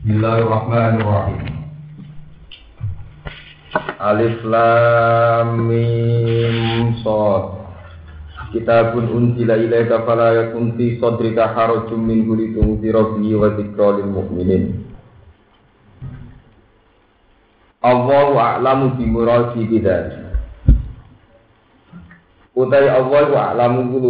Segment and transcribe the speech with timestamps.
[0.00, 1.60] Bismillahirrahmanirrahim.
[4.00, 7.44] Alif Lam Mim Shad
[8.48, 14.88] Kitabun unzila ilaika fala yakun fi sadrika harajun minhu litunzira bihi wa dzikra lil mu'minin.
[17.84, 20.16] Allahu a'lamu bi muradi bidzalik
[22.56, 24.00] Utai Allah wa a'lamu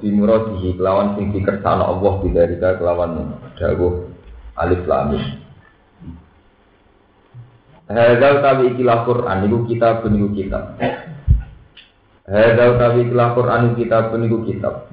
[0.00, 4.11] bi muradihi kelawan sing dikersana Allah bidzalika kelawan dawuh
[4.58, 5.16] Alif Lam
[7.92, 10.80] Hadza utawi ikilah Quran iku kitab niku kitab.
[12.24, 14.88] Hadza utawi ikilah Quran kitab niku kitab.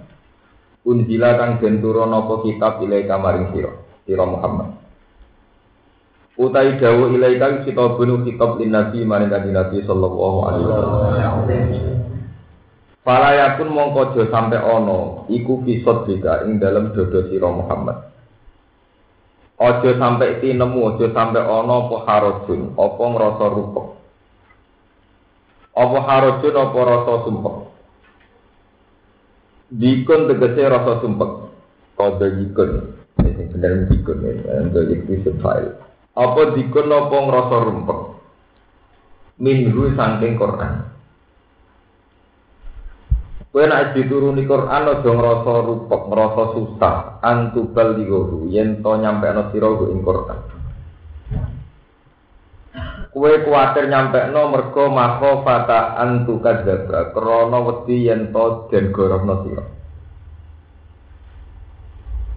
[0.84, 3.72] Unjila kang den turun apa kitab ilai kamaring sira,
[4.04, 4.80] sira Muhammad.
[6.40, 11.35] Utai dawu ilai kang kitab bunu kitab lin nabi maring kanjeng Nabi sallallahu alaihi wasallam.
[13.04, 18.09] Fala yakun mongko sampe ana iku kisot bika ing dalam dodo sira Muhammad.
[19.59, 23.88] Ojo sampai tinemu, ojo sampai ono apa harojun, apa ngerasa rupek.
[25.76, 27.55] Apa harojun, apa rasa sumpek.
[29.76, 31.32] Dikun tegese rasa sumpek.
[31.99, 32.71] Kode dikun.
[33.20, 35.76] Ini benar dikun ini, untuk itu file.
[36.15, 37.99] Apa dikun, apa ngerasa rumpek.
[39.43, 40.87] Minhu saking Quran.
[43.50, 49.74] Kowe nek dituruni Quran aja ngrasa rupek, ngrasa susah, antubal digohu yen to nyampekno sira
[49.90, 50.40] ing Quran.
[53.10, 59.66] Kowe kuwatir nyampekno mergo mako fata antu kadzaba, krana wedi yen to den gorohno sira.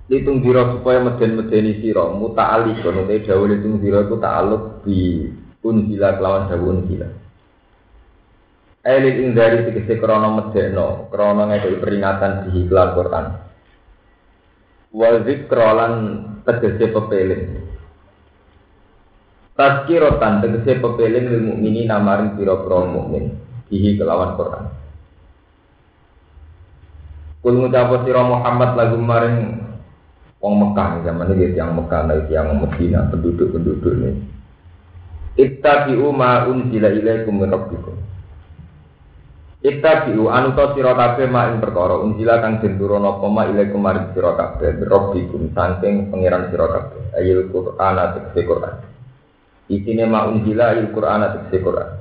[0.08, 5.28] Litung dira supaya meden-medeni sira, muta'alliq kono te dawuh litung dira iku ta'alluq bi
[5.60, 7.21] unzila kelawan dawuh unzila.
[8.82, 13.26] Elit ing dari tegese krana medekno, krana ngekeki peringatan di iklan Quran.
[14.90, 15.92] Wa zikra lan
[16.42, 17.42] tegese pepeling.
[19.54, 23.38] Tazkiratan tegese pepeling lil mukminin namaring pira-pira mukmin
[23.70, 24.64] dihi kelawan Quran.
[27.38, 29.62] Kul ngucap sira Muhammad lagu maring
[30.42, 34.10] wong Mekah zaman ini yang Mekah lagi yang Medina penduduk-penduduk ini.
[35.38, 38.01] Ittabi'u ma unzila ilaikum min rabbikum.
[39.62, 43.70] Ittabi'u anu to sira kabeh mak ing perkara unjila kang den turuna apa mak ile
[43.70, 47.14] kemarin sira kabeh rabbikum saking pangeran sira kabeh.
[47.14, 48.82] Ayil Qur'an tegese Qur'an.
[49.70, 51.94] Isine mak unjila ayil Qur'an tegese Qur'an.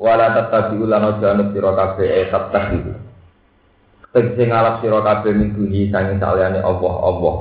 [0.00, 2.92] Wala tattabi'u lan aja anu sira kabeh e tattabi'u.
[4.16, 7.36] Tegese ngalap sira kabeh mingguhi saking saliyane Allah Allah.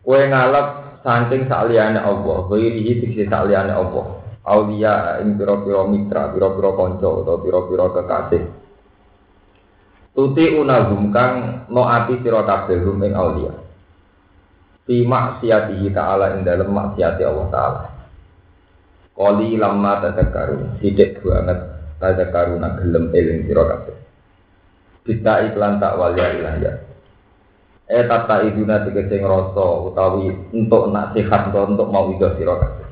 [0.00, 0.66] Kowe ngalap
[1.04, 7.38] saking saliyane Allah kowe iki tegese saliyane Allah aulia ing pira-pira mitra, pira-pira kanca utawa
[7.44, 8.44] pira-pira kekasih.
[10.10, 13.54] Tuti unagum kang no ati sira kabeh rum ing aulia.
[14.84, 17.82] Fi maksiatihi ta'ala ing dalem maksiati Allah taala.
[19.14, 21.60] Koli lama tadakaru, sidik banget
[22.02, 23.96] tadakaru nak gelem eling sira kabeh.
[25.06, 26.72] Kita iklan tak walia ilah ya.
[27.90, 32.89] Eh tata iduna tegese ngrasa utawi untuk nak sehat untuk mau ido sira kabeh.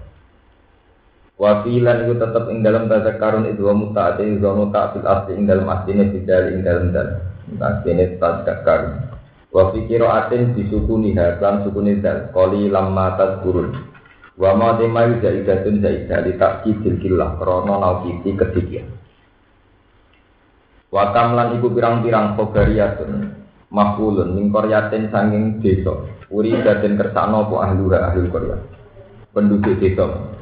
[1.39, 5.71] Wafilan itu tetap ing dalam bahasa karun itu wa mutaati wa mutaati asli ing dalam
[5.71, 7.09] aslinya bidal ing dalam dan
[7.63, 9.07] aslinya tajak karun.
[9.55, 13.71] Wa fi qiraatin disukuni lan sukuni dal qali lamma tadkurun.
[14.35, 18.91] Wa ma temai zaidatun zaidah li takkidil killah krana naukiti kedikian.
[20.91, 23.11] Wa kamlan iku pirang-pirang kogariyatun
[23.71, 24.51] makulun min
[25.15, 26.03] sanging desa.
[26.35, 28.59] Uri daden kersano po ahlura ahlul korya.
[29.31, 30.35] Penduduk desa.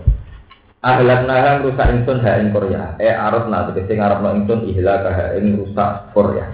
[0.85, 3.01] Ahlan nahang rusak ingsun ha ing Korea.
[3.01, 6.47] Eh arep na tegese ngarepno ingsun ihlak ha ing rusak Korea.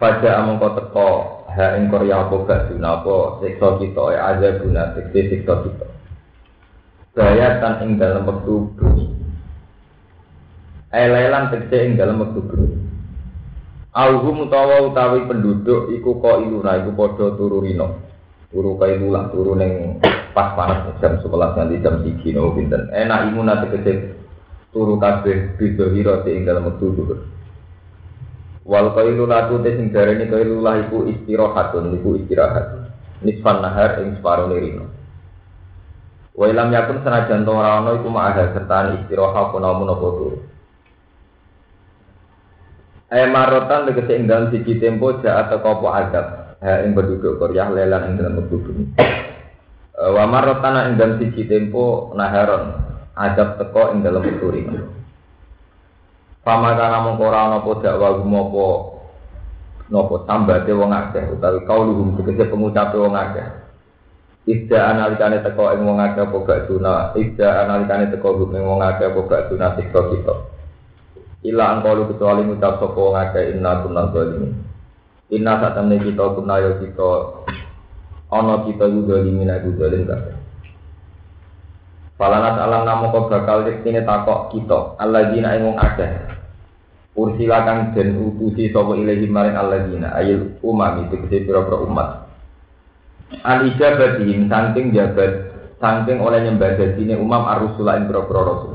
[0.00, 1.10] Pada among kau teko
[1.52, 5.86] ha ing Korea apa gak apa siksa kita eh aja guna tegese siksa kita.
[7.12, 9.06] Bayatan ing dalam waktu bumi.
[10.88, 12.78] Eh lelan tegese ing dalam waktu bumi.
[13.92, 18.00] Alhum utawa utawi penduduk iku kok iluna iku padha turu rino.
[18.48, 20.00] Turu kailulah turu ning
[20.36, 22.88] pas panas jam 11 nanti jam 3 nopo pinten.
[22.92, 24.18] Enak imun nanti kecil
[24.72, 27.18] turu kabeh bida hira ing dalam wektu dhuwur.
[28.68, 32.92] Wal qailu latu te sing darani qailu lah istirahatun iku istirahat.
[33.24, 34.86] Nisfan nahar ing separo rino.
[36.36, 40.38] Wa yakun senajan to ora ana iku ma'ada serta istirahat apa namun apa turu.
[43.08, 46.60] Ayat marotan tegese ing dalam siji tempo jaat teko adab.
[46.60, 48.44] Ha ing penduduk Korea lelan ing dalam.
[49.98, 52.70] Wa marotana ing dalam siji tempo naharon
[53.18, 54.62] adab teko ing dalam uturi.
[56.46, 58.66] Pama kana mongko ora ana apa dakwa gumopo
[59.90, 63.46] napa tambate wong akeh utawi kauluhum tegese pengucape wong akeh.
[64.46, 69.10] Ida analikane teko ing wong akeh apa gak sunah, ida analikane teko ing wong akeh
[69.10, 70.34] apa gak sunah siksa kita.
[71.42, 74.52] Ila angkalu kecuali ngucap sapa wong akeh inna kunna zalimin.
[75.34, 76.24] Inna satamne kita
[76.62, 77.10] yo kita
[78.28, 80.36] ana kita ku zalimin aku zalim kabeh.
[82.18, 86.10] Falanat alam namo kok bakal diktine takok kita, alladzina ing wong akeh.
[87.14, 92.26] Ursilakan den utusi sapa ilahi maring alladzina ayil umam itu pira-pira umat.
[93.42, 98.74] Al ijabatihim saking jabat saking oleh nyembah dadine umam ar-rusula ing pira-pira rasul.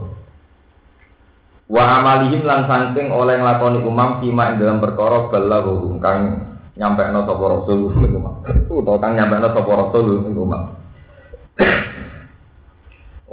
[1.68, 7.44] Wa amalihim lan saking oleh nglakoni umam fima ing dalam perkara balaghu kang nyampekno sapa
[7.46, 8.36] rasul ing umam.
[8.70, 10.64] Utawa kang nyampekno sapa rasul ing umam.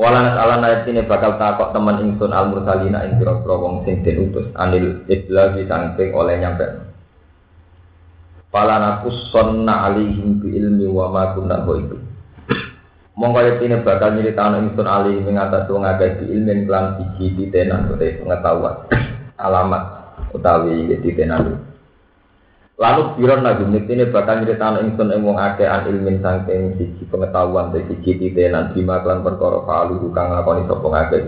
[0.01, 4.33] Walanat ala ayat ini bakal takok teman ingsun al mursalina ing pira-pira wong sing den
[4.33, 6.65] utus anil iblagi saking oleh nyampe.
[8.49, 12.01] Fala nakussonna alaihim bi ilmi wa ma kunna ghaibi.
[13.13, 17.93] Monggo ini bakal nyritano ingsun ali ing atas wong akeh di ilmu kelan siji titenan
[17.93, 18.77] utawa pengetahuan
[19.37, 19.83] alamat
[20.33, 21.70] utawi titenan.
[22.81, 27.77] Lalu biron nabi ini bakal nyritano ingsun ing wong akeh an ilmin saking siji pengetahuan
[27.77, 31.21] dari siji titenan bima kelan perkara falu kang lakoni sapa ngakeh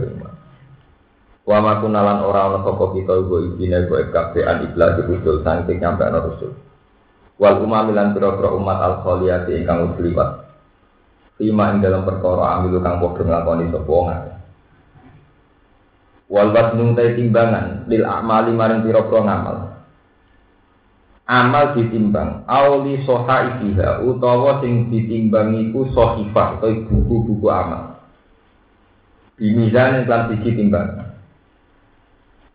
[1.44, 5.76] Wa ma kunalan ora ana sapa kita ugo ibine go kabeh an iblas rusul saking
[5.76, 6.56] nyampe ana rusul.
[7.37, 10.31] Wal umamilan pira-pira umat al kholiyati ingkang wis liwat.
[11.37, 14.08] Lima ing dalam perkara amilu kang padha nglakoni sapa wong
[16.32, 19.72] wal wasnu timbangan lil amali maring pira-pira ngamal
[21.32, 22.44] amal ditimbang.
[22.44, 27.96] Auli soha ikiha utawa sing ditimbang iku sohifah atau buku-buku amal.
[29.40, 31.12] Bimizan yang siji timbang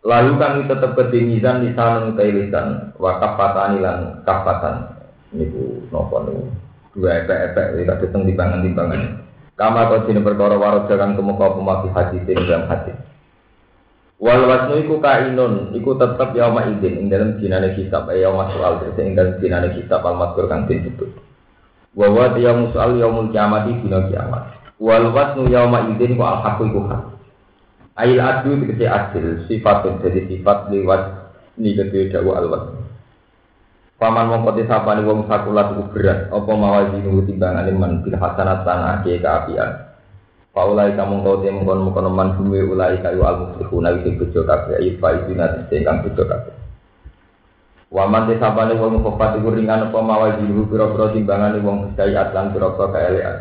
[0.06, 4.94] Lalu kami tetap ke mizan di sana utai lisan wa kafatan lan kafatan
[5.34, 6.44] niku nopo niku?
[6.96, 9.02] Dua epek-epek iki kadhe teng timbangan-timbangan.
[9.58, 12.94] Kama kau sini perkara warga kang kemuka pemati hati sing dalam hati.
[14.18, 18.82] Wal wasnu iku kainun iku tetep yauma izin ing dalam dinane kitab ya yauma soal
[18.98, 21.06] ing dalam dinane kitab al mazkur kang disebut.
[21.94, 24.58] Wa wa yaum soal yaumul kiamat dina kiamat.
[24.82, 27.02] Wal wasnu yauma izin wa al haqqu iku hak.
[27.98, 31.02] Ail adu dikasih adil, sifat jadi sifat lewat
[31.58, 32.62] ini kedua dawa alwat.
[33.98, 38.62] Paman wong kote sapane wong sakulat iku berat, apa mawazi nunggu timbangan man bil hasanat
[38.62, 39.87] sana ke kaapian.
[40.58, 44.42] Paulai kamu kau temu kon mukon man bumi ulai kayu al muflihun awi sing bejo
[44.42, 46.50] kabeh ayi fa itu nanti sing kang bejo kabeh.
[47.94, 52.50] Waman te sapane wong kofat iku ringan apa mawazi nunggu pira-pira timbangane wong sedaya atlan
[52.50, 53.38] pira-pira kaelean.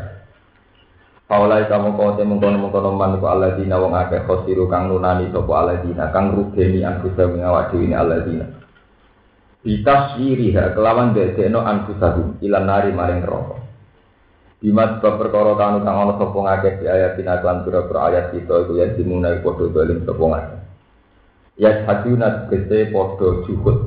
[1.25, 3.25] Paulai kamu kau temu kono mengkono man ku
[3.57, 8.45] dina wong akeh khosiru kang nunani sopo dina kang rugeni anfusa mengawak dewi aladina.
[9.65, 13.66] Bitaswiriha kelawan dedekno anfusahu ilan nari maring rokok.
[14.57, 18.65] Bima sebab perkara kanu kang ana sapa ngakeh di ayat tina lan pira-pira ayat kita
[18.65, 20.59] iku ya dimunai padha dolim sapa ngakeh.
[21.61, 23.77] Ya haduna gese padha juhud,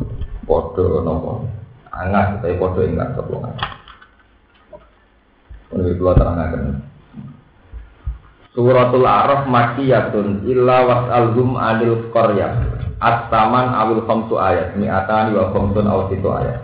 [0.46, 1.32] padha napa?
[1.90, 3.70] Angah utawa padha ingat sapa ngakeh.
[5.70, 6.62] Ini kula terangaken.
[8.50, 12.50] Suratul Araf makiyatun illa was'alhum anil qarya.
[13.00, 16.58] At-taman awil khamsu ayat, mi'atani wa khamsun aw situ ayat.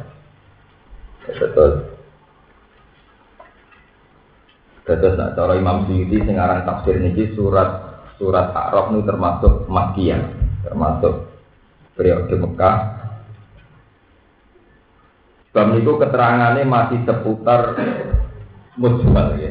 [1.26, 1.95] Betul.
[4.86, 10.22] Betul, nah, cara Imam Syuuti sing aran tafsir niki surat surat Araf ini termasuk makiyah,
[10.62, 11.26] termasuk
[11.98, 12.76] periode Mekah.
[15.50, 17.74] Sebab itu keterangannya masih seputar
[18.78, 19.50] mujmal ya.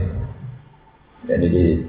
[1.28, 1.84] Jadi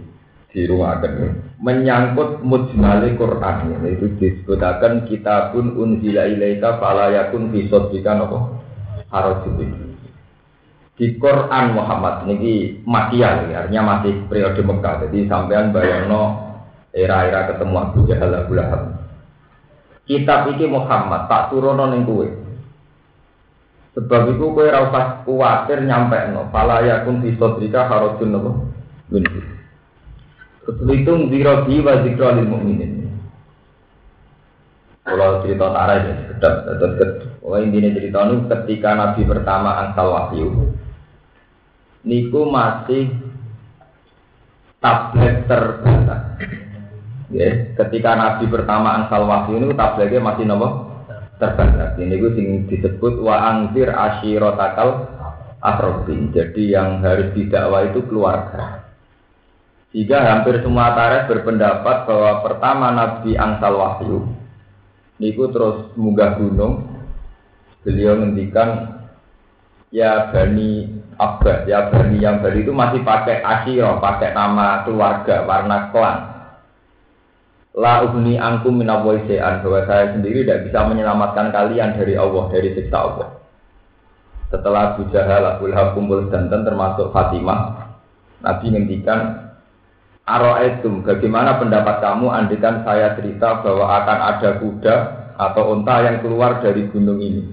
[0.50, 8.16] di rumah akan menyangkut mujmali Quran itu disebutkan kitabun unzila ilaika fala yakun fi sadrika
[8.16, 8.56] napa
[9.12, 9.85] harajul
[10.96, 15.04] di Quran Muhammad niki makiyah artinya masih periode Mekah.
[15.04, 16.40] Jadi sampean bayangno
[16.96, 18.82] era-era ketemu Abu Jahal Abu Lahab.
[20.08, 22.24] Kitab iki Muhammad tak turono ning kowe.
[23.92, 28.50] Sebab itu kowe ora usah kuwatir nyampe no fala yakun fi sadrika harajul napa
[30.66, 33.06] Ketulitung zirobi wa zikro lil mu'minin.
[35.06, 40.74] Kalau cerita tarah ya, sedap Terus oh, intinya cerita ini ketika Nabi pertama angsal wahyu
[42.06, 43.10] Niku masih
[44.78, 46.22] tablet terbatas.
[47.34, 50.86] Ya, ketika Nabi pertama angsal wahyu ini tabletnya masih nopo?
[51.42, 51.98] Terbatas.
[51.98, 52.32] Ini gue
[52.70, 55.10] disebut wa angzir ashirotakal
[55.58, 58.86] akrobin jadi yang harus didakwa itu keluarga.
[59.90, 64.28] Jika hampir semua tarikh berpendapat bahwa pertama Nabi Angsal Wahyu
[65.16, 66.84] Niku terus munggah gunung.
[67.80, 69.00] Beliau ngendikan
[69.88, 75.88] Ya Bani Abad ya Bani yang Bani itu masih pakai asyiro, pakai nama keluarga, warna
[75.88, 76.18] klan.
[77.76, 82.96] La ugni angkum minawoisean bahwa saya sendiri tidak bisa menyelamatkan kalian dari Allah, dari siksa
[82.96, 83.28] Allah.
[84.48, 87.92] Setelah Abu Jahal, Abu Lahab kumpul danten termasuk Fatimah,
[88.40, 89.46] Nabi ngendikan
[90.26, 94.96] Aro'etum, bagaimana pendapat kamu andikan saya cerita bahwa akan ada kuda
[95.38, 97.46] atau unta yang keluar dari gunung ini?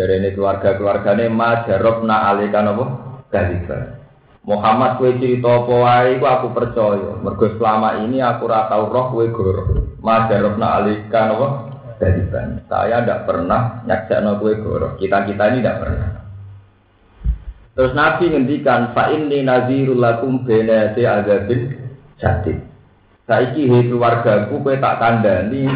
[0.00, 2.84] Dari ini keluarga-keluarganya ma jarobna alikan apa?
[3.28, 4.00] Dalika.
[4.48, 7.20] Muhammad kue cerita apa wae aku percaya.
[7.20, 9.92] Mergo selama ini aku ora tau roh kue goro.
[10.00, 11.48] Ma jarobna alikan apa?
[12.00, 12.40] Dalika.
[12.64, 14.96] Saya tidak pernah nyaksa kue goro.
[14.96, 16.10] Kita-kita ini tidak pernah.
[17.76, 21.76] Terus Nabi ngendikan fa inni nazirul lakum bena azabin
[22.16, 22.56] jadid.
[23.28, 25.68] Saiki he keluargaku kowe tak kandhani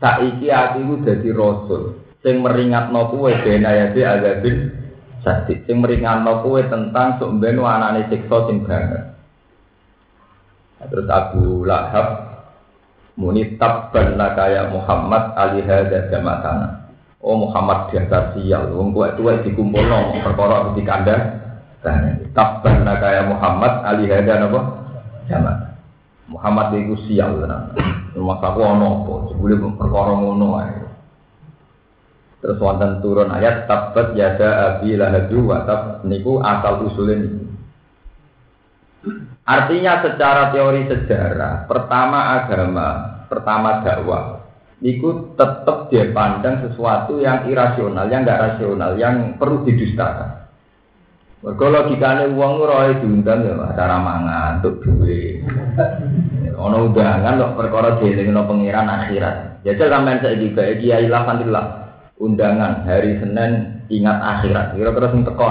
[0.00, 4.70] saiki atiku dadi rasul sing meringatno kowe bena ya si azabin
[5.26, 9.12] jadid sing meringatno kowe tentang sok ben anane siksa sing banget.
[10.82, 12.06] Terus Abu Lahab
[13.14, 16.90] muni tabban kaya Muhammad ali hadza jamatana.
[17.22, 21.38] Oh Muhammad diantar sial, wong kuat tua dikumpulno perkara di kandang.
[22.34, 24.60] Tabban kaya Muhammad ali hadza napa?
[25.30, 25.58] Jamat.
[26.26, 27.70] Muhammad itu sial tenan.
[28.18, 29.14] Rumah aku ono apa?
[29.30, 30.81] Sebelum perkara ngono.
[32.42, 37.38] Terus wonten turun ayat tabat yada abi lahadu wa tab niku asal usulin
[39.42, 42.88] Artinya secara teori sejarah, pertama agama,
[43.26, 44.38] pertama dakwah,
[44.78, 50.46] itu tetap dia pandang sesuatu yang irasional, yang enggak rasional, yang perlu didustakan.
[51.42, 55.42] Mergo logikane wong ora diundang ya acara mangan untuk duit.
[56.54, 59.66] Ono undangan kok perkara dielingno pangeran akhirat.
[59.66, 61.81] Ya sampean saiki bae kiai alhamdulillah
[62.22, 64.78] undangan hari Senin ingat akhirat.
[64.78, 65.46] Kira-kira sing teko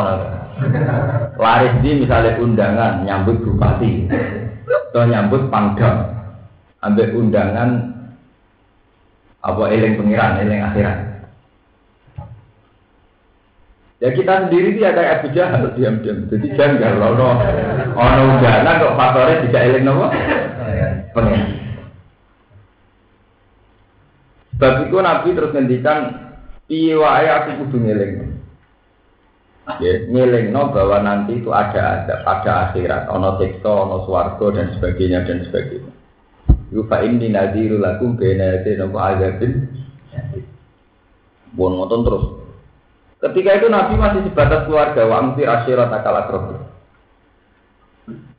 [1.35, 4.07] Laris di misalnya undangan nyambut bupati.
[4.91, 6.07] Atau nyambut pangdam.
[6.81, 7.69] Ambil undangan
[9.41, 10.97] apa eling pengiran eling akhirat.
[14.01, 16.25] Ya kita sendiri dia kayak Abu Jahal diam-diam.
[16.25, 17.37] Jadi janggal lono.
[17.93, 20.05] Ono undangan kok faktornya tidak eling nopo?
[21.11, 21.61] Pengiran
[24.61, 25.99] sebab itu Nabi terus ngendikan
[26.71, 28.31] iya aku kudu ngeling
[29.79, 30.03] Ya,
[30.49, 35.45] no bahwa nanti itu ada ada pada akhirat, ono siksa, ono swargo dan sebagainya dan
[35.47, 35.93] sebagainya.
[36.73, 39.69] Yufa ini nadiru lakum bena yate nopo azabin.
[41.53, 42.25] Bon ngotot terus.
[43.21, 46.17] Ketika itu Nabi masih sebatas keluarga wa amtir asyirat akal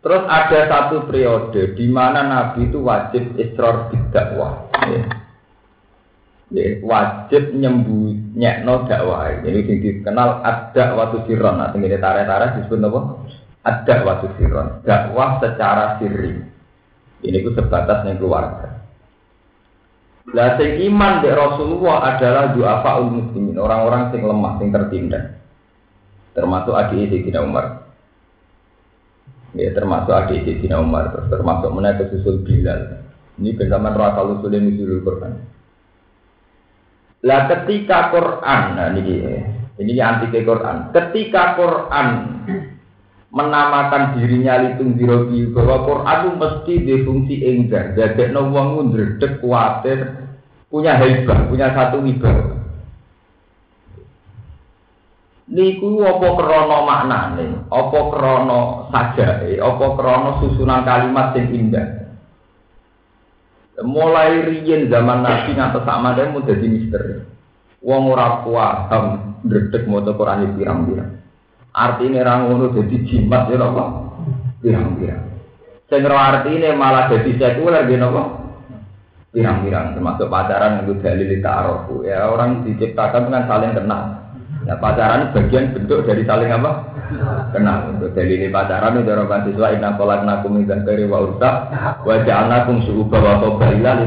[0.02, 4.68] Terus ada satu periode di mana Nabi itu wajib israr bidakwah.
[4.90, 5.21] Ya
[6.52, 9.32] ya, wajib nyembunyikan dakwah.
[9.40, 11.58] Jadi sing dikenal ada waktu siron.
[11.58, 13.00] Nah, ini tarik-tarik disebut apa?
[13.64, 14.68] Ada waktu siron.
[14.84, 16.36] Dakwah secara sirri.
[17.22, 18.82] Ini ku sebatas yang keluarga.
[20.30, 25.34] Lah sing iman di Rasulullah adalah duafa muslimin, orang-orang sing lemah, sing tertindas.
[26.32, 27.90] Termasuk adik Sayyidina Umar.
[29.52, 33.02] Ya, termasuk adik Sayyidina Umar, termasuk menaik susul Bilal.
[33.42, 35.32] Ini Rasul Usulul Nuzulul Quran.
[37.22, 39.22] Lah ketika Quran, nah ini
[39.78, 40.90] ini anti ke Quran.
[40.90, 42.08] Ketika Quran
[43.30, 50.18] menamakan dirinya litung dirobi bahwa Quran itu mesti difungsi enggar, jadi wong ndredeg kuatir,
[50.66, 52.58] punya hebat, punya satu wibawa.
[55.52, 62.01] Niku apa krana maknane, apa krana sajae, apa krana susunan kalimat sing indah.
[63.82, 67.18] Mulai riyen zaman Nabi ngantos sak mandhe mun dadi misteri.
[67.82, 69.04] Wong ora paham
[69.42, 71.12] ndredeg maca Quran pirang-pirang.
[71.74, 73.84] Artine ra ngono dadi jimat ya apa?
[74.62, 75.22] Pirang-pirang.
[75.90, 78.22] Sing artine malah dadi sekuler nggih napa?
[79.34, 82.06] Pirang-pirang termasuk pacaran itu dalil ta'aruf.
[82.06, 84.21] Ya orang diciptakan dengan saling kenal.
[84.62, 86.70] Ya pacaran bagian bentuk dari saling apa?
[87.50, 87.98] Kenal.
[87.98, 91.50] Untuk dalil pacaran itu orang mahasiswa inna khalaqnakum min dzakari wa unsa
[92.06, 94.06] wa ja'alnakum syu'uban wa qabaila li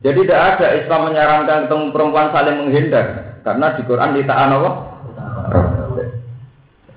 [0.00, 3.06] Jadi tidak ada Islam menyarankan ketemu perempuan saling menghindar
[3.46, 4.70] karena di Quran di ta'an apa?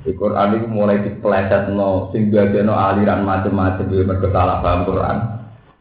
[0.01, 5.17] Di Quran itu mulai dipeleset no, sing no aliran macam-macam di mereka salah paham Quran.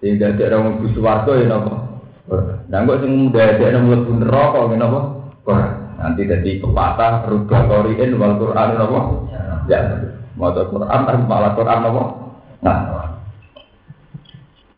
[0.05, 1.73] Sehingga ada orang warga ya nopo.
[2.69, 5.01] Dan kok sing ada mlebu neraka ngene apa?
[5.49, 5.78] Quran.
[5.99, 9.01] Nanti jadi pepatah rubah koriin wal Quran apa?
[9.67, 9.83] Ya,
[10.39, 12.03] mau Quran tapi malah Quran apa?
[12.63, 12.79] Nah,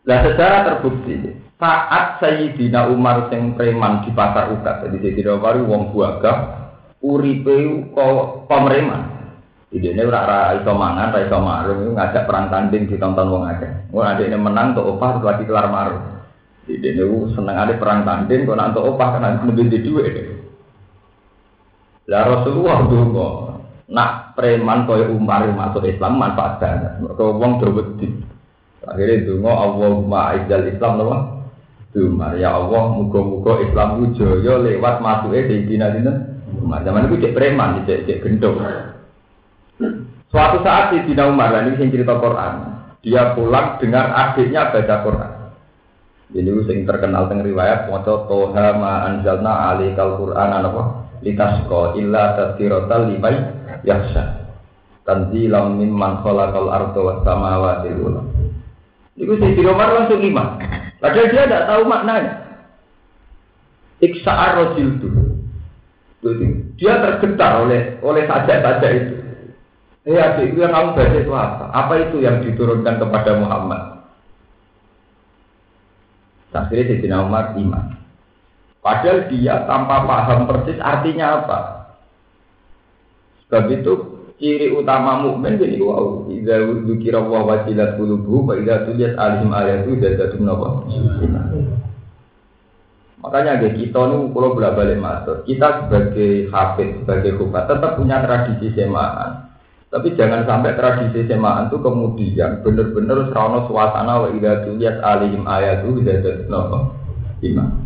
[0.01, 5.93] nah secara terbukti saat Sayyidina Umar sing preman di pasar ukat jadi Sayyidina Umar wong
[5.93, 6.37] buagah
[7.05, 9.21] uripe kok pemerintah.
[9.71, 13.71] Idene ora ora iso mangan, ora iso marung, ngajak perang tanding ditonton wong akeh.
[13.95, 16.27] Wong adekne menang tok opah lagi kelar marung.
[16.67, 20.40] Idene seneng ada perang tanding kok nak opah kan lebih di dhuwit.
[22.11, 23.29] Lah Rasulullah donga,
[23.87, 26.99] nak preman kaya Umar masuk Islam manfaat banget.
[26.99, 28.11] Mergo wong wedi.
[28.83, 31.17] Akhirnya donga Allahumma aizzal Islam napa?
[31.95, 35.87] Umar ya Allah muga-muga Islam ku jaya lewat masuke Sayyidina
[36.59, 36.83] Umar.
[36.83, 38.59] Zaman itu cek preman, cek cek gendong.
[40.31, 42.53] Suatu saat di Dina Umar, ini yang cerita Quran.
[43.03, 45.31] Dia pulang dengar adiknya baca Quran.
[46.31, 51.00] Jadi yang terkenal dengan riwayat Moco Toha ma alikal Quran apa?
[51.21, 53.37] Litasko illa tadhirata limai
[53.85, 54.41] yaksa.
[55.01, 58.21] Tanzilam mimman khalaqal arda was samawati wal
[59.17, 60.57] Itu Sayyidina Umar langsung lima.
[61.01, 62.33] Padahal dia tidak tahu maknanya.
[64.01, 65.09] Iksa'ar rojil itu.
[66.77, 69.13] Dia tergetar oleh oleh sajak-sajak itu.
[70.01, 71.65] Adik itu yang kamu baca itu apa?
[71.69, 74.01] Apa itu yang diturunkan kepada Muhammad?
[76.49, 78.00] Akhirnya Sayyidina Umar iman.
[78.81, 81.59] Padahal dia tanpa paham persis artinya apa.
[83.45, 83.93] Sebab itu
[84.41, 86.25] ciri utama mukmin jadi wow.
[86.33, 90.81] Idza dzukira wa wajilat qulubuhum wa idza tuliyat alaihim ayatu zadatum nawa.
[93.21, 98.17] Makanya kayak kita nih kalau bolak balik masuk, kita sebagai hafid, sebagai kubat tetap punya
[98.25, 99.45] tradisi semaan.
[99.93, 106.01] Tapi jangan sampai tradisi semaan itu kemudian benar-benar serono suasana wa idza tuliyat alaihim ayatu
[106.01, 106.79] zadatum nawa.
[107.45, 107.80] Iman.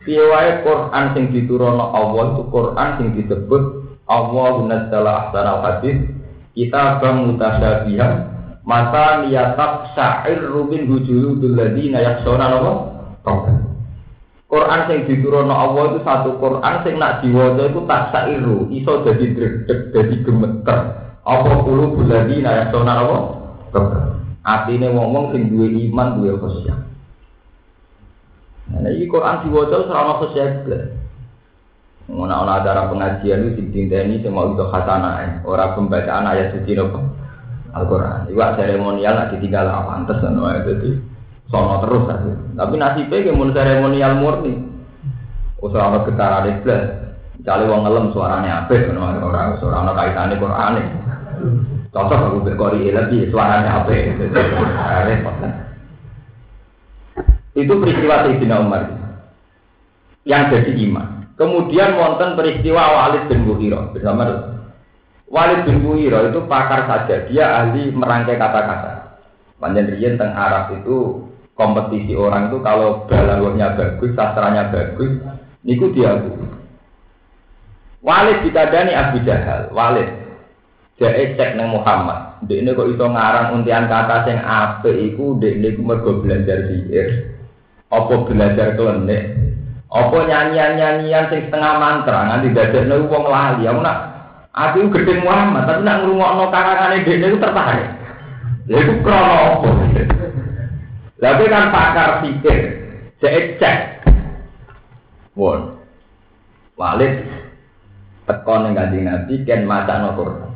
[0.00, 3.62] Piye Quran sing diturono Allah itu Quran sing disebut
[4.08, 6.08] Allah nazzala ahsanal hadis
[6.56, 8.12] kita bang mutasyabihan
[8.64, 12.76] mata niyatak sa'ir rubin hujuludul ladina yaksona Allah
[14.48, 19.26] Quran sing diturono Allah itu satu Quran sing nak diwaca itu tak sairu iso jadi
[19.36, 20.78] dredeg jadi gemeter.
[21.22, 23.22] Apa kulo ladina yaksona Allah
[24.40, 26.89] Atine wong-wong sing duwe iman duwe khusyuk
[28.70, 31.00] Nah, ini Quran diwaca ono kesehatan.
[32.10, 36.98] Ngono ana acara pengajian itu dinteni mau itu khasanah, ora pembacaan ayat suci nopo.
[37.70, 38.26] Al-Qur'an.
[38.26, 40.90] Iku seremonial nak ditinggal apa pantes ngono ae dadi
[41.46, 42.32] sono terus aja.
[42.58, 44.58] Tapi nasibnya ki mun seremonial murni.
[45.62, 46.82] Usah ana getaran iblis.
[47.46, 50.74] Cale wong ngelem suaranya apik ngono ora ora ana kaitane Qur'an.
[51.94, 54.18] Cocok aku berkori lagi suaranya apik.
[55.06, 55.69] Repot.
[57.54, 59.00] Itu peristiwa Sayyidina Umar
[60.22, 61.34] yang jadi imam.
[61.34, 64.28] Kemudian wonten peristiwa Walid bin Mughirah bersama
[65.30, 69.18] Walid bin Mughirah itu pakar saja, dia ahli merangkai kata-kata.
[69.56, 75.16] Panjang riyen teng Arab itu kompetisi orang itu kalau balaghahnya bagus, sastranya bagus,
[75.64, 76.16] niku dia
[78.00, 80.08] Walid ditadani Abu Jahal, Walid.
[81.00, 82.44] Dia cek neng Muhammad.
[82.44, 87.39] Dek ini kok itu ngarang untian kata sing apik iku dek ini mergo belajar sihir
[87.90, 89.40] apa belajar klenik
[89.90, 92.30] apa nyanyian-nyanyian sing setengah mantra?
[92.30, 93.66] Nganti dadekno wong lali.
[93.66, 93.98] Aku nak
[94.54, 97.90] aku gede Muhammad tapi nak ngrungokno karangane dene iku tertarik.
[98.70, 99.68] Lha iku krono apa?
[101.18, 102.58] Lha kan pakar pikir
[103.18, 103.78] cek cek.
[105.34, 105.82] Won
[106.78, 107.26] Walid
[108.30, 110.54] teko ning kanjeng Nabi ken macano Quran.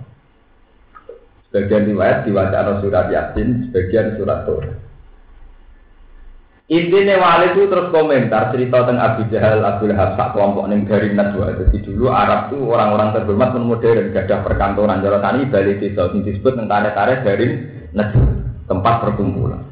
[1.51, 4.84] Sebagian riwayat diwaca surat Yasin sebagian surat Torah
[6.75, 11.15] Intinya wali itu terus komentar cerita tentang Abu Jahal, Abu Lahab, sak kelompok neng dari
[11.15, 11.55] Najwa.
[11.55, 14.99] Jadi dulu Arab itu orang-orang terhormat pun modern, gak ada perkantoran.
[14.99, 17.47] Jalan tani balik desa ini disebut tentang tarik-tarik dari
[17.95, 18.27] Najwa,
[18.67, 19.63] tempat perkumpulan.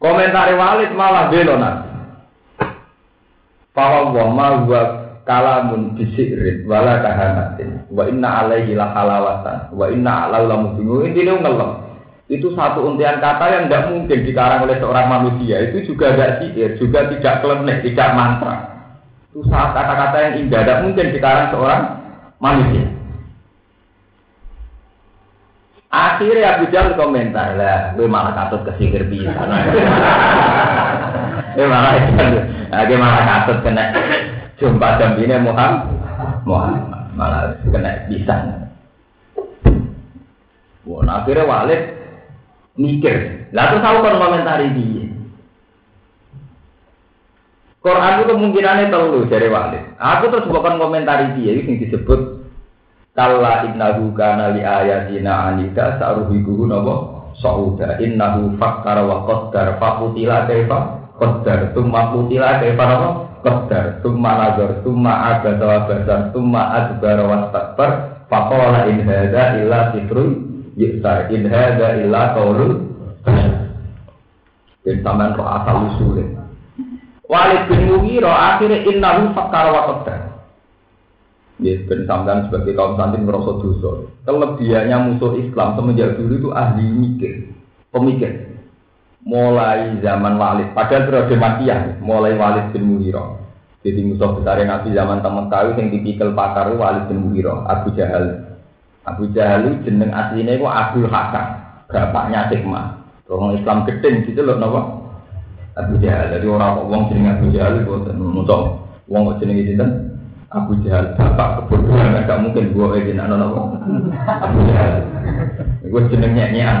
[0.00, 1.76] Komentar Walid malah belonat.
[3.76, 4.80] Bahwa wa ma huwa
[5.28, 10.72] kalamun bisirin wala kahanatin wa inna alaihi la halawatan wa inna ala lamu
[11.04, 11.87] ini ngelem
[12.28, 16.76] itu satu untian kata yang tidak mungkin dikarang oleh seorang manusia itu juga tidak sihir,
[16.76, 18.56] juga tidak klenik, tidak mantra.
[19.32, 21.82] Itu saat kata-kata yang indah tidak mungkin dikarang seorang
[22.36, 22.84] manusia.
[25.88, 29.32] Akhirnya Abu Jahal komentar lah, gue malah katut ke sihir bisa.
[31.56, 31.96] Gue malah
[32.84, 33.96] gue malah katut kena
[34.60, 35.96] jumpa ini Muhammad,
[36.44, 38.36] Muhammad malah kena bisa.
[40.84, 41.97] Wah, akhirnya Walid
[42.78, 43.50] mikir.
[43.52, 45.04] Lah terus aku kon komentari dia.
[47.78, 49.84] Quran itu kemungkinannya terlalu dari Walid.
[49.98, 52.38] Aku terus bukan komentari dia ini disebut
[53.18, 56.94] Kalla innahu kana li ayatina anida saruhikuhu napa?
[57.42, 57.98] Sauda.
[57.98, 61.10] Innahu fakkara wa qaddar fakutila kaifa?
[61.18, 63.28] Qaddar tumma kutila kaifa napa?
[63.38, 65.78] Qadar, summa nazar, summa abada wa
[66.74, 67.90] adbar wa takbar,
[68.26, 70.47] faqala in hadza illa sihrun
[70.78, 72.86] yusar, in hadza illa qaulul
[74.88, 76.24] Dan sampean kok asal usule.
[77.28, 80.20] Walid bin Mughirah akhirnya innahu fakkar wa qadar.
[81.60, 84.08] Ya, ben sampean sebagai kaum santri merasa dosa.
[84.24, 87.52] Kelebihannya musuh Islam semenjak dulu itu ahli mikir,
[87.92, 88.48] pemikir.
[89.28, 93.44] Mulai zaman Walid, padahal periode Makiyah, mulai Walid bin Mughirah.
[93.84, 98.47] Jadi musuh besar Nabi zaman teman tahu yang tipikal pakar Walid bin Mughirah, Abu Jahal.
[99.08, 101.46] Abu Jahal jeneng aslinya itu Abdul Hakam,
[101.88, 103.00] bapaknya Hikmah.
[103.28, 104.80] Orang Islam gedeng gitu loh, napa?
[105.80, 106.32] Abu Jahal.
[106.36, 108.76] Jadi orang wong jeneng Abu Jahal itu musuh.
[109.08, 109.72] Wong kok jeneng itu
[110.52, 111.16] Abu Jahal.
[111.16, 113.60] Bapak kebodohan gak mungkin gua kayak gini anak apa
[114.44, 114.94] Abu Jahal.
[115.88, 116.78] Gue jenengnya nyanyian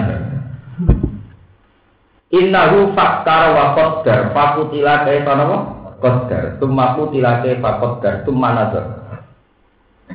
[2.28, 4.36] Innahu fakkar wa qaddar.
[4.36, 5.58] Fakutila kaifa napa?
[5.96, 6.44] Qaddar.
[6.60, 8.14] Tumma kutila kaifa qaddar.
[8.28, 9.07] Tumma nazar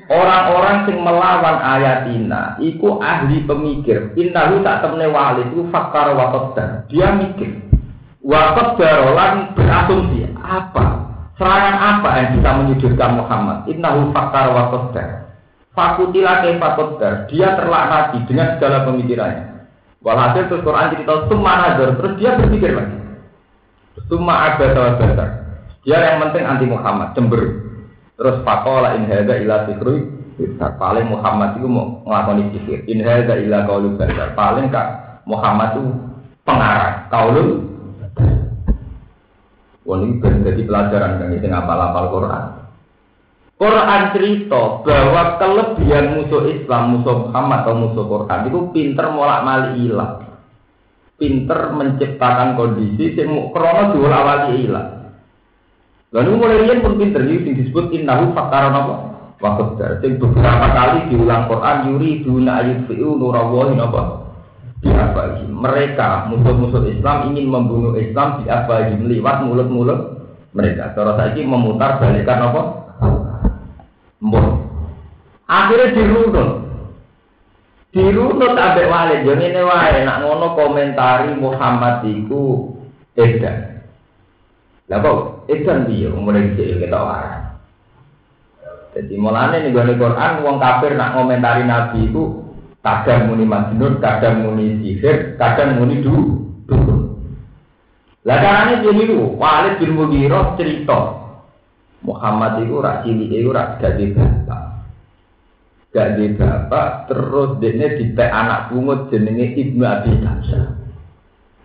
[0.09, 6.51] Orang-orang yang melawan ayatina iku ahli pemikir innahu tak temne walid itu fakkar wa
[6.91, 7.55] dia mikir
[8.19, 11.03] wa qaddar lan berasumsi apa
[11.33, 13.65] Serangan apa yang bisa menyudutkan Muhammad?
[13.65, 15.33] Innahu fakar wa qaddar.
[15.73, 16.69] Fakutila kaifa
[17.33, 19.65] Dia terlaknati dengan segala pemikirannya.
[20.05, 22.97] Walhasil terus Quran cerita summa nazar, terus dia berpikir lagi.
[24.13, 25.29] Abada wa badar.
[25.81, 27.72] Dia yang penting anti Muhammad, cemberut.
[28.13, 30.05] Terus fakola in hadza ila sikrui
[30.59, 32.79] paling Muhammad itu mau ngelakoni sihir.
[32.89, 34.37] In hadza ila qaulu badar.
[34.37, 34.87] Paling kak
[35.25, 35.83] Muhammad itu
[36.43, 37.49] pengarang kaulul
[39.83, 42.43] Wah ini jadi pelajaran kan itu ngapal-apal Quran.
[43.59, 49.91] Quran cerita bahwa kelebihan musuh Islam, musuh Muhammad atau musuh Quran itu pinter molak mali
[49.91, 50.23] ilah.
[51.19, 54.87] Pinter menciptakan kondisi yang krono dua wali ilah.
[56.13, 58.95] Lalu mulai rian pun pinter ini disebut innahu fakaran apa?
[59.41, 64.23] Waktu dari beberapa kali diulang Quran yuri duna ayat fi'u nurawahin apa?
[64.83, 65.47] diabahi.
[65.47, 69.99] Mereka musuh-musuh Islam ingin membunuh Islam diabahi lewat mulut-mulut
[70.51, 70.91] mereka.
[70.93, 72.61] Saya ini memutar balikan apa?
[74.19, 74.47] Mbok.
[75.47, 76.49] Akhirnya dirunut.
[77.95, 79.23] Dirunut abek wali.
[79.23, 82.75] Jadi ini wae nak ngono komentari Muhammad iku
[83.15, 83.72] edan.
[84.91, 87.31] Lah kok edan dia mulai dicek kita wae.
[88.93, 92.45] Jadi mulane nih gue Quran, uang kafir nak komentari Nabi itu
[92.83, 96.13] kadang muni majnun, kadang muni sihir, kadang muni du
[96.69, 97.17] dukun.
[98.27, 101.23] Lah carane jadi lu, Walid bin Mughirah cerita
[102.03, 104.63] Muhammad itu rak cilik itu rak jadi bapak.
[105.95, 110.82] Jadi bapak terus dene dipek anak pungut jenenge Ibnu Abi Kamsa.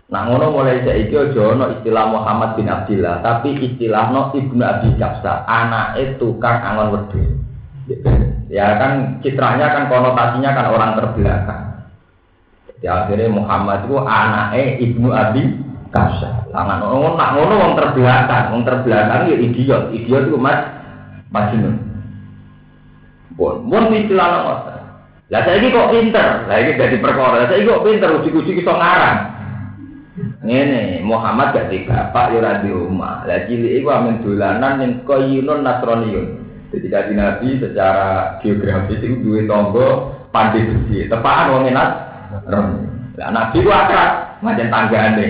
[0.09, 5.45] Nah ngono mulai saiki aja ana istilah Muhammad bin Abdillah, tapi istilahno Ibnu Abi Kamsa,
[5.45, 7.29] anake tukang angon wedhus.
[8.49, 11.63] Ya kan citranya kan konotasinya kan orang terbelakang.
[12.65, 15.41] Jadi akhirnya Muhammad itu anaknya ibnu Abi
[15.93, 16.49] Kasya.
[16.53, 20.57] Langan ngono nak ngono wong terbelakang, wong terbelakang ya idiot, idiot itu mas
[21.29, 21.77] majnun.
[23.37, 24.77] Bon, bon istilah ngoten.
[25.29, 27.45] Lah saiki kok pinter, lah iki dadi perkara.
[27.45, 29.38] Saiki kok pinter uji-uji iso ngarang.
[30.49, 33.21] Ngene, Muhammad gak di bapak ya ora di omah.
[33.29, 36.41] Lah cilik iku amen dolanan ning koyunun nasroniyun.
[36.73, 39.87] Jadi kaji Nabi secara geografis itu dua tonggo
[40.33, 41.05] pandai besi.
[41.05, 41.89] Tepaan wong enak.
[42.49, 45.27] Nah, Nabi itu akrab macam tangga ane.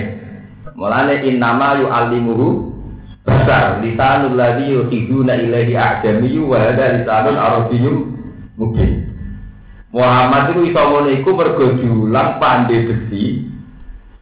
[0.72, 2.72] Mulane in nama yu alimuhu
[3.20, 7.96] besar lisanul ladzi yuhiduna ilaihi a'jamiyyu wa hada lisanul arabiyyum
[8.56, 9.04] mungkin.
[9.92, 13.49] Muhammad itu iso ngono iku mergo julang pandai besi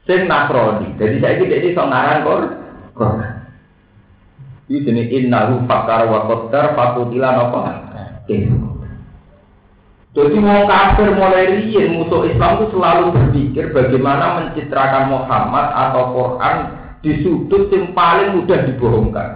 [0.08, 0.96] sing Nasrani.
[0.96, 2.24] Jadi saya iki iso ngarang
[2.96, 3.36] Quran.
[4.68, 7.60] Ini jenis innahu fakar wa qaddar fakutila napa?
[8.28, 8.48] Jadi
[10.40, 16.56] mau kafir mulai riyen musuh Islam itu selalu berpikir bagaimana mencitrakan Muhammad atau Quran
[17.04, 19.28] di sudut yang paling mudah dibohongkan.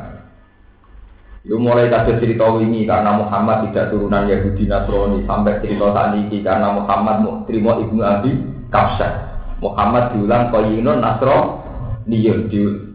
[1.46, 6.68] Itu mulai kasus cerita ini karena Muhammad tidak turunan Yahudi Nasrani sampai cerita ini karena
[6.74, 8.32] Muhammad mau terima ibnu Abi
[8.68, 9.31] Kapsa.
[9.62, 12.18] Muhammad diulang koyinun Nasrani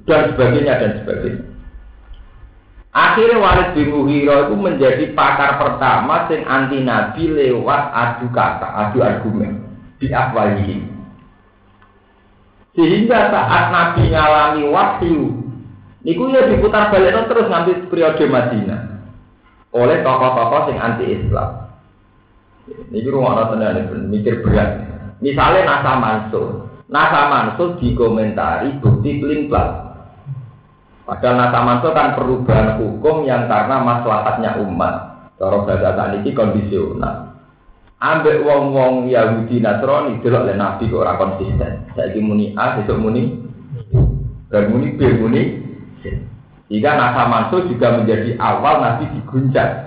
[0.03, 1.43] dan sebagainya dan sebagainya.
[2.97, 9.05] Akhirnya Walid bin Mughirah itu menjadi pakar pertama sing anti Nabi lewat adu kata, adu
[9.05, 9.61] argumen
[10.01, 10.77] di ini.
[12.73, 15.29] Sehingga saat Nabi ngalami wahyu,
[16.01, 18.81] niku ya diputar balik terus ngambil periode Madinah
[19.77, 21.69] oleh tokoh-tokoh sing anti Islam.
[22.67, 24.96] Ini rumah tenan mikir berat.
[25.17, 26.47] Misalnya Nasa Mansur,
[26.87, 29.49] Nasa Mansur dikomentari bukti pelin
[31.07, 34.95] Padahal nasa manso kan perubahan hukum yang karena maslahatnya umat.
[35.39, 37.31] Cara bahasa saat ini kondisional.
[38.03, 41.87] Ambek wong-wong Yahudi Nasrani delok le Nabi kok ora konsisten.
[41.95, 43.39] Saiki muni A, besok muni
[44.51, 45.41] dan muni B, muni
[46.03, 46.11] C.
[46.67, 49.86] Jika nasa manso juga menjadi awal Nabi diguncang.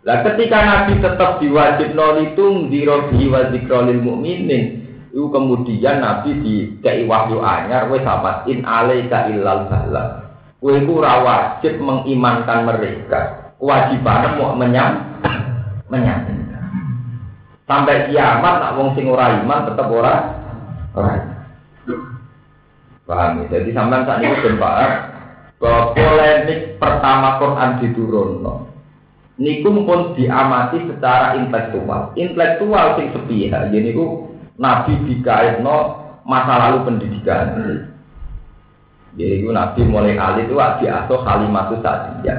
[0.00, 4.80] Lah ketika Nabi tetap diwajib nolitung di robi wa zikrolil mukminin,
[5.12, 8.00] itu kemudian Nabi di kei wahyu anyar wes
[8.48, 10.32] in alaika illal bala.
[10.56, 13.52] Kue ku wajib mengimankan mereka.
[13.60, 15.20] Kewajiban mau menyam
[15.92, 16.24] menyam.
[17.68, 20.14] Sampai kiamat nak wong sing ora iman tetap ora.
[23.04, 23.44] Paham ya?
[23.52, 24.90] Jadi sampean saat ini paham
[25.60, 28.69] bahwa polemik pertama Quran diturunno
[29.40, 32.12] niku pun diamati secara intelektual.
[32.14, 34.28] Intelektual sing sepihak, jadi niku
[34.60, 35.76] Nabi dikaitno
[36.28, 37.56] masa lalu pendidikan.
[39.16, 42.34] Jadi itu Nabi mulai alit itu diasuh kalimatu saja.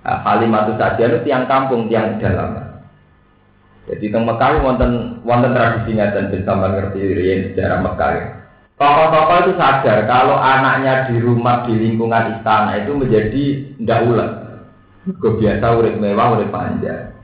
[0.00, 2.56] Nah, kalimatu saja itu tiang kampung, tiang dalam.
[3.84, 8.12] Jadi teng Mekah wonten wonten tradisinya dan bisa mengerti riyen sejarah Mekah.
[8.80, 13.44] Tokoh-tokoh itu sadar kalau anaknya di rumah di lingkungan istana itu menjadi
[13.76, 14.00] ndak
[15.08, 17.16] Gue biasa urip mewah, urip panjang.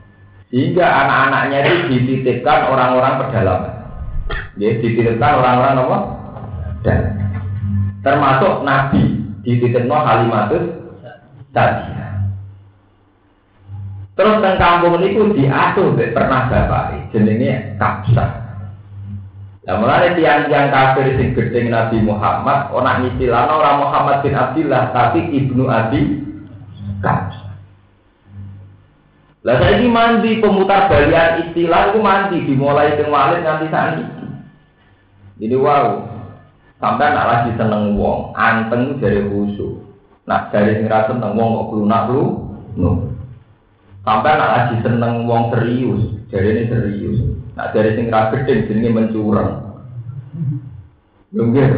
[0.49, 3.75] Sehingga anak-anaknya itu dititipkan orang-orang pedalaman.
[4.57, 5.99] Ya, dititipkan orang-orang apa?
[6.87, 7.01] Dan
[8.01, 9.03] termasuk Nabi
[9.45, 10.65] dititipkan Halimatus
[11.53, 11.97] tadi.
[14.17, 18.47] Terus teng kampung ini pun diasuh pernah bapak jenenge kapsa.
[19.67, 25.27] Nah, mulai tiang-tiang kafir sing gedeng Nabi Muhammad, orang istilahnya orang Muhammad bin Abdullah, tapi
[25.27, 26.23] ibnu Abi
[27.03, 27.36] Kapsa.
[29.47, 34.03] Lah saya ini mandi pemutar balian istilah itu mandi dimulai ke walid nanti sani.
[35.39, 36.03] Jadi wow,
[36.83, 39.87] sampai nak lagi seneng wong, anteng dari khusyuk.
[40.27, 42.23] Nak dari sing seneng wong kok lunak lu,
[42.75, 43.15] no.
[44.03, 47.19] Sampai nak lagi seneng wong serius, jadi ini serius.
[47.55, 49.63] Nak dari sing gedeng jenenge mencurang.
[51.31, 51.71] Mungkin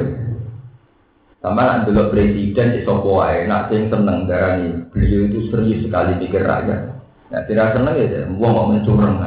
[1.45, 6.49] sama nak dulu presiden di Sopo nak sing seneng darani beliau itu serius sekali pikir
[6.49, 6.98] rakyat.
[7.29, 9.21] Nah, tidak seneng ya, gua mau mencurang.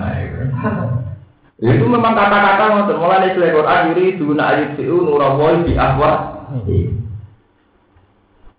[1.61, 6.41] Itu memang kata-kata untuk mulai dari Quran yuri duna siu nurawoi di ahwa.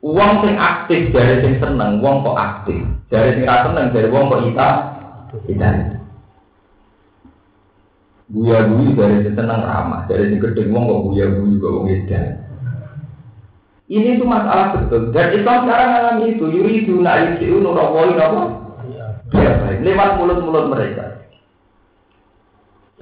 [0.03, 2.79] Uang sing aktif dari sing seneng, uang kok aktif.
[3.11, 4.69] Dari sing rasa seneng, dari uang kok ita,
[5.51, 5.71] ita.
[8.31, 11.87] Buya buyi dari sing seneng ramah, dari sing gede uang kok buya buyi kok uang
[11.91, 12.23] ida.
[13.91, 15.11] Ini itu masalah betul.
[15.11, 16.45] Dan Islam sekarang mengalami itu.
[16.49, 18.62] Yuri duna siu nurawoi apa?
[19.33, 21.23] Baik lewat mulut-mulut mereka.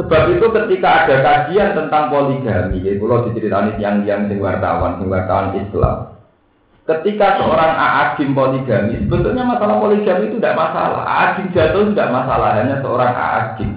[0.01, 5.13] Sebab itu ketika ada kajian tentang poligami, ya kalau diceritani yang yang sing wartawan, sing
[5.13, 6.17] wartawan Islam.
[6.89, 11.05] Ketika seorang aagim poligami, sebetulnya masalah poligami itu tidak masalah.
[11.05, 13.71] Aagim jatuh tidak masalah, hanya seorang aagim.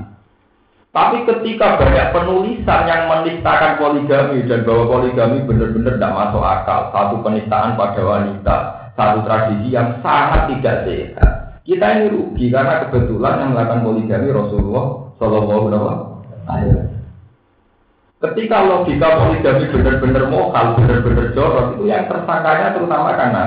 [0.94, 7.16] Tapi ketika banyak penulisan yang menistakan poligami dan bahwa poligami benar-benar tidak masuk akal, satu
[7.20, 8.58] penistaan pada wanita,
[8.96, 11.43] satu tradisi yang sangat tidak sehat.
[11.64, 16.88] Kita ini rugi karena kebetulan yang melakukan poligami Rasulullah Shallallahu Alaihi Wasallam.
[18.20, 23.44] Ketika logika poligami benar-benar mokal, benar-benar jorok itu yang tersangkanya terutama karena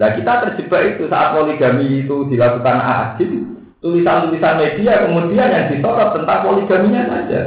[0.00, 3.48] Nah kita terjebak itu saat poligami itu dilakukan adil,
[3.84, 7.40] tulisan-tulisan media kemudian yang disorot tentang poligaminya saja.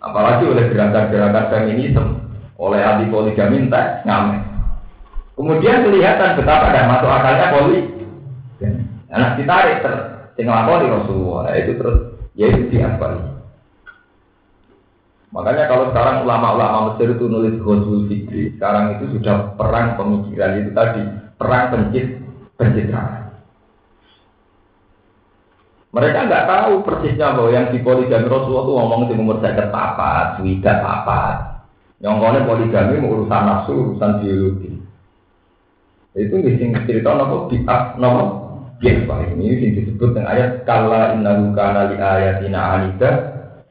[0.00, 2.24] Apalagi oleh gerakan-gerakan feminisme,
[2.56, 4.40] oleh anti poligami entah ngamen.
[5.36, 7.97] Kemudian kelihatan betapa dan masuk akalnya poligami
[9.08, 9.94] Anak ditarik ter,
[10.36, 11.98] sing di Rasulullah itu terus
[12.36, 13.40] ya itu diakali.
[15.28, 20.70] Makanya kalau sekarang ulama-ulama Mesir itu nulis Ghazul Fikri, sekarang itu sudah perang pemikiran itu
[20.72, 21.04] tadi,
[21.36, 22.06] perang pencit
[22.56, 23.28] pencitraan.
[25.88, 30.40] Mereka nggak tahu persisnya bahwa yang di poligami Rasulullah itu ngomong di umur saya papat,
[30.40, 31.36] suida papat.
[31.98, 34.70] Yang poligami urusan nafsu, urusan biologi.
[36.14, 38.37] Itu bisa cerita nopo biak nopo
[38.78, 43.10] Ya, Pak, ini yang disebut dengan ayat kala innahu kana li ayatina anida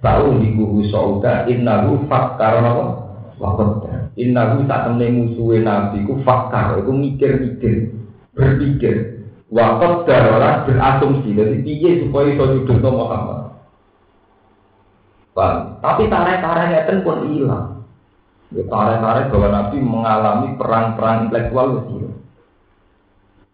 [0.04, 2.86] tahu dikuhu sauda innahu fakkar apa?
[3.40, 3.88] Wakot.
[4.20, 7.96] Innahu tak temne musuhe nabi ku fakkar itu mikir-mikir,
[8.36, 8.96] berpikir.
[9.48, 13.40] Wakot darah berasumsi dari piye supaya iso nyudutno Muhammad.
[15.32, 17.68] Bang, tapi tarik-tariknya kan pun hilang.
[18.52, 22.07] Ya, tarik-tarik bahwa Nabi mengalami perang-perang intelektual itu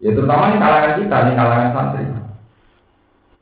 [0.02, 2.04] Ya terutama di kalangan kita, di kalangan santri.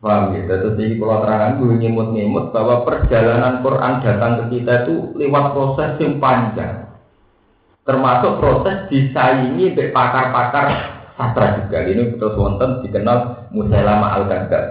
[0.02, 0.40] Paham ya?
[0.50, 5.94] Terus di pulau terangan gue nyimut-nyimut bahwa perjalanan Quran datang ke kita itu lewat proses
[6.02, 6.90] yang panjang.
[7.86, 10.66] Termasuk proses disaingi oleh pakar-pakar
[11.14, 11.86] sastra juga.
[11.86, 14.64] Ini terus wonten dikenal Musailama al Kadzab.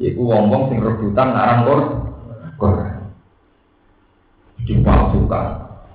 [0.00, 1.60] Yaitu wong-wong sing rebutan ngarang
[2.56, 2.92] Quran.
[4.64, 5.46] Dipalsukan,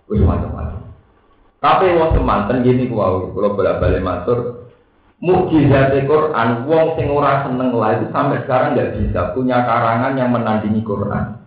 [0.07, 0.81] wis macam-macam.
[1.59, 4.58] Tapi wong semanten gini kuwi kalau bolak-balik matur
[5.19, 10.31] mukjizat Quran wong sing ora seneng lah itu sampai sekarang nggak bisa punya karangan yang
[10.31, 11.39] menandingi Quran.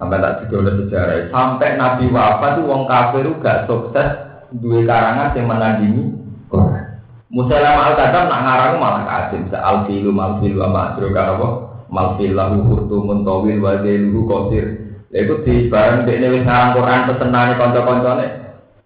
[0.00, 1.28] Sampai tak oleh sejarah.
[1.28, 4.08] Sampai Nabi wafat itu wong kafir gak sukses
[4.56, 6.04] dua karangan yang menandingi
[6.48, 7.04] Quran.
[7.30, 11.48] Musalam al kadam nak ngarang malah bisa al filu mal filu adroga apa?
[11.90, 17.52] Mal filahu hurtu muntawil wa zailuhu kosir itu di bareng dekne wis ngarang Quran pesenane
[17.58, 18.26] kanca-kancane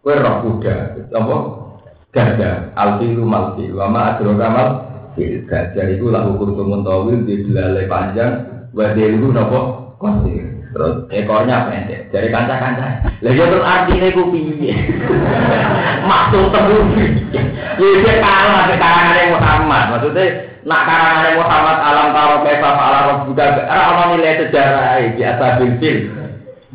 [0.00, 0.76] kowe roh kuda
[1.12, 1.36] apa
[2.14, 4.68] gada alfilu malfi wa ma adroka mal
[5.18, 8.32] fil gada itu lahu kurtumun tawil di belalai panjang
[8.70, 9.60] wa delu nopo?
[9.98, 10.54] Kosir.
[10.74, 13.22] Terus ekornya pendek dari kancah-kancah.
[13.22, 14.74] Lagi terus artinya itu piye?
[16.10, 16.86] Maksud terus
[17.30, 17.42] ya
[17.78, 19.84] dia kalah karangan Muhammad.
[19.94, 20.26] Maksudnya
[20.66, 25.72] nak karangan Muhammad alam taro kefa alam juga ada nilai sejarah biasa bil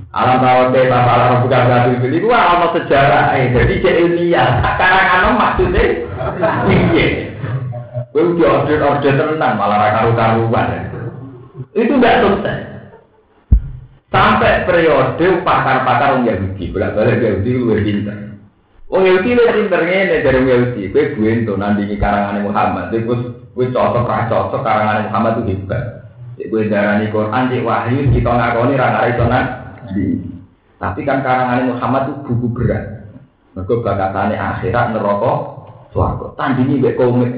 [0.10, 4.50] Alam tawar deh bapak alam bukan berarti beli gua ono sejarah eh jadi cek ilmiah.
[4.58, 5.84] Sekarang anu maksudnya
[6.66, 7.08] iya.
[8.10, 10.70] Gue udah order order tenang malah karu karuan.
[11.78, 12.60] Itu tidak sukses.
[14.10, 18.18] Sampai periode pakar-pakar orang Yahudi, bolak balik Yahudi lu pinter.
[18.90, 20.90] Oh Yahudi lu pinter nih dari Yahudi.
[20.90, 22.90] Gue gue itu nandingi karangan Muhammad.
[22.90, 23.14] Gue
[23.54, 25.84] gue cocok cocok karangan Muhammad itu hebat.
[26.42, 29.24] Gue darani Quran, cek wahyu, kita ngakoni rangka itu
[29.94, 30.20] di.
[30.80, 32.86] Tapi kan karangan Muhammad itu buku berat.
[33.54, 35.34] Mereka bakatane akhirat neraka
[35.92, 36.28] swarga.
[36.40, 37.36] Tandingi mbek komik.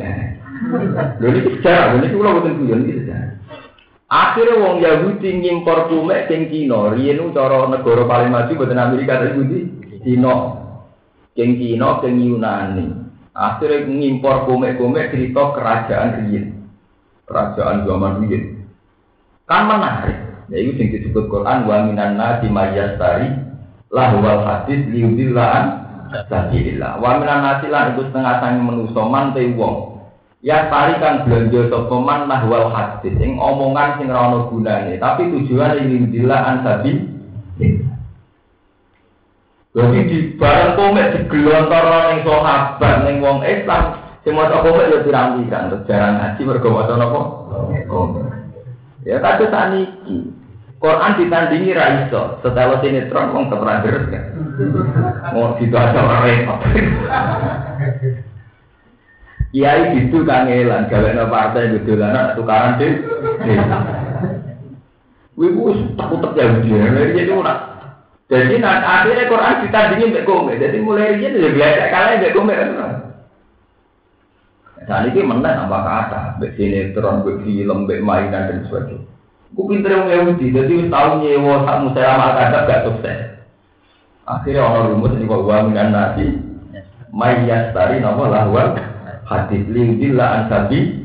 [1.18, 3.34] Lho ini sejarah, ini kula boten guyon iki sejarah.
[4.12, 6.92] Akhirnya wong Yahudi ngimpor kumek king Cina.
[6.94, 9.60] Riyen cara negara paling maju boten Amerika tapi Yahudi
[10.06, 10.36] Cina.
[11.34, 12.86] King Cina, king Yunani.
[13.32, 16.68] Akhirnya ngimpor kumek-kumek cerita kerajaan riyen.
[17.24, 18.68] Kerajaan zaman riyen.
[19.48, 20.31] Kan menarik.
[20.52, 23.32] Ya itu sing disebut Quran wa minan nasi mayyastari
[23.88, 25.88] lahwal hadis liudillaan
[26.28, 27.00] sabilillah.
[27.00, 30.04] Wa minan nasi lan itu setengah sange manusa man wong.
[30.44, 35.32] Ya tari kan belanja sapa man lahwal hadis sing omongan sing ora ono gunane, tapi
[35.32, 37.96] tujuane liudillaan sabilillah.
[39.72, 45.72] Jadi di barang komik digelontor ning sahabat ning wong Islam sing maca komik ya pirang-pirang
[45.72, 47.22] terus jarang ngaji mergo maca napa?
[47.88, 48.28] Komik.
[49.08, 50.41] Ya kata saniki.
[50.82, 52.42] Quran ditandingi ra iso.
[52.42, 54.24] Setelah sinetron wong tetep deres kan.
[55.38, 56.60] Mau gitu aja ora repot.
[59.52, 62.94] Kiai itu kangelan, gawe partai dodolan tukaran deh.
[65.38, 67.14] Wih, wis takut ya dia.
[67.14, 67.56] Jadi ora.
[68.32, 70.58] Jadi nanti akhirnya Quran ditandingi komik.
[70.58, 72.94] Jadi mulai ini ya belajar kalah mbek komik kan.
[74.90, 79.11] Saat ini menang apa kata, mbek sinetron, mbek film, mbek mainan dan sebagainya.
[79.52, 83.20] Gue pinter yang Yahudi, jadi wis tahu nyewa sak musalam al gak sukses.
[84.24, 86.40] Akhirnya orang rumus ini kok uang dengan nasi,
[87.12, 88.80] mayas tari nama lahwal
[89.28, 91.04] hadis liudillah ansabi.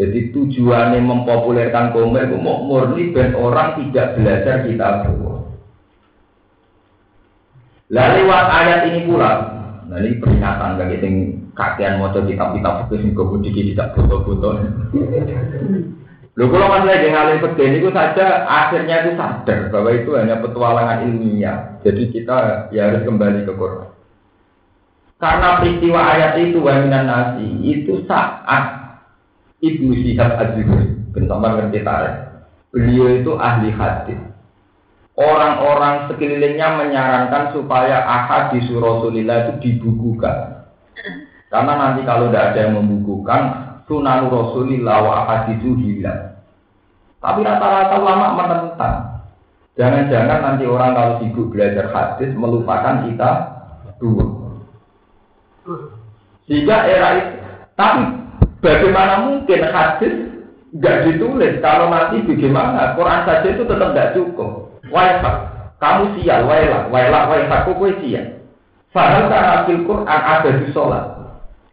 [0.00, 5.44] Jadi tujuannya mempopulerkan komik itu mau murni ben orang tidak belajar kita berdua.
[7.92, 9.32] Lalu lewat ayat ini pula,
[9.92, 11.14] nah ini peringatan bagi yang
[11.52, 14.48] kakean mau kitab-kitab itu sing kemudian tidak foto-foto.
[16.38, 21.02] Lho kalau masalah yang ngalim peden itu saja akhirnya itu sadar bahwa itu hanya petualangan
[21.10, 21.58] ilmiah.
[21.82, 23.90] Jadi kita ya harus kembali ke Quran.
[25.20, 28.80] Karena peristiwa ayat itu waminan nasi itu saat
[29.60, 31.84] Ibnu Syihab Az-Zuhri, bersama ngerti.
[32.72, 34.16] Beliau itu ahli hadis.
[35.20, 40.64] Orang-orang sekelilingnya menyarankan supaya ahad di Rasulillah itu dibukukan.
[41.52, 43.42] Karena nanti kalau tidak ada yang membukukan,
[43.90, 46.38] sunan Rasulillah wa ahadithu hilang.
[47.18, 48.96] Tapi rata-rata ulama menentang.
[49.74, 53.30] Jangan-jangan nanti orang kalau sibuk belajar hadis melupakan kita
[53.98, 54.26] dua.
[56.46, 57.34] Sehingga era itu,
[57.74, 58.04] tapi
[58.62, 60.14] bagaimana mungkin hadis
[60.70, 64.80] nggak ditulis kalau nanti bagaimana Quran saja itu tetap nggak cukup.
[64.90, 65.36] Waisak,
[65.78, 68.26] kamu sial, wailah, waisak, kok sial.
[68.90, 71.19] Fahal karena Quran ada di sholat.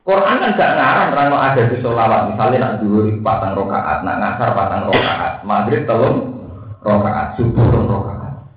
[0.08, 2.32] Quran kan gak ngarang rano ada di sholawat.
[2.32, 6.47] Misalnya nak dulu patang rokaat, nak ngasar patang rokaat, maghrib telung
[6.80, 8.47] rokaat, subuh telung rokaat.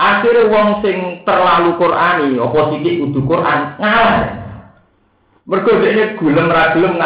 [0.00, 4.16] Akhirnya wong sing terlalu Qurani, oposisi kudu Quran ngalah.
[5.44, 6.96] Mergo ini gulem ra gulem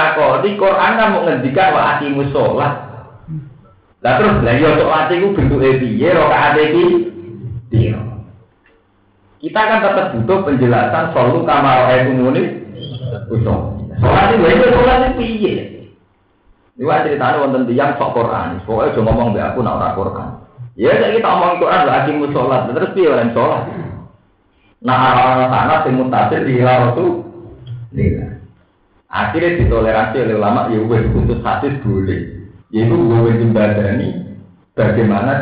[0.47, 2.73] di Quran kan mau ngendikan wa atimu sholat.
[4.07, 7.11] Lah terus lah yo sholat iku bentuke piye rokaat iki?
[7.75, 7.99] Piye?
[9.43, 12.68] Kita kan tetap butuh penjelasan solu kamar ayat umuni
[13.27, 13.79] usol.
[13.99, 15.55] Soalnya itu sholat itu piye?
[16.79, 18.63] Ini ceritanya wonten tiang sok Quran.
[18.63, 20.31] Pokoknya cuma ngomong be aku nak Quran.
[20.79, 22.71] Ya saya kita ngomong Quran lah akimu sholat.
[22.71, 23.63] Terus piye orang sholat?
[24.79, 27.07] Nah orang sana sing mutasir di itu
[29.09, 32.47] Akhirnya ditoleransi oleh ulama ya wes khusus hadis boleh.
[32.71, 34.09] Yaitu gue jembadani
[34.77, 35.33] bagaimana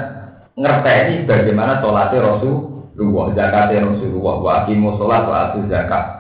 [0.57, 6.16] ngerteni bagaimana sholatnya Rasulullah, zakatnya Rasulullah, wa akimu sholat wa atu zakat.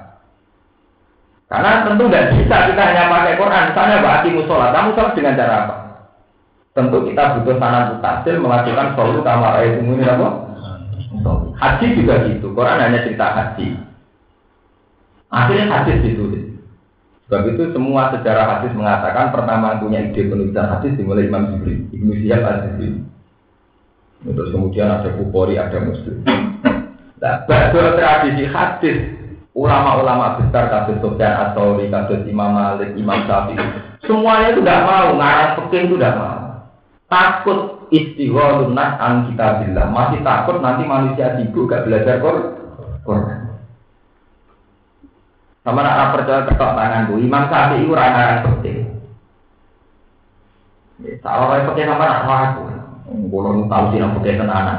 [1.46, 3.64] Karena tentu tidak bisa kita hanya pakai Quran.
[3.70, 5.76] Misalnya bagi musola, kamu sholat dengan cara apa?
[6.74, 10.28] Tentu kita butuh sanad mutasil melakukan sholat kamar ayat ini apa?
[11.56, 12.50] Haji juga gitu.
[12.50, 13.78] Quran hanya cerita haji.
[15.30, 16.46] Akhirnya hadis ditulis.
[17.26, 22.22] Sebab itu semua sejarah hadis mengatakan pertama punya ide penulisan hadis dimulai Imam Zuhri, Ibnu
[22.22, 23.02] Syihab al-Zuhri.
[24.22, 26.22] Terus kemudian ada Bukhari, ada Muslim.
[27.16, 29.15] Nah, tradisi hadis
[29.56, 33.56] ulama-ulama besar kasus Sofyan Atsauri, kasus Imam Malik, Imam Syafi'i,
[34.04, 36.38] semuanya itu tidak mau ngarang fikih itu tidak mau.
[37.08, 43.40] Takut lunas an kita bilang, masih takut nanti manusia sibuk gak belajar Quran.
[45.64, 48.76] Sama nak percaya ketok tanganku, Imam Syafi'i itu ngarang fikih.
[51.24, 52.62] Salah orang fikih sama nak aku,
[53.32, 54.78] kalau tahu sih nak fikih tenanan.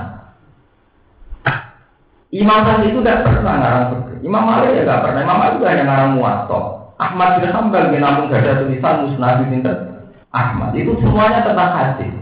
[2.30, 4.07] Imam Syafi'i itu tidak pernah ngarang fikih.
[4.26, 5.22] Imam Malik ya tidak pernah.
[5.26, 6.12] Imam Malik juga hanya ngarang.
[6.98, 9.70] Ahmad bin Hambal bin namun gak ada tulisan musnad itu
[10.34, 12.14] Ahmad itu semuanya tentang hadis.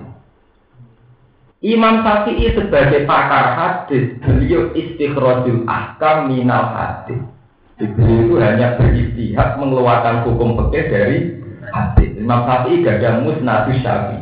[1.63, 7.17] Imam Syafi'i sebagai pakar hadis, beliau istikhrajul ahkam minal hadis.
[7.79, 11.17] Beliau itu hanya beristihad mengeluarkan hukum fikih dari
[11.71, 12.11] hadis.
[12.19, 14.21] Imam Syafi'i gak ada musnad Syafi'i.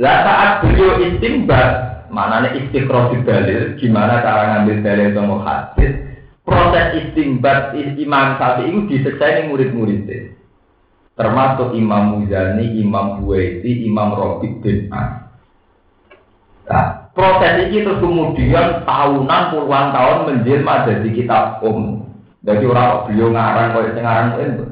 [0.00, 5.96] Lah beliau istimbat Mana nih istiqroh dalil, gimana cara ngambil dalil sama hadis.
[6.44, 10.36] Proses istimbat Imam Syafi'i itu diselesaikan murid-muridnya.
[11.16, 14.92] Termasuk Imam Muzani, Imam Buwaiti, Imam Robi bin.
[14.92, 22.12] Nah, proses ini terus kemudian tahunan puluhan tahun menjelma jadi kitab umum.
[22.44, 24.64] Jadi orang beliau ngarang kau yang ngarang itu.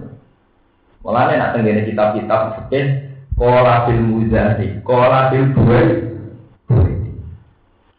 [1.01, 6.10] Malah nak tenggine kitab-kitab fikih, kola bil Muzani, kola bil Buwaiti.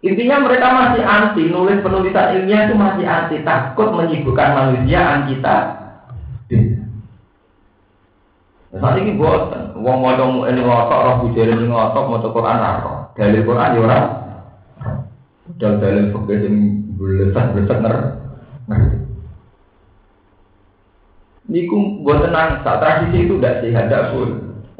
[0.01, 5.57] Intinya mereka masih anti, nulis penulisan ilmiah itu masih anti, takut menyibukkan manusia an kita.
[8.71, 13.13] Nah, saat ini buat, uang mau ini ngotok, roh bujari ini ngotok, mau Quran roh.
[13.13, 14.05] Dalil Quran ya orang.
[15.61, 16.55] Dalil dalil fakir yang
[16.97, 17.95] belesak belesak ner.
[21.45, 24.29] Niku buat tenang, saat tradisi itu tidak sehat, tidak pun.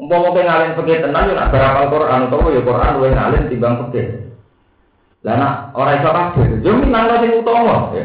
[0.02, 4.31] Umpama pengalin fakir tenang, ya nak berapal Quran, atau ya Quran, lu ngalin timbang fakir.
[5.22, 8.04] Lah nak ora iso kabeh, yo minang sing utama ya.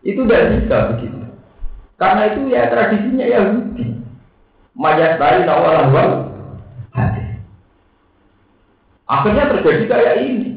[0.00, 1.20] Itu tidak bisa begitu.
[2.00, 3.86] Karena itu ya tradisinya Yahudi.
[4.72, 6.08] Mayat dari awal awal
[6.96, 7.36] hati.
[9.04, 10.48] Akhirnya terjadi kayak ini.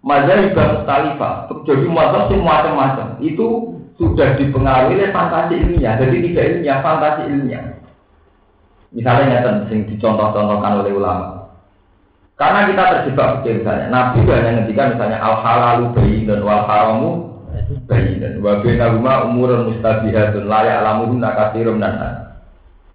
[0.00, 3.16] Mazhab Mustalifah terjadi mazhab yang macam-macam.
[3.24, 5.96] Itu sudah dipengaruhi oleh fantasi ilmiah.
[5.96, 7.64] Jadi tidak ilmiah, fantasi ilmiah.
[8.92, 11.39] Misalnya yang dicontoh-contohkan oleh ulama.
[12.40, 13.86] Karena kita terjebak begitu misalnya.
[13.92, 17.10] Nabi hanya ngendikan misalnya al halalu bayi dan wal haramu
[17.84, 22.32] bayi dan wabe naguma umurun mustabihatun layak alamuhun nakasirum dan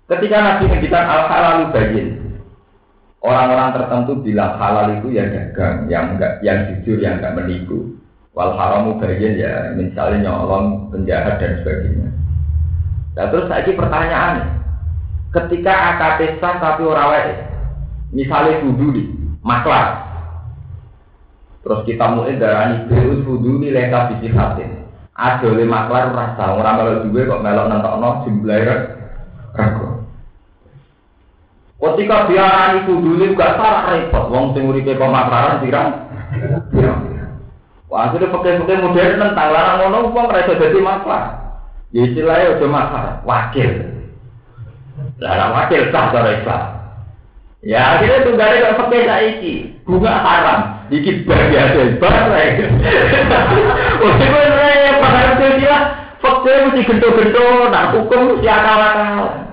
[0.10, 2.02] Ketika Nabi ngendikan al halalu bayi,
[3.22, 7.94] orang-orang tertentu bilang halal itu ya dagang, yang enggak, yang jujur, yang enggak menipu.
[8.34, 12.10] Wal haramu bayi ya misalnya nyolong, penjahat dan sebagainya.
[13.14, 14.58] Nah terus lagi pertanyaan,
[15.38, 17.46] ketika akad sah tapi orang
[18.10, 19.88] misalnya dulu nih, maklar.
[21.62, 24.86] Terus kita mulai darani berus fudu ini lengkap di sifatin.
[25.16, 28.60] Ada oleh maklar rasa orang kalau juga kok melok no jumlah
[29.56, 29.88] ragu.
[31.78, 34.26] Ketika biarani fudu ini juga salah repot.
[34.34, 35.90] Wong sing uripe pemaklaran pirang.
[37.86, 41.26] Wah, itu pakai-pakai modern tentang larang ngono wong rasa jadi maklar.
[41.94, 43.72] Ya istilahnya maklar, wakil.
[45.22, 46.75] Larang wakil sah cara Islam.
[47.66, 49.54] Ya akhirnya tunggare kok pakai saiki.
[49.90, 50.62] Bunga haram.
[50.94, 52.64] Iki bar biasa bar lagi.
[54.06, 55.78] Wis kowe rene paham dia
[56.22, 59.50] fakir mesti gento-gento, nak hukum mesti akal-akal.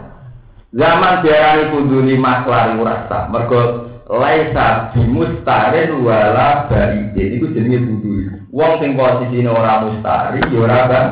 [0.77, 8.13] Zaman diarani kuduni maklari rasa, mergo laisa bimustarin wala baidin iku jenenge kudu.
[8.53, 11.09] Wong sing posisine ora mustari ya ora bang.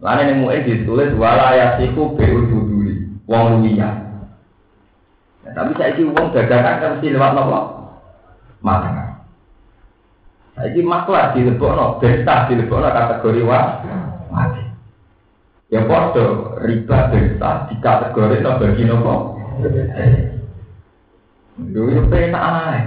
[0.00, 3.20] Lane ning mu'in ditulis wala yasiku bi uduli.
[3.28, 4.03] Wong luwiyah.
[5.54, 7.58] Tapi saya ini uang dagangan kan mesti lewat nopo
[8.60, 9.22] makanan.
[10.54, 14.66] Iki maklah dilebokno, bentah dilebokno kategori wajib.
[15.70, 19.14] Ya podo riba bentah di kategori no bagi nopo.
[21.54, 22.80] Dulu itu penak ae.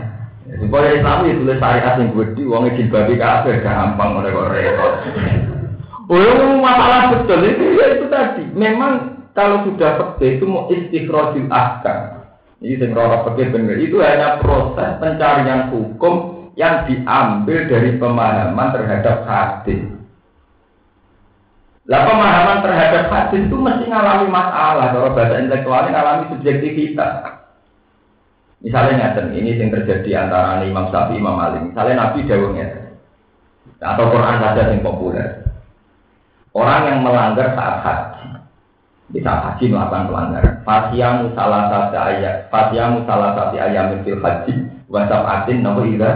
[0.47, 4.93] Supaya Islam itu tulis syariat yang gede, uangnya jilbabi kafir gampang oleh kok repot.
[6.07, 8.47] Oh, masalah betul itu ya itu tadi.
[8.55, 12.16] Memang kalau sudah seperti itu mau istikhrojul ahkam.
[12.57, 13.77] Ini sing ora pakai bener.
[13.77, 19.85] Itu hanya proses pencarian hukum yang diambil dari pemahaman terhadap hadis.
[21.87, 24.89] Lah pemahaman terhadap hadis itu mesti ngalami masalah.
[24.91, 27.13] Kalau bahasa intelektualnya ngalami subjektivitas.
[28.57, 31.61] Misalnya ngeten, ini yang terjadi antara Imam Syafi'i Imam Malik.
[31.71, 32.67] Misalnya Nabi Dawungnya
[33.77, 35.45] atau Quran saja yang populer.
[36.57, 38.36] Orang yang melanggar saat haji,
[39.07, 40.55] di saat haji melakukan pelanggaran.
[40.67, 44.53] Fasiyamu salah satu ayat, fasiyamu salah satu ayat fil haji,
[44.91, 46.11] wasap atin nomor ida.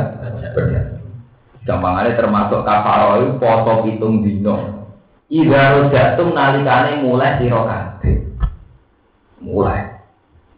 [1.62, 4.82] Gampangannya termasuk kafaro itu foto hitung dino.
[5.32, 8.28] Ida rojatum nalikane mulai sirokate.
[9.40, 10.02] Mulai.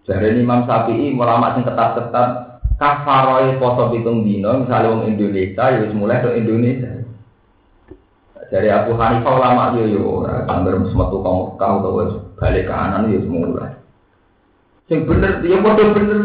[0.03, 2.29] Jadi Imam Syafi'i ulama sing ketat-ketat
[2.79, 7.02] kafaro foto hitung dino, misalnya orang Indonesia, ya mulai ke Indonesia.
[8.53, 10.05] Dari Abu Hanifah ulama yo yo
[10.45, 13.81] hampir semetu kamu kau tahu balik kanan yo semula.
[14.85, 16.21] Sing bener, ya bodoh bener.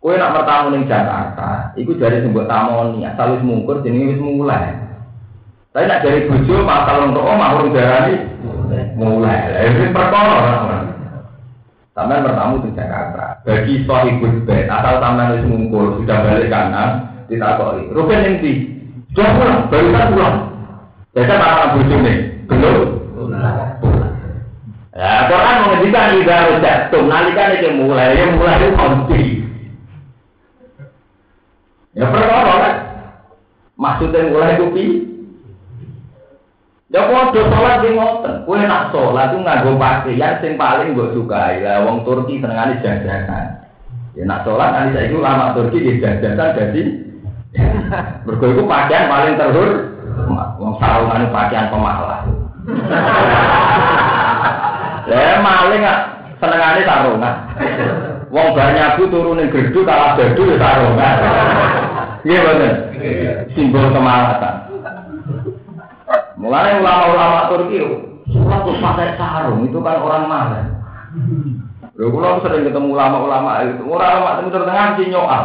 [0.00, 4.80] Kue nak bertamu ning Jakarta, iku dari sebuah tamoni, asal wis mungkur jenenge wis mulai.
[5.76, 8.16] Tapi nak dari bojo masalah untuk omah urung darani
[8.96, 9.38] mulai.
[9.52, 10.36] Lah iki perkara
[11.92, 13.42] Sampai bertamu di Jakarta.
[13.44, 16.90] Bagi sahibul bait, asal sampean wis mungkur sudah balik kanan,
[17.28, 17.92] ditakoni.
[17.92, 18.52] Rugen yang di
[19.12, 20.36] Sudah pulang, baru kan pulang.
[21.18, 22.16] Jadi apa bujuk nih?
[22.46, 22.86] Belum.
[24.94, 27.02] Ya, Quran mengajikan juga harus jatuh.
[27.10, 29.22] Nalikan itu mulai, yang mulai itu konti.
[31.98, 32.74] Ya perkara kan?
[33.74, 34.86] Maksudnya mulai kopi.
[36.94, 38.34] Ya podo sholat di ngoten.
[38.46, 41.62] Kue nak sholat itu nganggo pakaian sing paling gue sukai.
[41.66, 43.66] Lah wong Turki senengane jajanan.
[44.14, 46.82] Ya nak sholat nanti saya itu lama Turki di jajanan jadi
[48.26, 49.87] berkuih pakaian paling terhur Wong
[50.78, 52.22] sarungan pakaian pemalas.
[55.08, 55.98] Ya maling ah
[56.38, 57.34] senengane sarungan.
[58.28, 61.16] Wong banyak bu turunin gerdu kalah gerdu ya sarungan.
[62.26, 62.72] Iya bener.
[63.54, 64.54] Simbol kemalasan.
[66.38, 67.82] Mulai ulama-ulama Turki,
[68.30, 70.66] sholat tuh pakai sarung itu kan orang malas.
[71.98, 75.44] Lalu kalau sering ketemu ulama-ulama itu, ulama itu terdengar sih nyoal.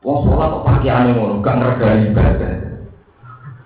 [0.00, 2.71] Wong sholat kok pakaiannya ngono, gak ngergani ibadah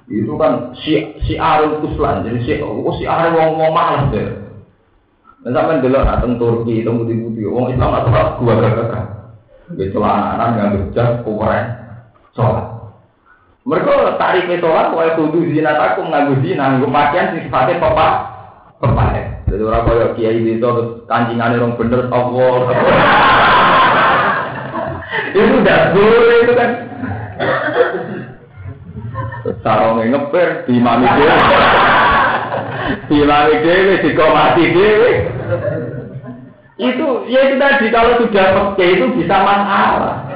[0.07, 4.47] itu kan si si arul kuslan jadi si oh, si arul wong wong malas deh
[5.43, 9.17] dan sampai dulu datang Turki itu putih putih wong Islam atau apa gua gak
[9.75, 11.67] di celana nggak berjas keren
[12.39, 12.67] sholat.
[13.67, 18.07] Mereka tarik sholat kau kudu zina takut nggak zina nggak pakaian si sifatnya papa
[18.79, 19.05] papa
[19.47, 22.55] jadi orang kaya kiai itu terus kancingan orang bener Allah.
[25.37, 26.71] Itu udah boleh itu kan
[29.67, 31.35] sarongnya ngeper di mami dewe
[33.11, 35.13] di mami dewe di komati dewe
[36.77, 40.29] itu ya itu tadi kalau sudah pakai itu bisa masalah.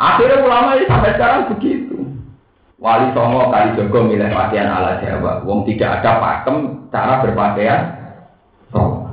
[0.00, 2.08] Akhirnya ulama ini sampai sekarang begitu.
[2.80, 5.44] Wali songo kali jogo milih pakaian ala jawa.
[5.44, 7.80] Wong tidak ada pakem cara berpakaian
[8.72, 9.03] songo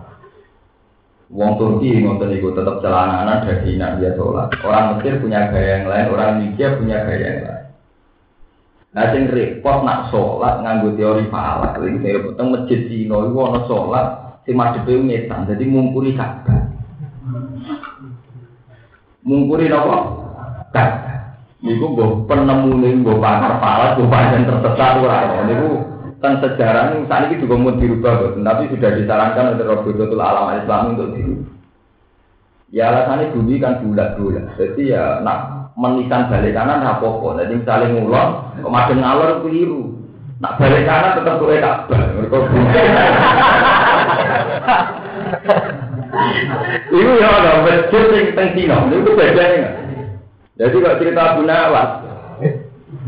[1.32, 4.52] Wong Turki ngotot itu tetap celana dari dia sholat.
[4.68, 7.66] Orang Mesir punya gaya yang lain, orang India punya gaya yang lain.
[8.92, 11.80] Nah, sing repot nak sholat nganggo teori falak.
[11.80, 14.06] Ini saya potong masjid Cina itu ada sholat,
[14.44, 16.68] si madhepe ngetan, jadi mungkuri Ka'bah.
[19.24, 19.98] Mungkuri apa?
[20.76, 21.18] Ka'bah.
[21.64, 25.48] Iku gue penemu nih, gue pakar gue panjang tersesat orang.
[25.48, 25.56] Ini
[26.22, 30.94] kan sejarah ini saat ini juga mau dirubah, tapi sudah disarankan oleh Robidotul Alam Islam
[30.94, 31.50] untuk dirubah.
[32.72, 38.30] Ya alasannya bumi kan bulat-bulat, jadi ya nak menikan balik kanan apa-apa, jadi misalnya ngulon,
[38.64, 39.84] kemarin ngalor keliru.
[40.40, 42.38] Nak balik kanan tetap gue tak mereka
[46.92, 49.70] Itu ya ada yang tentang itu bedanya.
[50.60, 52.01] Jadi kalau cerita Abu Nawas,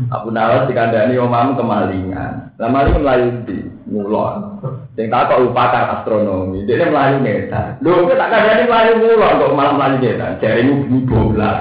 [0.08, 2.56] Abu Nawas dikandani omam kemalingan.
[2.56, 4.56] Lah maling melayu di mulon.
[4.96, 6.64] Sing tak kok upakar astronomi.
[6.64, 7.76] Dia melayu neta.
[7.84, 10.26] Lho kok tak kandani melayu mulon kok malam melayu neta.
[10.40, 11.52] Jari mu bumi bola.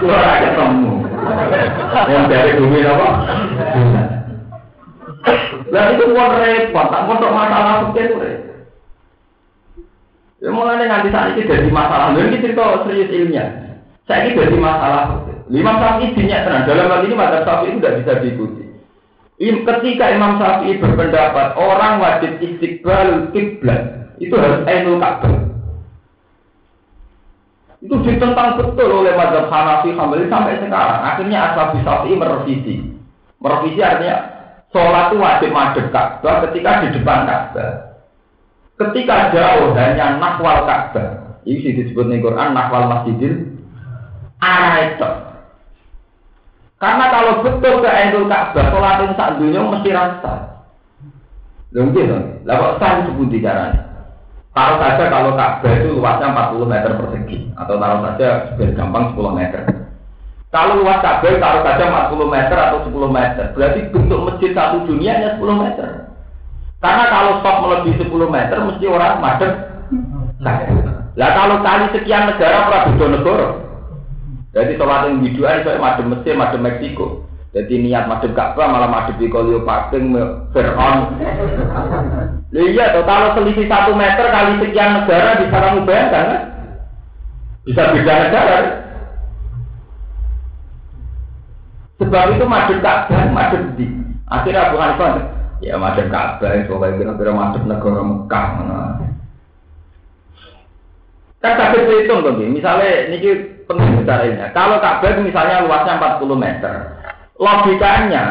[0.00, 0.94] Ora ketemu.
[2.08, 3.08] Yang dari bumi apa?
[5.66, 8.16] Lah itu mau repot, tak mau masalah itu.
[10.36, 12.14] Ya mulai nanti saat ini jadi masalah.
[12.14, 13.65] Ini cerita serius ilmiah.
[14.06, 15.26] Saya ini jadi masalah.
[15.50, 16.66] Lima Syafi'i dinyak tenang.
[16.66, 18.64] Dalam hal ini madzhab Syafi'i itu tidak bisa diikuti.
[19.36, 25.34] Ketika Imam Syafi'i berpendapat orang wajib istiqbal kiblat itu harus ainul Ka'bah.
[27.82, 31.00] Itu ditentang betul oleh madzhab Hanafi Hambali sampai sekarang.
[31.02, 32.74] Akhirnya Ashabi Syafi'i merevisi.
[33.42, 34.16] Merevisi artinya
[34.70, 37.70] sholat itu wajib madhep Ka'bah ketika di depan Ka'bah.
[38.78, 41.42] Ketika jauh hanya nakwal Ka'bah.
[41.46, 43.55] Ini disebut di Quran nakwal Masjidil
[44.40, 45.10] arah itu.
[46.76, 50.32] Karena kalau betul ke Ainul Ka'bah, sholat yang sak dunia mesti rasa.
[51.72, 52.24] Mungkin dong.
[52.44, 53.80] Lah kok sah sebuti caranya?
[54.52, 59.38] Taruh saja kalau Ka'bah itu luasnya 40 meter persegi atau taruh saja biar gampang 10
[59.40, 59.60] meter.
[60.52, 65.10] Kalau luas Ka'bah taruh saja 40 meter atau 10 meter, berarti bentuk masjid satu dunia
[65.16, 65.88] hanya 10 meter.
[66.80, 69.52] Karena kalau stop melebihi 10 meter mesti orang madep.
[71.16, 73.48] Lah kalau kali sekian negara ora beda negara.
[74.56, 77.28] Jadi sholat yang biduan itu madem Mesir, madem Meksiko.
[77.52, 80.00] Jadi niat madem Ka'bah malah madem di Cleopatra,
[80.56, 81.00] Fir'aun.
[82.56, 86.42] iya, toh, kalau selisih satu meter kali sekian negara kamu bayangkan kan?
[87.68, 88.56] Bisa beda negara.
[92.00, 93.84] Sebab itu madem Ka'bah, madem di.
[94.26, 98.80] Akhirnya Abu Hanifah Ya macam Ka'bah itu kayak kira-kira macam negara Mekah mana.
[101.44, 104.50] Kan sakit hitung tuh, misalnya ini penting caranya.
[104.54, 106.74] Kalau Ka'bah misalnya luasnya 40 meter,
[107.36, 108.24] logikanya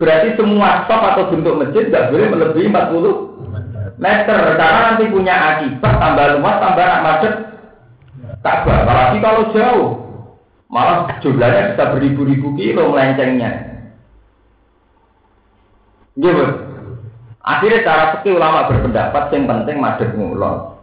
[0.00, 5.94] berarti semua stop atau bentuk masjid tidak boleh melebihi 40 meter karena nanti punya akibat
[5.98, 7.34] tambah luas tambah anak macet
[8.40, 8.76] Ka'bah.
[8.86, 9.88] Apalagi kalau jauh,
[10.72, 13.50] malah jumlahnya bisa beribu-ribu kilo melencengnya.
[16.18, 16.46] Gitu.
[17.42, 20.76] Akhirnya cara fikih ulama berpendapat yang penting madhep ngulon.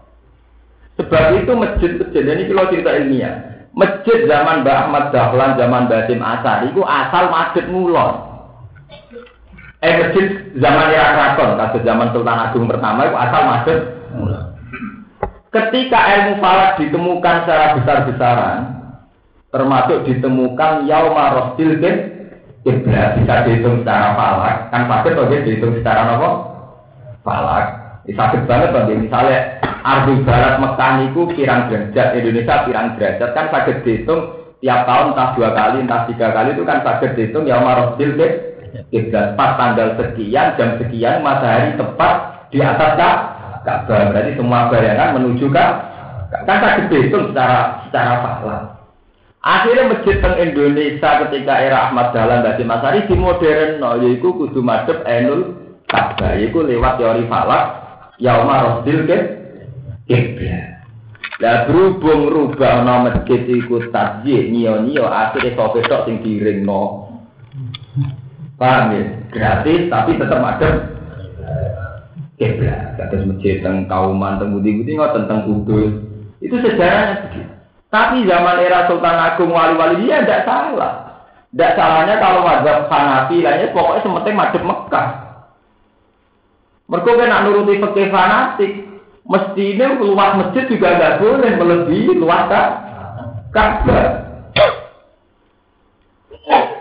[0.96, 3.55] Sebab itu masjid-masjid ini kalau cerita ilmiah.
[3.76, 8.24] Masjid zaman Mbah Ahmad Dahlan, zaman Basim Asar, itu asal madhep ngulon.
[9.84, 13.80] Eh masjid zaman era keraton, kasus zaman Sultan Agung pertama itu asal madhep
[14.16, 14.44] ngulon.
[15.52, 18.60] Ketika ilmu falak ditemukan secara besar-besaran,
[19.52, 21.80] termasuk ditemukan yauma rosdil
[22.64, 25.12] kiblat bisa dihitung secara falak, kan pasti
[25.44, 26.30] dihitung secara apa?
[27.28, 27.85] falak.
[28.06, 33.82] Sakit banget bang, misalnya Ardu Barat Mekah itu pirang derajat, Indonesia pirang derajat kan sakit
[33.82, 34.22] dihitung
[34.62, 38.34] tiap tahun entah dua kali, entah tiga kali itu kan sakit dihitung ya Marosil deh.
[39.34, 42.14] Pas tanggal sekian, jam sekian, matahari tepat
[42.54, 42.94] di atas
[43.66, 44.14] Ka'bah.
[44.14, 45.66] Berarti semua bayangan menuju ke
[46.46, 48.62] kan sakit dihitung secara secara falak.
[49.46, 54.62] Akhirnya masjid teng Indonesia ketika era Ahmad Dahlan Basim Masari di modern no, yaitu kudu
[54.62, 57.85] madep enul Ka'bah itu lewat teori falak
[58.22, 59.18] yauma rosdil ke
[60.08, 60.86] kiblat.
[61.44, 66.24] Lah berhubung rubah no masjid iku tasjih nio-nio akhirnya sope tok sing
[66.64, 67.12] no.
[68.56, 69.04] Paham ya?
[69.36, 70.70] Gratis tapi tetap ada
[72.40, 72.96] kiblat.
[72.96, 75.94] Kata masjid tentang kauman, tentang budi-budi tentang kudus.
[76.40, 77.52] Itu sejarahnya begitu.
[77.92, 81.24] Tapi zaman era Sultan Agung wali-wali dia tidak salah.
[81.56, 85.08] Tidak salahnya kalau wajib Hanafi lainnya pokoknya sementing madep Mekah.
[86.86, 88.72] Mereka kan nuruti fakir fanatik.
[89.26, 92.46] Mesti ini luas masjid juga nggak boleh melebihi luas
[93.50, 94.08] Ka'bah.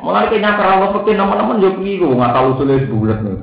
[0.05, 3.41] Mulai kayaknya kalau fakir teman-teman juga gitu nggak tahu sulit bulat nih.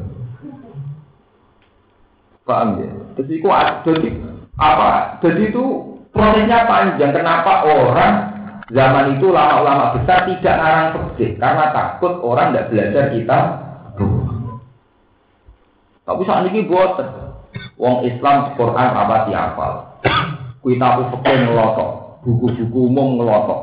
[2.46, 2.92] Paham ya?
[3.18, 3.34] Jadi
[3.82, 4.10] jadi
[4.62, 5.18] apa?
[5.26, 5.64] Jadi itu
[6.14, 7.10] prosesnya panjang.
[7.10, 8.14] Kenapa orang
[8.70, 11.42] zaman itu lama-lama besar tidak ngarang fakir?
[11.42, 13.40] Karena takut orang tidak belajar kita
[16.02, 16.98] tapi saat ini buat
[17.78, 19.74] Wong Islam Quran apa hafal.
[20.62, 23.62] Kita fikih ngelotok, buku-buku umum ngelotok,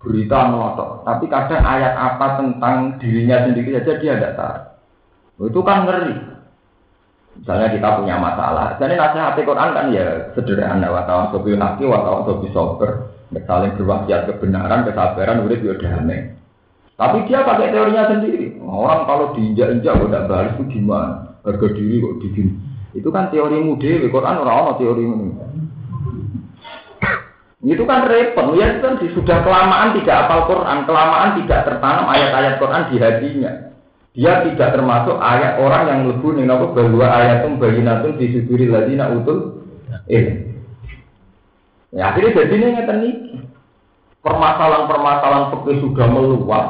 [0.00, 1.04] berita ngelotok.
[1.04, 5.52] Tapi kadang ayat apa tentang dirinya sendiri saja dia tidak tahu.
[5.52, 6.16] Itu kan ngeri.
[7.32, 10.04] Misalnya kita punya masalah, jadi nasihat Quran kan ya
[10.36, 13.08] sederhana, watawan sobi haki, watawan sobi sober,
[13.48, 16.36] saling berwasiat kebenaran, kesabaran, udah dia damai.
[17.00, 18.60] Tapi dia pakai teorinya sendiri.
[18.60, 21.31] Orang kalau diinjak-injak udah balas itu gimana?
[21.42, 22.48] Harga diri kok digin.
[22.92, 25.28] Itu kan teori muda, Quran orang-orang teori ini.
[27.62, 32.58] Itu kan repot, ya itu kan sudah kelamaan tidak apal Quran, kelamaan tidak tertanam ayat-ayat
[32.58, 33.52] Quran di hatinya.
[34.12, 39.64] Dia tidak termasuk ayat orang yang lebu nih apa bahwa ayatum bayinatun suduri ladina utul
[40.04, 40.52] eh.
[41.96, 42.98] Ya akhirnya jadi ngeten
[44.22, 46.66] Permasalahan-permasalahan seperti sudah meluap.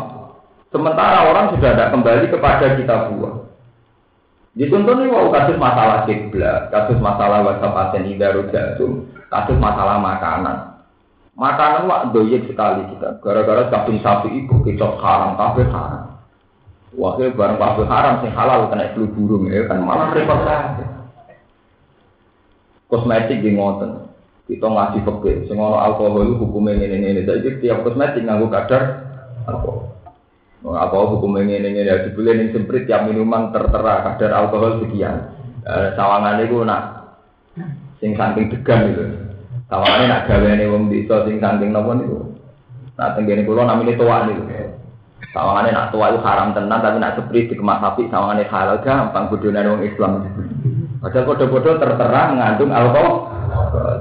[0.72, 3.41] Sementara orang sudah tidak kembali kepada kita buah.
[4.52, 10.76] Dituntun nih mau kasus masalah kiblat, kasus masalah wasapaten idarudatum, Kasus masalah makanan.
[11.32, 13.16] Makanan wak doyek sekali kita.
[13.24, 16.20] Gara-gara daging sapi itu kecok haram, kabeh haram.
[16.92, 20.88] Wakil barang kabeh haram sing halal kena flu burung ya kan malah repot kabeh.
[22.92, 24.12] Kosmetik di ngoten.
[24.44, 27.24] Kita fikih, sing ono alkohol hukumnya ini ini.
[27.24, 29.00] Jadi tiap kosmetik nganggo kadar
[29.48, 29.81] alkohol.
[30.62, 35.34] Apa hukumnya ini ini ya dibeli ning semprit tiap minuman tertera kadar alkohol sekian.
[35.66, 36.82] Eh, sawangan itu nak
[37.98, 39.04] sing saking degan itu.
[39.66, 42.38] Sawangan nak gaweane wong desa sing saking napa niku.
[42.94, 44.46] Nah tenggene kula namine tuwa niku.
[45.34, 49.64] Sawangannya nak tua itu haram tenan, tapi nak seprit dikemas sapi, sawangannya halal gampang bodohnya
[49.64, 50.12] orang Islam.
[51.00, 53.32] Padahal bodoh-bodoh tertera mengandung alkohol,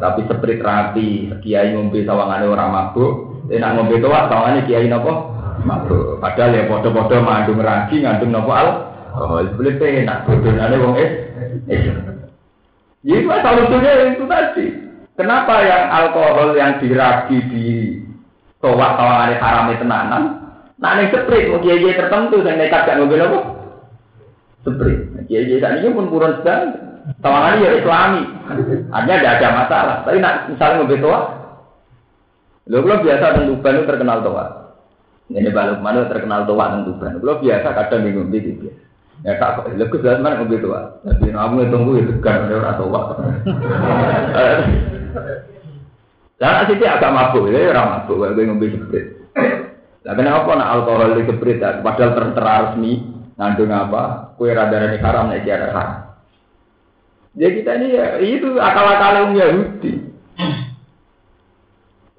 [0.04, 3.12] tapi seprit rapi, kiai ngombe sawangannya orang mabuk,
[3.48, 5.31] eh nak ngombe tua, sawangannya kiai nopo
[5.64, 6.20] mabuk.
[6.20, 8.68] Padahal ya bodoh-bodoh mengandung ragi, ngandung nopo al,
[9.18, 10.98] oh boleh penak bodohnya orang
[11.68, 12.18] Islam.
[13.02, 14.66] Jadi asal usulnya itu tadi.
[15.18, 17.66] Kenapa yang alkohol yang diragi di
[18.62, 20.24] towak sawangannya haramnya tenanan,
[20.82, 23.40] Nah, ini seprit, mau kiai tertentu, saya nekat gak mobil apa?
[24.66, 25.14] Seprit.
[25.14, 26.74] Nah, kiai ini pun kurang sedang,
[27.22, 28.22] tawangannya ya islami.
[28.90, 29.96] Artinya tidak ada masalah.
[30.02, 31.20] Tapi nak misalnya mobil tua,
[32.66, 34.46] lo kalau biasa tentuban itu terkenal tua.
[35.32, 37.24] Ini balik mana terkenal tua tentuban.
[37.24, 38.74] Lo biasa kadang bingung di dia.
[39.22, 40.98] Ya tak kok, lebih jelas mana mobil tua.
[41.06, 43.02] Tapi kamu tunggu itu kan orang tua.
[46.42, 49.06] Dan asli agak mabuk, ya orang mabuk, gue ngombe seprit.
[50.02, 53.06] Nah, kenapa nak alkohol di kebrit padahal tertera resmi
[53.38, 54.34] ngandung apa?
[54.34, 55.90] Kue rada ini haram nek kira haram.
[57.38, 59.92] Jadi ya, kita ini ya itu akal-akal orang Yahudi.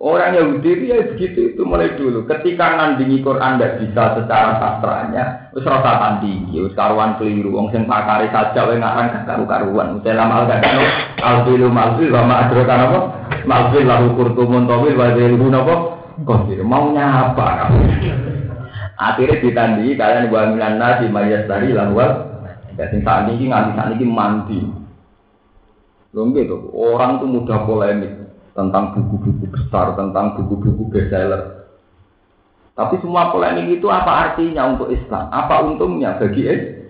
[0.02, 2.26] Orang Yahudi itu ya begitu itu mulai dulu.
[2.26, 7.54] Ketika nandingi Quran tidak bisa secara sastranya, terus rasa tandingi, terus karuan keliru.
[7.54, 10.02] Wong sing pakari saja, wong ngarang karu karuan.
[10.02, 10.82] Dalam al kadang
[11.22, 12.98] alfilu malfil, wa ma'adrokan apa?
[13.46, 15.74] Malfil lahu kurtumun tawil, wa zilhu apa?
[16.26, 17.80] Kok maunya apa kamu?
[18.98, 22.26] Akhirnya ditandai kalian gua milan nasi mayas dari lalual.
[22.74, 24.60] Jadi saat ini nganti saat ini mandi.
[26.10, 28.22] Belum gitu, orang tuh mudah polemik
[28.52, 31.68] tentang buku-buku besar, tentang buku-buku bestseller.
[32.72, 35.28] Tapi semua polemik itu apa artinya untuk Islam?
[35.28, 36.80] Apa untungnya bagi Islam?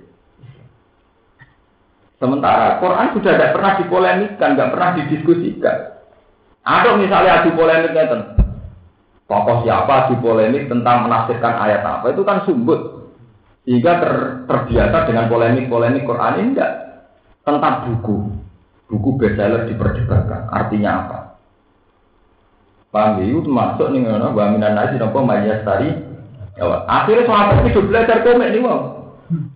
[2.23, 5.77] Sementara Quran sudah tidak pernah dipolemikkan, tidak pernah didiskusikan.
[6.63, 8.43] Ada misalnya adu polemiknya tentang
[9.33, 13.09] tokoh siapa di polemik tentang menafsirkan ayat apa itu kan sumbut
[13.65, 14.13] sehingga ter,
[14.45, 16.73] terbiasa dengan polemik-polemik Quran ini enggak
[17.41, 18.29] tentang buku
[18.93, 21.19] buku bestseller diperdebatkan artinya apa
[22.93, 23.25] paham ya?
[23.33, 25.91] itu masuk nih ngono baminan nasi nopo mayas tari
[26.61, 28.81] ya, akhirnya sahabat itu belajar komik nih mau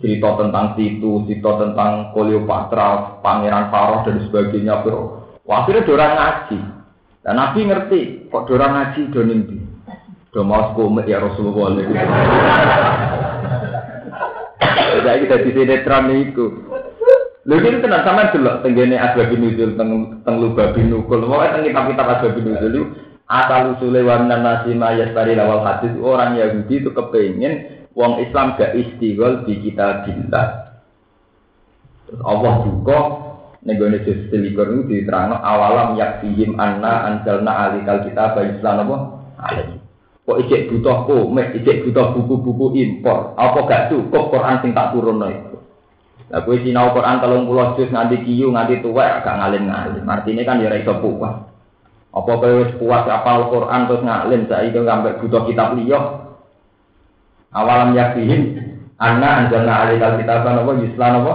[0.01, 6.59] cerita tentang situ cerita tentang Cleopatra pangeran Faroh dan sebagainya bro Wah, akhirnya dorang ngaji
[7.22, 8.01] dan Nabi ngerti
[8.32, 9.57] kok dorang ngaji do di
[10.37, 11.80] Do mau komik ya Rasulullah.
[15.07, 16.45] Jadi kita di sinetron itu.
[17.49, 21.24] Lha iki tenan sampean delok tenggene asbab nuzul teng teng lubab nukul.
[21.24, 22.84] Pokoke teng kitab-kitab asbab nuzul itu
[23.27, 29.43] asal usule wa nasi mayastari lawal hadis orang Yahudi itu kepengen wong Islam gak istighol
[29.43, 30.79] di kitabillah.
[32.07, 32.99] Terus Allah juga
[33.66, 38.97] negone juz selikur itu diterangno awalam yakfihim anna anjalna alikal kitab Islam apa?
[39.43, 39.77] Alaihi.
[40.27, 43.35] Kok ijek butuh komik, ijek butuh buku-buku impor.
[43.39, 45.59] Apa gak cukup Quran sing tak turun itu?
[46.27, 50.03] Lah kowe sinau Quran telung puluh juz nganti kiyu nganti tuwa gak ngalim-ngalim.
[50.03, 51.46] Kan ya ora.
[52.17, 56.01] Apa kowe wis puas apal Quran terus ngalim saiki sampai butuh kitab liya.
[57.53, 58.57] Awalam yakin
[58.97, 61.35] anna anjalna alikal kitaban apa yuslan apa?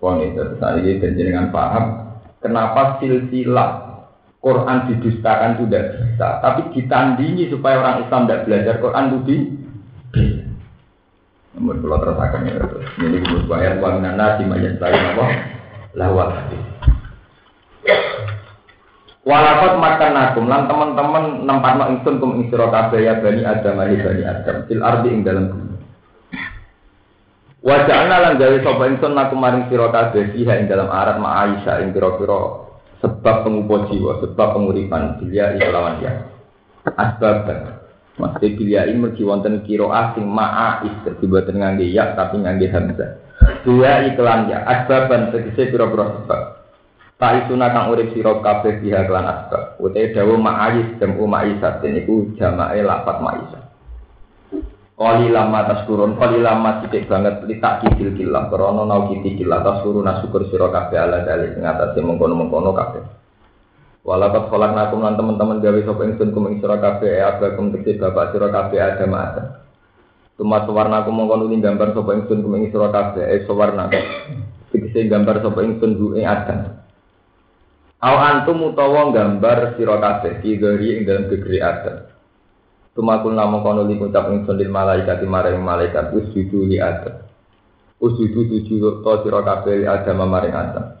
[0.00, 3.90] Pon itu tadi jenengan paham kenapa silsilah
[4.40, 9.36] Quran didustakan sudah bisa, tapi ditandingi supaya orang Islam tidak belajar Quran itu di
[11.50, 15.24] Namun kalau terasakan ya terus ini gue bayar uang nana di majen saya apa
[15.92, 16.48] lawat.
[19.30, 24.26] Walakot makan nakum lan teman-teman nempat mak ingsun kum kabeh ya bani adam ali bani
[24.26, 24.66] adam.
[24.66, 25.78] Fil ardi ing dalam bumi.
[27.62, 32.66] Wajahna lan gawe sapa nakum maring sira kabeh ing dalam arat ma Aisyah ing pira-pira
[33.06, 36.26] sebab pengupo jiwa, sebab penguripan bilia lawan ya.
[36.98, 37.46] Asbab
[38.20, 43.10] Maksudnya bilia ini mergi wonten kiro asing ma'ais Dibuatan ngangge ya tapi ngangge hamzah.
[43.64, 46.59] Bilia iklan ya Asbaban tegese piro-piro sebab
[47.20, 52.32] Tak isuna kang urip siro kabeh biha kelan asbab Utai dawa ma'ais jamu ma'isatin Iku
[52.40, 53.64] jamae lapat ma'isat
[55.00, 59.64] Kali lama tas turun, kali lama titik banget litak kidil kilah, krono nau kiti kilah
[59.64, 63.00] tas turun syukur siro kafe ala dali mengatasi mengkono mengkono kafe.
[64.04, 68.32] Walakat sholat nakum lan teman-teman gawe sapa ingsun kum ing sira kabeh abakum tegese bapak
[68.32, 69.46] sira kabeh Adam Adam.
[70.36, 73.88] Tumat warna aku mongko nuli gambar sapa ingsun kum ing sira kabeh eh sawarna.
[74.68, 76.80] Tegese gambar sapa ingsun ing Adam.
[78.00, 82.08] Aw antum utawa gambar sira kabeh ki ing dalam gegeri Adam.
[82.96, 87.28] Tumakul namo kono li ngucap ingsun lil malaikat maring malaikat usjudu li Adam.
[88.00, 90.96] Usjudu sujud to sira kabeh Adam maring Adam.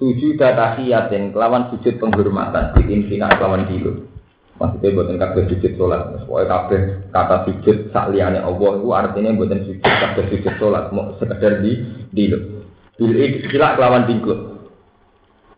[0.00, 4.08] Sujud tahiyatin kelawan sujud penghormatan di insina kelawan dulu.
[4.56, 6.24] Maksudnya buatan kabeh sujud sholat.
[6.24, 6.80] Pokoknya kabeh
[7.12, 10.88] kata sujud sakliane Allah itu artinya buatan sujud kabeh sujud sholat.
[10.88, 11.84] Mau sekedar di
[12.16, 12.64] dulu.
[12.96, 14.08] Bil ikhtilak kelawan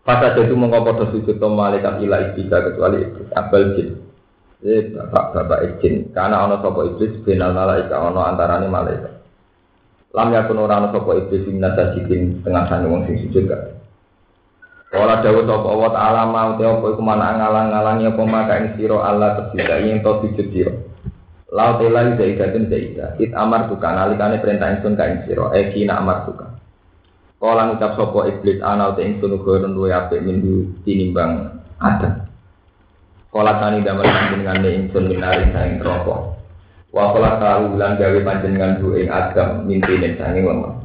[0.07, 0.23] dingkut.
[0.23, 3.89] Pada itu mengkopodo sujud to malaikat ila iblis kecuali iblis abal jin.
[4.57, 9.13] Jadi bapak-bapak izin karena ono sopo iblis benal malaikat ono antarane malaikat.
[10.15, 13.77] Lam yakun ora ono sopo iblis minat sajidin tengah sana wong sing sujud gak.
[14.87, 19.35] Kala dawuh sapa Allah taala mau te iku mana ngalang-ngalangi apa maka ing sira Allah
[19.35, 20.73] tersisa yen to sujud sira.
[21.53, 23.19] Lau te lai zaidatun zaida.
[23.21, 25.53] It amar tuka nalikane perintah ingsun ka ing sira.
[25.53, 26.56] E kina amar tuka.
[27.37, 32.25] Kala ngucap sapa iblis ana te ingsun uga luwe apik minggu tinimbang Adam.
[33.29, 36.33] Kala tani damel panjenengane ingsun minari saing neraka.
[36.97, 40.81] Wa kala tahu lan gawe panjenengan duwe Adam mintine saking lemah.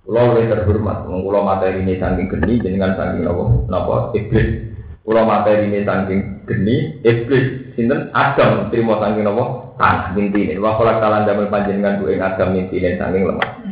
[0.00, 4.72] Kulo oleh terhormat, kulo materi ini saking geni, jenengan saking nopo nopo iblis.
[5.04, 7.76] Kulo materi ini saking geni, iblis.
[7.76, 10.56] Sinten Adam terima saking nopo tanah mintine.
[10.56, 13.69] Wa kala kalan damel panjenengan duwe Adam mintine saking lemah.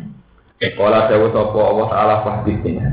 [0.59, 2.87] Kala dawu sapa Allah taala fahdina.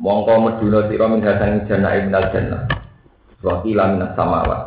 [0.00, 2.62] Mongko meduna sira min hasan jannah ibnal jannah.
[3.44, 4.62] Wa ila min samawat.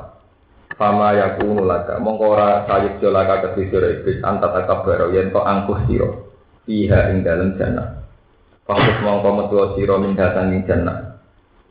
[0.77, 6.09] Fama yakunu laka mongko ora sayuk laka kedhi iblis anta takabbar yen to angkuh sira.
[6.69, 8.05] Iha ing dalam jannah.
[8.69, 11.17] Fakus mongko metu sira min datang ing jannah.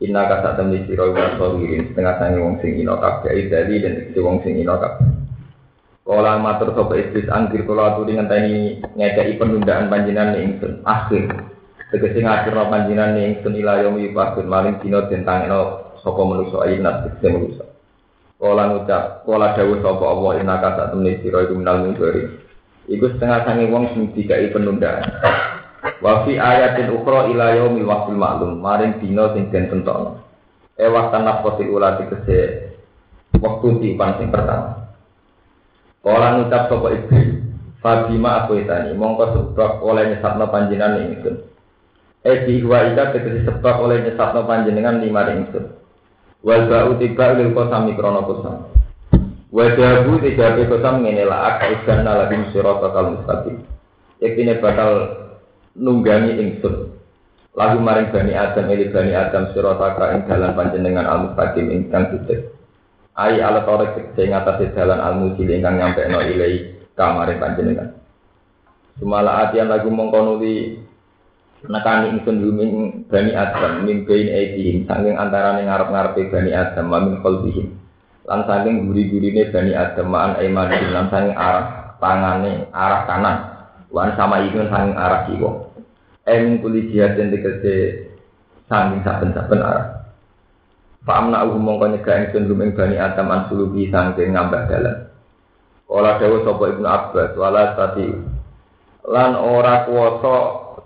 [0.03, 4.43] Inna kasa temni sira wa sawirin setengah sangi wong sing ino kabeh dari dan wong
[4.43, 5.24] sing ino kabeh.
[6.05, 10.85] Kala matur sapa iblis angkir kula aturi ngenteni ngekeki penundaan panjenengan ingsun.
[10.85, 11.33] Akhir
[11.89, 17.25] tegese ngakhirno panjenengan ingsun ila yaumi yub'atsun maling dina den tangeno sapa manusa ayat tegese
[17.33, 17.65] manusa.
[18.37, 22.37] Kala ngucap, kala dawuh sapa Allah inna kasa temni sira iku minal mungkari.
[22.85, 25.09] Iku setengah sangi wong sing dikai penundaan.
[26.05, 30.21] Wa fi ayatin ukhra ila yaumil waqtil ma'lum, maring dina sing den tentokno.
[30.77, 32.69] E waktan nafsi ula dikese
[33.41, 34.84] waktu tiupan sing pertama.
[36.05, 37.41] Kala ngucap sapa iblis,
[37.81, 41.49] Fabima aku itani, mongko sebab oleh nyesatno panjenengan ingsun.
[42.21, 45.65] E wa ika tegese sebab oleh nyesatno panjenengan lima ingsun.
[46.45, 48.69] Wal ba'u tiba lil kosami krono kosam.
[49.49, 53.65] Wajabu tiga kosam ngene lah akal janna lagi surat bakal mustaqim.
[54.21, 55.09] Yaktine bakal
[55.73, 56.93] nunggangi ingsun.
[57.57, 59.81] Lagu maring bani Adam ili bani Adam surat
[60.13, 62.54] ing dalan panjenengan al mustaqim ingkang sujud.
[63.15, 67.95] Ai ala torek sing ngatasi dalan al mujil ingkang nyampe no ilai kamare panjenengan.
[68.99, 70.83] Sumala atian lagu mongkonuli
[71.63, 72.71] nekani ingsun luming
[73.07, 77.79] bani Adam min bain aidihim saking antaraning ngarep-ngarepe bani Adam wa min qalbihim.
[78.27, 83.37] Lan saking guri-gurine Bani Adam ma'an aiman lan saking arah tangane arah kanan
[83.95, 85.51] wan sama itu saking arah kiwa.
[86.27, 88.11] Em kuli jihad yang dikese
[88.67, 89.94] saking saben-saben arah
[91.05, 94.97] Fa'amna uhu mongko nyegah ingsun luming Bani Adam an sulubi saking ngambah dalan.
[95.85, 98.09] Kala dawa sapa Ibnu Abbas wala tadi.
[99.05, 100.35] Lan ora kuwasa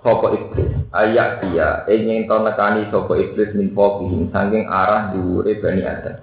[0.04, 0.76] sapa iblis.
[0.92, 6.20] Ayak dia ingin to nekani sapa iblis min fokihim saking arah dhuwure Bani Adam.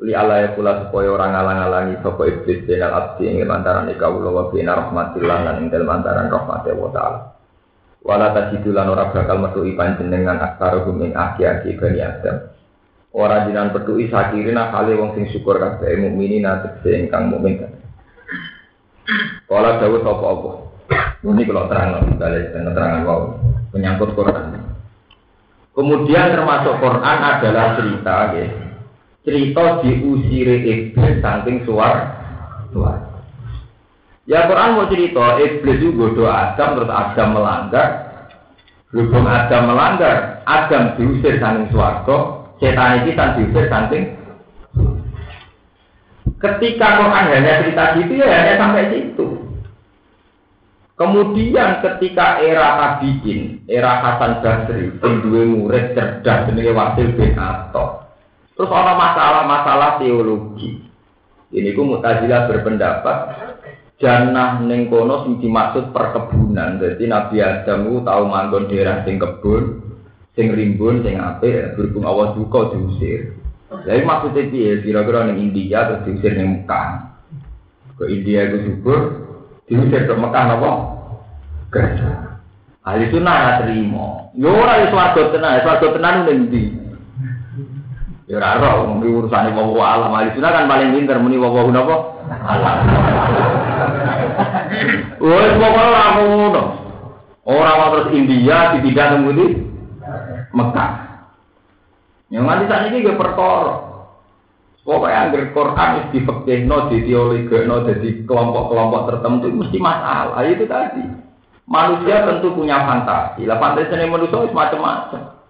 [0.00, 4.44] Li ala ya kula supaya orang ngalang-alangi sapa iblis denal abdi ing lantaran ikawula wa
[4.48, 7.20] bina rahmatillah lan ing dalem antaran rahmate wa taala.
[8.00, 12.53] Wala tajidu lan ora bakal metuhi panjenengan aksaruhum ing aki-aki bani adam
[13.14, 17.62] ora jinan petuhi sakirina kali wong sing syukur kabeh mukminin tegese ingkang mukmin
[19.44, 20.50] Kala dawuh sapa apa?
[21.20, 23.36] Ini kalau terang balik terang wow.
[23.76, 24.64] Menyangkut Quran.
[25.76, 28.46] Kemudian termasuk Quran adalah cerita ya
[29.24, 32.12] cerita diusire iblis saking suar
[32.70, 33.24] suar.
[34.28, 37.88] Ya Quran mau cerita iblis itu bodoh Adam terus Adam melanggar.
[38.94, 44.04] Berhubung Adam melanggar, Adam diusir saking suarga, setan itu kan diusir saking
[46.40, 49.28] Ketika Quran hanya cerita gitu ya hanya sampai situ.
[50.94, 58.04] Kemudian ketika era tabiin, era Hasan Basri, yang dua murid cerdas jenenge Wasil bin Atok,
[58.54, 60.84] Terus ada masalah-masalah teologi.
[61.50, 63.16] Ini ku Mu'tazilah berpendapat
[63.98, 66.78] jannah ning kono sing dimaksud perkebunan.
[66.78, 69.83] Jadi Nabi Adam tahu manggon daerah sing kebun
[70.34, 73.38] sing rimbun, sing apik, berhubung Allah duka diusir.
[73.70, 74.82] Jadi maksudnya piye?
[74.82, 76.88] Kira-kira ning India terus diusir ning Mekah.
[77.94, 78.98] Ke India itu subur,
[79.70, 80.70] diusir ke Mekah apa?
[81.70, 82.10] Kerja.
[82.84, 84.06] Ahli sunnah nggak terima.
[84.36, 86.64] Yo ora ya swarga tenan, swarga tenan ning ndi?
[88.26, 90.12] Ya ora ora mung urusane wong alam.
[90.12, 91.96] Ahli sunnah kan paling pinter muni wong napa?
[92.26, 92.78] Alam.
[95.24, 96.62] Wes pokoke ora ngono.
[97.46, 99.73] Ora terus India tidak nunggu di
[100.54, 100.90] Mekah.
[102.30, 103.94] Yang nanti saat ini gue perkara.
[104.84, 110.44] Pokoknya anggar Quran itu difekihno, diteoligno, jadi kelompok-kelompok tertentu mesti masalah.
[110.44, 111.00] Itu tadi.
[111.64, 113.48] Manusia tentu punya fantasi.
[113.48, 115.40] Lah fantasi ini manusia itu macam-macam.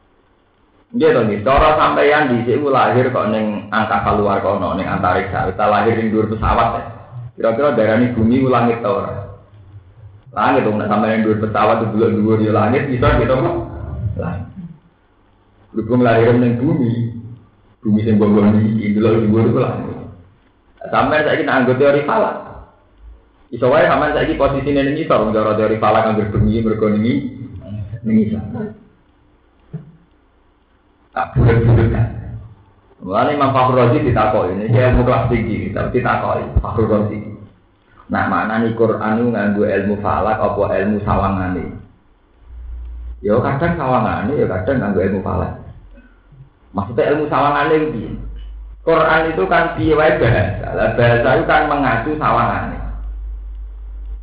[0.95, 5.51] Gitu nih, cara sampeyan di sini lahir kok neng angka keluar kok neng antariksa.
[5.51, 6.83] Kita lahir di dua pesawat ya.
[7.35, 9.03] Kira-kira daerah ini bumi langit tau
[10.31, 13.57] Langit dong, sampai yang dua pesawat itu dua dua langit bisa gitu kok.
[14.23, 14.54] Langit.
[15.75, 17.11] Berhubung lahir neng bumi,
[17.83, 19.97] bumi yang bawah ini, dulu di bawah itu langit.
[20.87, 22.37] Sampai saya ingin anggota teori falak.
[23.51, 27.05] Iso wae sampean saiki posisine ning isor cara teori falak anggere bengi mergo ning
[28.07, 28.43] ning isor.
[31.11, 32.09] Tak bulat-bulat.
[33.05, 37.18] Mulane Imam Fakhrul Razi ditakoki, ini saya ilmu kelas tinggi, tapi ditakoki Fakhrul Razi.
[38.09, 41.64] Nah, mana nih Quran itu nganggo ilmu falak apa ilmu sawangane?
[43.25, 45.64] Ya kadang sawangane, ya kadang nganggo ilmu falak.
[46.75, 48.18] Maksudnya ilmu sawangane itu
[48.85, 50.68] Quran itu kan piye bahasa.
[50.77, 52.77] Lah bahasa itu kan mengacu sawangane.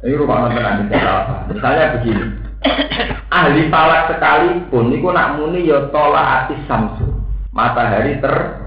[0.06, 1.50] Ini rumah tenan apa?
[1.50, 2.26] Misalnya begini.
[3.42, 7.08] Ahli falak sekalipun niku nak muni ya tolak ati samsu.
[7.56, 8.62] Matahari ter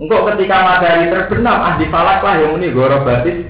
[0.00, 3.44] Engkau ketika matahari terbenam, ahli falak lah yang muni gorobatis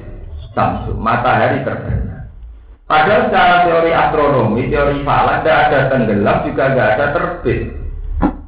[0.50, 0.98] samsu.
[0.98, 2.26] Matahari terbenam.
[2.90, 7.79] Padahal secara teori astronomi, teori falak tidak ada tenggelam juga tidak ada terbit.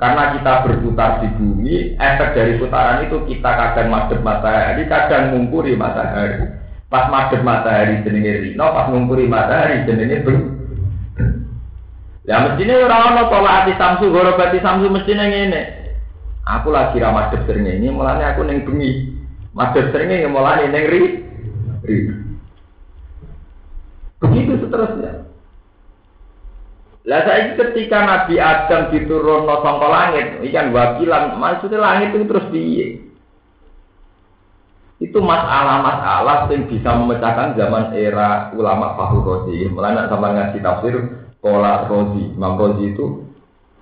[0.03, 5.79] Karena kita berputar di bumi, efek dari putaran itu kita kadang madep matahari, kadang mengungkuri
[5.79, 6.43] matahari.
[6.91, 10.41] Pas madhep matahari jenenge Rino, pas ngumpuri matahari jenenge Beng.
[12.27, 15.63] Ya mestine ora ana tolak ati samsu gorobati samsu mestine ngene.
[16.51, 19.07] Aku lagi ra madhep sering ini, mulane aku ning bengi.
[19.55, 21.03] Madhep sering ini mulane ning ri.
[21.87, 21.97] ri.
[24.19, 25.22] Begitu seterusnya.
[27.03, 33.13] Lah saya ketika Nabi Adam diturun sangka langit, ikan wakilan, maksudnya langit itu terus piye?
[35.03, 39.67] itu masalah-masalah yang bisa memecahkan zaman era ulama Fahru Rozi.
[39.67, 40.95] Mulai sama ngaji tafsir
[41.43, 43.27] Kola Rozi, Imam Rozi itu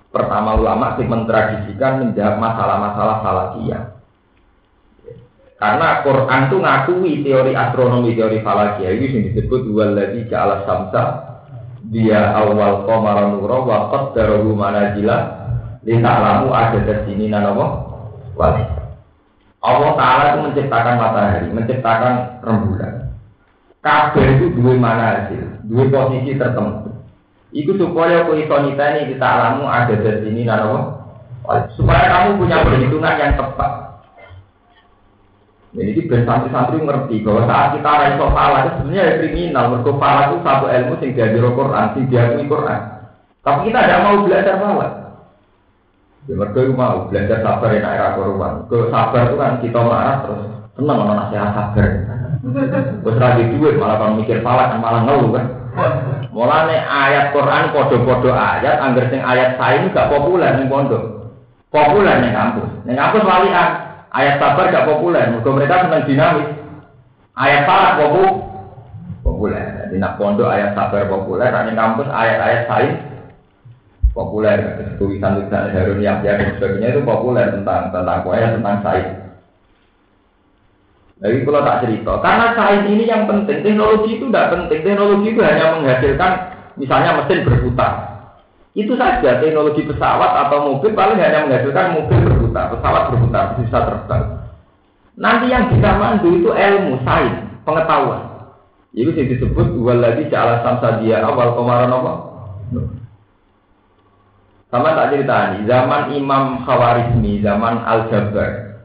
[0.09, 3.83] pertama ulama yang mentradisikan menjawab masalah-masalah falakiyah.
[5.61, 11.30] Karena Quran itu ngakui teori astronomi, teori falakiyah ini yang disebut waladhi ja'ala samsa
[11.91, 15.17] dia awal qamara nura wa qaddarahu manazila
[15.83, 17.91] li ta'lamu ada sini nanawa
[18.39, 18.63] wali.
[19.61, 23.13] Allah Ta'ala itu menciptakan matahari, menciptakan rembulan.
[23.85, 26.89] Kabel itu dua mana hasil, dua posisi tertentu.
[27.51, 31.01] Itu supaya aku iso ini kita alamu ada di sini nano.
[31.75, 33.71] Supaya kamu punya perhitungan yang tepat.
[35.71, 39.65] Ini ben santri-santri ngerti bahwa saat kita raiso pala itu sebenarnya kriminal.
[39.71, 42.81] Mereka pala itu satu ilmu sing diajar Quran, sing diakui Quran.
[43.39, 44.87] Tapi kita tidak mau belajar pala.
[46.29, 48.53] Ya itu mau belajar sabar enak era korban.
[48.67, 50.41] Ke sabar itu kan kita marah terus
[50.75, 51.87] seneng sama nasihat sabar.
[53.01, 55.45] Terus lagi duit malah kalau mikir salah kan malah ngeluh kan.
[56.35, 61.31] Mulane ayat Quran podo-podo ayat, angger sing ayat saya ini gak populer nih pondok.
[61.71, 62.69] Populer nih kampus.
[62.83, 63.90] Nih kampus walian.
[64.11, 65.31] Ayat sabar gak populer.
[65.31, 66.49] Mereka mereka seneng dinamis.
[67.35, 67.63] Ayat
[67.97, 68.51] popu
[69.23, 69.87] populer.
[69.87, 72.91] Jadi nak pondok ayat sabar populer, nih kampus ayat-ayat saya
[74.11, 74.57] populer
[74.99, 79.17] tulisan-tulisan Harun Yahya dan sebagainya itu populer tentang tentang kue tentang sains.
[81.21, 85.41] Jadi kalau tak cerita, karena sains ini yang penting, teknologi itu tidak penting, teknologi itu
[85.45, 86.31] hanya menghasilkan
[86.75, 87.93] misalnya mesin berputar.
[88.73, 92.19] Itu saja teknologi pesawat atau mobil paling hanya menghasilkan mobil
[92.51, 94.23] berputar, pesawat berputar, bisa terbang.
[95.15, 98.51] Nanti yang bisa mandu itu ilmu, sains, pengetahuan.
[98.91, 102.13] Itu yang disebut dua lagi jalan samsa dia awal kemarin apa?
[104.71, 108.83] Sama tak cerita nih, zaman Imam Khawarizmi, zaman Al Jabar.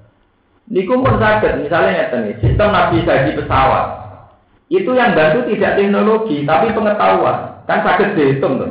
[0.66, 3.86] Niku pun sakit, misalnya nih, sistem navigasi pesawat.
[4.66, 7.62] Itu yang bantu tidak teknologi, tapi pengetahuan.
[7.70, 8.70] Kan sakit dihitung tuh.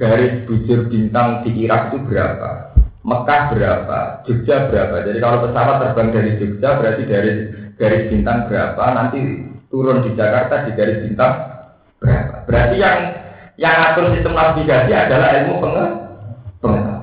[0.00, 2.69] Garis bujur bintang di Irak itu berapa?
[3.00, 3.98] Mekah berapa?
[4.28, 5.08] Jogja berapa?
[5.08, 7.32] Jadi kalau pesawat terbang dari Jogja berarti dari
[7.80, 8.82] garis bintang berapa?
[8.92, 9.18] Nanti
[9.72, 11.32] turun di Jakarta di garis bintang
[11.96, 12.44] berapa?
[12.44, 12.98] Berarti yang
[13.60, 16.96] Yang atur sistem navigasi adalah ilmu pengetahuan.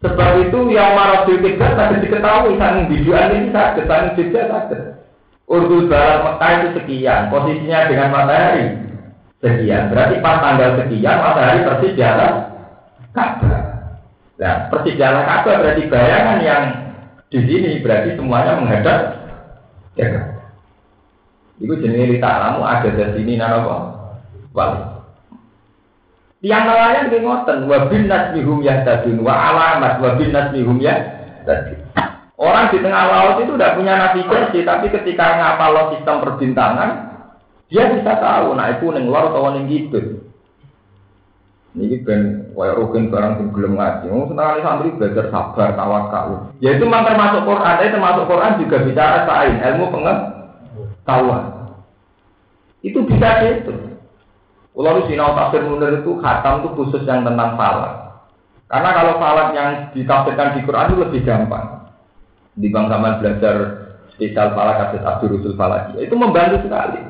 [0.00, 4.80] Sebab itu yang marah di kiblat tadi diketahui sang biduan ini sakit, sang jogja sakit.
[5.44, 8.72] Urdu barat Mekah itu sekian, posisinya dengan matahari
[9.44, 9.92] sekian.
[9.92, 12.34] Berarti pas tanggal sekian matahari persis di atas
[13.12, 13.59] Ka'bah.
[14.40, 16.62] Nah, persis Ka'bah berarti bayangan yang
[17.28, 18.98] di sini berarti semuanya menghadap
[20.00, 20.08] ya.
[21.60, 23.92] Itu jenis alamu ada di sini napa?
[24.56, 24.80] Wali.
[26.40, 31.84] Tiang nelayan di ngoten, wabin nasmihum yahtadun, wa alamat wabin nasmihum yahtadun.
[32.40, 36.90] Orang di tengah laut itu tidak punya navigasi, tapi ketika ngapal sistem perbintangan,
[37.68, 40.29] dia bisa tahu, nah itu neng luar atau neng gitu.
[41.70, 44.10] Ini ben kayak rugen barang sing belum ngaji.
[44.10, 46.50] Oh, senang santri belajar sabar, tawakal.
[46.58, 51.44] Ya itu memang termasuk Quran, tapi termasuk Quran juga bicara sain, ilmu pengetahuan.
[52.82, 53.70] Itu bisa gitu.
[54.74, 57.94] Kalau sinau tafsir munir itu khatam itu khusus yang tentang falak.
[58.70, 61.66] Karena kalau falak yang ditafsirkan di Quran itu lebih gampang.
[62.54, 63.56] Di bang zaman belajar
[64.14, 67.09] spesial falak Abdul Rusul falak itu membantu sekali.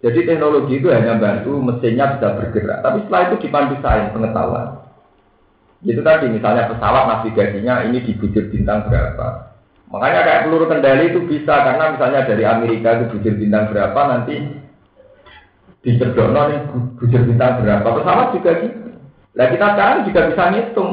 [0.00, 2.80] Jadi teknologi itu hanya bantu mesinnya bisa bergerak.
[2.80, 4.80] Tapi setelah itu dipandu sains pengetahuan.
[5.84, 9.56] Itu tadi misalnya pesawat navigasinya ini di bujur bintang berapa.
[9.92, 14.36] Makanya kayak peluru kendali itu bisa karena misalnya dari Amerika itu bujur bintang berapa nanti
[15.80, 16.60] di Cerdono nih
[16.96, 18.80] bujur bintang berapa pesawat juga gitu.
[19.36, 20.92] Nah kita sekarang juga bisa ngitung.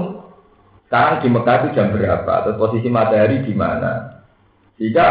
[0.88, 4.24] Sekarang di Mekah itu jam berapa atau posisi matahari di mana.
[4.80, 5.08] Jika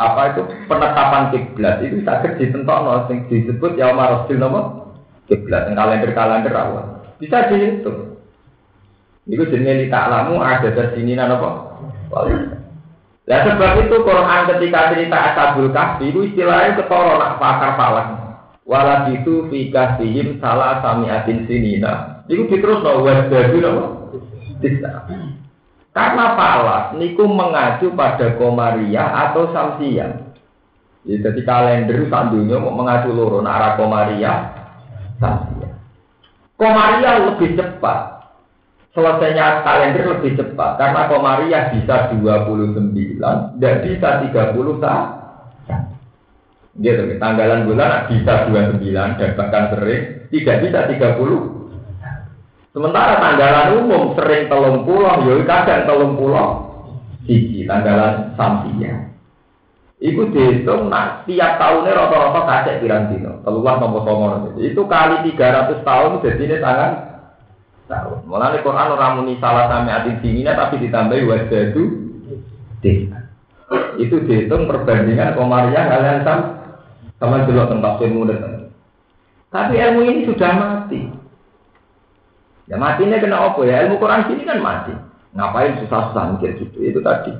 [0.00, 4.88] apa itu penetapan kiblat itu sakit ditentok sing disebut ya Rasul nama
[5.28, 8.16] kiblat kalender kalender awal bisa dihitung.
[9.28, 11.48] Itu jenis alamu ada di sini apa?
[13.28, 18.08] Nah sebab itu Quran ketika cerita Ashabul Kahfi itu istilahnya ketoro nak pakar falak.
[18.66, 22.24] Walau itu fikah sihim salah sami atin sinina.
[22.26, 23.72] Iku diterus no wasdadu no.
[25.90, 30.30] Karena falas niku mengacu pada komaria atau samsia.
[31.02, 34.54] Ya, jadi kalender sandunya mau mengacu loro arah komaria
[35.18, 35.74] samsia.
[36.54, 38.22] Komaria lebih cepat.
[38.90, 43.22] Selesainya kalender lebih cepat karena komaria bisa 29
[43.62, 45.06] dan bisa 30 saat.
[46.78, 51.59] Gitu, tanggalan bulan bisa 29 dan bahkan sering tidak bisa 30.
[52.70, 56.48] Sementara tanggalan umum sering telung pulau, ya kadang telung pulau
[57.26, 59.10] siji tanggalan samsia.
[60.00, 64.00] Iku dihitung nak tiap tahunnya rata-rata kasek pirang dino, telulah nomor
[64.56, 66.92] itu kali 300 tahun jadi ini sangat
[67.84, 68.24] tahun.
[68.24, 71.82] Mulai Quran orang muni salah sampai hati dinginnya tapi ditambahi wajah itu
[74.00, 76.44] itu dihitung perbandingan komariah kalian sama
[77.20, 78.22] sama jelok tentang ilmu
[79.52, 80.79] Tapi ilmu ini sudah mati.
[82.70, 83.82] Ya matinya kena apa ya?
[83.84, 84.94] Ilmu Quran sini kan mati.
[85.34, 86.78] Ngapain susah-susah mikir gitu?
[86.86, 87.34] Itu tadi.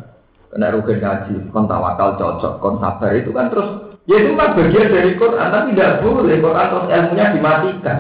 [0.51, 4.91] Kena rugen ngaji, kon tawakal cocok, kon sabar itu kan terus ya itu kan bagian
[4.91, 7.99] dari Quran, tapi tidak boleh Quran terus ilmunya dimatikan.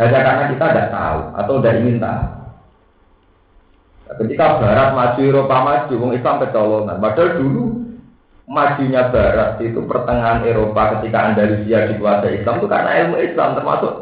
[0.00, 2.24] Hanya karena kita tidak tahu atau tidak ingin tahu.
[4.08, 6.96] Ketika Barat maju, Eropa maju, orang Islam kecolongan.
[6.96, 7.64] Padahal dulu
[8.48, 13.92] majunya Barat itu pertengahan Eropa ketika Andalusia dikuasai Islam itu karena ilmu Islam termasuk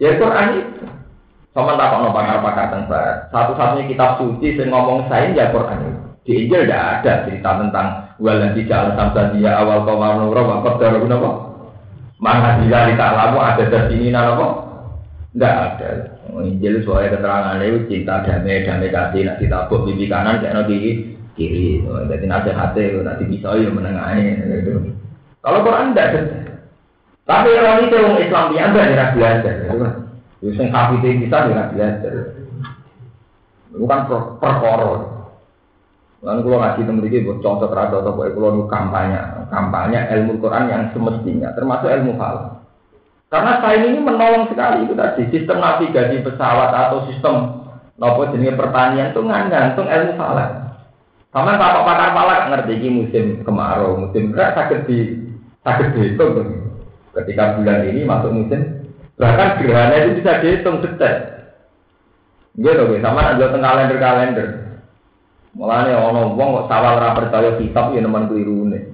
[0.00, 0.84] ya Quran itu.
[1.54, 3.30] Sama tak kok pakar-pakar tentang.
[3.30, 6.02] Satu-satunya kitab suci yang ngomong sains ya Quran.
[6.26, 7.86] Di Injil tidak ada cerita tentang
[8.18, 11.30] walan tidak sampai dia awal komar nurah waktu darah apa?
[12.18, 14.46] Mana jika kita lamu ada di sini apa?
[15.30, 15.90] Tidak ada.
[16.42, 21.06] Injil soalnya keterangan itu cinta damai damai kasih nak ditabuk bibi kanan kayak nanti
[21.38, 21.86] kiri.
[21.86, 24.42] Jadi nasihatnya nanti bisa ya menengahi.
[24.42, 24.90] Gitu.
[25.38, 26.20] Kalau Quran tidak ada.
[27.30, 29.54] Tapi orang itu orang Islam dia tidak belajar.
[30.44, 32.14] Itu yang kafir kita tidak belajar.
[33.72, 34.00] Itu kan
[34.36, 34.92] perkara.
[36.24, 39.20] Lalu kalau ngaji temen ini buat contoh terhadap atau kalau kampanye,
[39.52, 42.64] kampanye ilmu Quran yang semestinya, termasuk ilmu hal.
[43.28, 47.34] Karena sains ini menolong sekali itu tadi sistem navigasi pesawat atau sistem
[48.00, 50.50] nopo jenis pertanian itu ngantung ilmu falak.
[51.34, 54.98] Sama bapak pakar palak ngerti ini musim kemarau, musim berat sakit di
[55.60, 56.62] sakit dihitung.
[57.14, 58.83] Ketika bulan ini masuk musim,
[59.14, 61.16] bahkan gerhana itu bisa dihitung detik.
[62.54, 64.48] Gitu, sama ada tengah kalender kalender.
[65.54, 68.90] Mulanya ono wong kok sawal ora percaya kitab ya nemen keliru ne.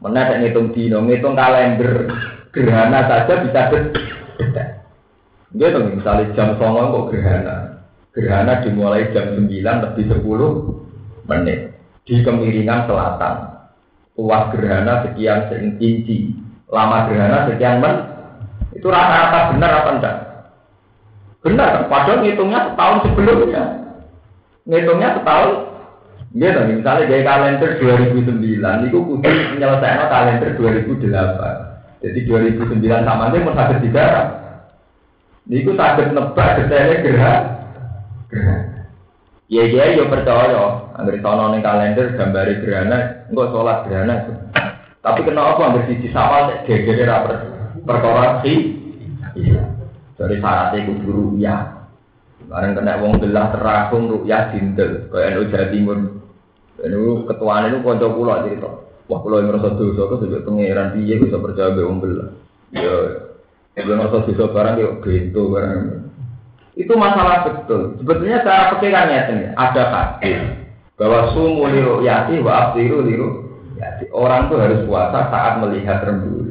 [0.00, 2.08] Mana tak ngitung dino, ngitung kalender
[2.52, 4.66] gerhana saja bisa detik.
[5.56, 7.84] Gitu, misalnya jam songo kok gerhana.
[8.12, 11.76] Gerhana dimulai jam 9 lebih 10 menit
[12.08, 13.36] di kemiringan selatan.
[14.16, 16.32] Luas gerhana sekian inci,
[16.72, 17.96] lama gerhana sekian men.
[18.78, 20.16] Itu rata-rata benar apa enggak?
[21.42, 23.62] Benar, padahal ngitungnya setahun sebelumnya.
[24.70, 25.52] Ngitungnya setahun
[26.28, 29.24] Iya misalnya kayak kalender 2009, itu kudu
[29.56, 32.04] menyelesaikan kalender 2008.
[32.04, 34.28] Jadi 2009 sama aja mau sakit di darat.
[35.48, 37.42] Niku sakit nebak detailnya gerak.
[38.28, 38.62] Gerak.
[39.48, 44.14] Iya iya yo percaya, agar sono ning kalender gambari gerhana, enggak sholat gerhana.
[45.00, 47.24] Tapi kenapa agar sisi sama gegere ra
[47.88, 48.76] perkara si?
[49.32, 49.64] Iya.
[50.20, 51.56] Dari syaratnya kudu ruya.
[52.48, 55.98] Bareng kena wong belah teragung ruya dindel, kaya NU Jawa Timur.
[56.78, 58.70] Ini ketuaan itu konco pulau cerita.
[59.10, 62.30] Wah pulau yang merasa dosa itu sebab pangeran dia bisa percaya be wong belah.
[62.70, 62.94] Ya,
[63.74, 65.80] yang merasa dosa barang ya bento barang.
[66.78, 67.98] Itu masalah betul.
[67.98, 70.40] Sebetulnya cara pikirannya ini ada hadis
[70.94, 73.28] bahwa sumu liru yati wa abdiru liru
[73.76, 74.08] yati.
[74.14, 76.47] Orang tuh harus puasa saat melihat rembulan.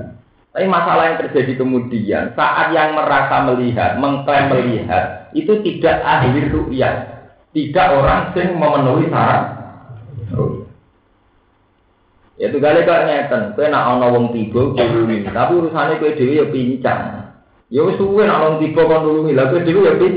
[0.57, 7.29] Tapi masalah yang terjadi kemudian saat yang merasa melihat, mengklaim melihat itu tidak ahli ru'yah,
[7.53, 9.53] tidak orang yang memenuhi syarat
[12.41, 16.41] Ya itu kali kok ngeten, kowe nak ana wong tiba kulungi, tapi urusane kowe dhewe
[16.41, 17.01] ya pincang.
[17.69, 20.13] Ya wis suwe nak wong tiba kon nulungi, lha kowe dhewe ya pin.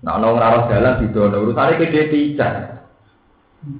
[0.00, 2.56] Nak ana didono, urusane kowe dhewe pincang.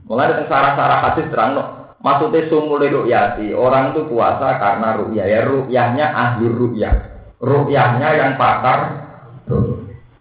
[0.05, 1.82] Dari sarah-sarah hadis terang.
[2.03, 6.95] Maksudnya sumul ru'yati, orang itu puasa karena ru'yah, ya ru'yahnya ahli ru'yah,
[7.39, 8.81] ru'yahnya yang pakar.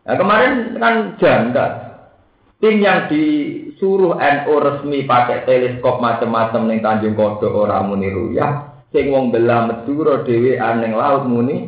[0.02, 1.66] Nah, kemarin kan janda,
[2.62, 9.10] tim yang disuruh NU resmi pakai teleskop macam-macam ning Tanjung Kodok ora muni ru'yah, sing
[9.10, 11.66] wong belah Madura dhewe aneng laut muni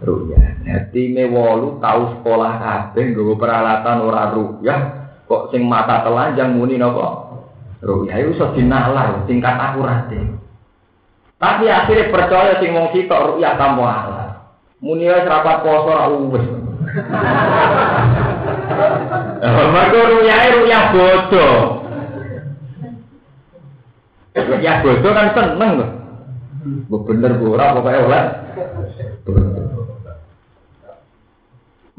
[0.00, 0.64] ru'yah.
[0.64, 4.80] Nah, time wolu tahu sekolah kabeh nggawa peralatan ora ru'yah,
[5.28, 7.29] kok sing mata telanjang muni napa?
[7.80, 10.20] Ru'yah itu iso dinalar tingkat akurate.
[11.40, 14.30] Tapi akhirnya percaya sing wong sitok ru'yah tanpa alat.
[14.84, 16.44] Muni wis rapat poso ora uwes.
[19.72, 21.60] Mergo ru'yah ru'yah bodoh.
[24.36, 25.90] Ru'yah bodoh kan seneng loh.
[27.08, 28.24] Bener bu ora pokoke oleh.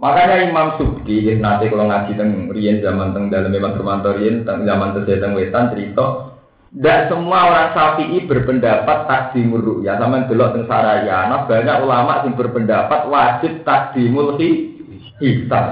[0.02, 4.98] Makanya Imam Subki nanti kalau ngaji teng Rian zaman teng dalam memang Romanto teng zaman
[4.98, 6.32] teng Wetan cerita
[6.72, 13.12] tidak semua orang Syafi'i berpendapat takdimul ru'ya sama delok teng Sarayana banyak ulama yang berpendapat
[13.12, 14.40] wajib takdimul
[15.20, 15.66] hisab.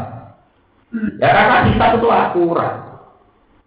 [1.17, 2.73] Ya karena hisab itu akurat.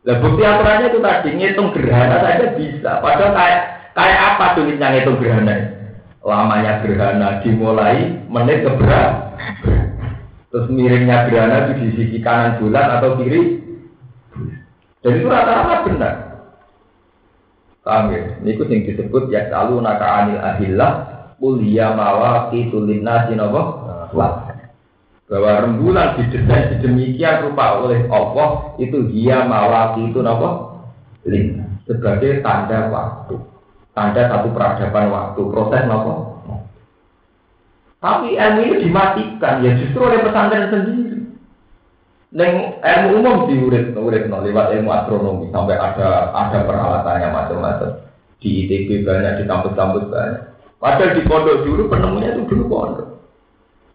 [0.05, 3.01] Lah bukti aturannya itu tadi ngitung gerhana saja bisa.
[3.01, 3.61] Padahal kayak
[3.97, 5.57] kayak apa tulisnya ngitung gerhana?
[6.21, 9.33] Lamanya gerhana dimulai menit keberapa?
[10.53, 13.65] Terus miringnya gerhana di sisi kanan bulan atau kiri.
[15.01, 16.15] Dan itu rata-rata benar.
[17.83, 18.37] Ya?
[18.45, 20.93] Ini yang disebut ya selalu naka anil ahillah
[21.43, 23.83] kuliah mawaki tulina sinobo
[25.33, 30.79] bahwa rembulan didesain sedemikian rupa oleh Allah itu dia mawaki itu nopo
[31.27, 33.41] lina sebagai tanda waktu.
[33.97, 35.41] Tanda satu peradaban waktu.
[35.51, 36.32] Proses nopo
[38.03, 41.23] tapi ilmu ini dimatikan ya justru oleh pesantren sendiri.
[42.35, 48.03] Neng ilmu umum diurit, urit no, lewat ilmu astronomi sampai ada ada peralatannya macam-macam.
[48.43, 50.43] Di ITB banyak, di kampus-kampus banyak.
[50.83, 53.09] Padahal di pondok dulu penemunya itu dulu pondok.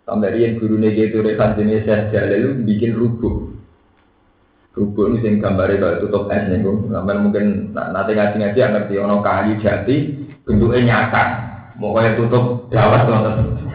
[0.07, 3.59] Sampai dia guru itu rekan jenis Syekh itu bikin rubuk.
[4.71, 9.59] Rubuk ini yang gambarnya kalau tutup es nih, sampai mungkin nanti ngaji-ngaji ngerti ono kayu
[9.59, 10.15] jati
[10.47, 11.23] bentuknya nyata.
[11.75, 13.66] Mau kayak tutup dawat nonton.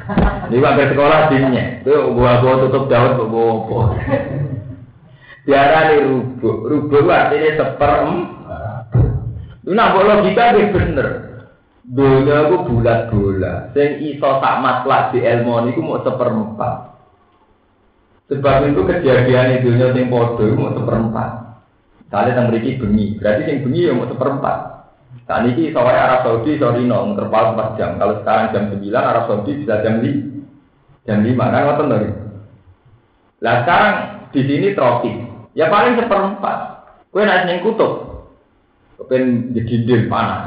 [0.52, 1.80] Ini warga sekolah dinnya.
[1.80, 3.78] Itu gua gua tutup daun apa.
[5.42, 6.56] Biara nih rubuk.
[6.68, 8.08] Rubuk artinya seperem.
[9.62, 11.08] Nah logika dia bener.
[11.82, 13.74] Dunia aku bulat bola.
[13.74, 16.76] Sing iso sak matlak di ilmu ini mau seperempat.
[18.30, 21.30] Sebab itu kejadian itu dunia sing podo mau seperempat.
[22.12, 24.71] Kalian yang beri bengi, berarti sing bengi ya mau seperempat.
[25.22, 27.90] Saat ini soalnya Arab Saudi sorry no terpaut 4 jam.
[27.96, 31.98] Kalau sekarang jam 9 Arab Saudi bisa jam 5 jam 5 kan ngoten lho.
[33.42, 33.94] Lah sekarang
[34.34, 35.16] di sini tropis.
[35.54, 36.58] Ya paling seperempat.
[37.12, 38.24] Kue naik ning kutub.
[38.98, 40.40] Kepen jadi dinding panah.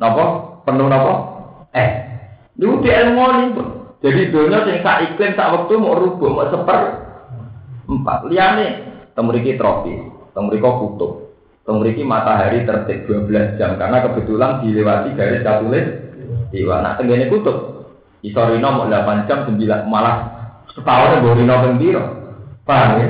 [0.00, 0.24] Napa?
[0.64, 1.12] Penuh napa?
[1.76, 1.90] Eh.
[2.58, 3.64] Lu di ilmu itu.
[3.98, 6.80] Jadi dunia sing sak iklim sak waktu mau rubuh mau seper
[7.90, 8.18] empat.
[8.30, 8.66] Liane
[9.18, 9.98] temriki tropis,
[10.34, 11.12] temriko kutub.
[11.68, 15.86] Memiliki matahari tertib 12 jam karena kebetulan dilewati garis katulis
[16.48, 16.80] Iwa.
[16.80, 17.84] Nah, tenggene kutub.
[18.24, 20.16] Isorino mau 8 jam 9 malah
[20.72, 22.04] setahun borino pembiro.
[22.64, 23.06] Paham ya?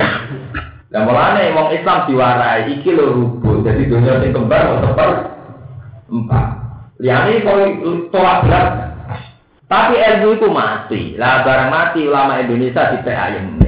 [0.89, 3.63] Nah, mulane wong Islam diwarai iki lho rubuh.
[3.63, 5.11] Jadi dunia sing kembar mau seper
[6.09, 6.47] empat.
[6.99, 7.59] Liyane kok
[8.11, 8.67] tolak berat.
[9.69, 11.03] Tapi ilmu itu mati.
[11.21, 13.61] Lah barang mati ulama Indonesia di ayam.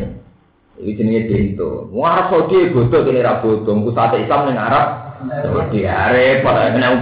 [0.80, 1.92] Ini jenenge dento.
[1.92, 3.84] Wong Arab Saudi bodoh kene ra bodoh.
[3.84, 4.86] Pusat Islam ning Arab
[5.20, 6.96] Saudi repot kena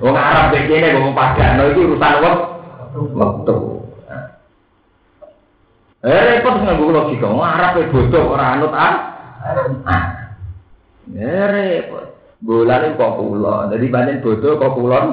[0.00, 0.56] wong Arab
[0.96, 2.14] wong padano iki urusan
[3.12, 3.56] wektu.
[6.00, 7.28] Eh repot nganggo logika.
[7.28, 7.84] Wong Arab
[8.16, 8.94] ora anut ah.
[11.12, 12.16] Eh repot.
[12.40, 13.68] Bulan kok kula.
[13.76, 15.06] Jadi banyak bodoh kok kulon.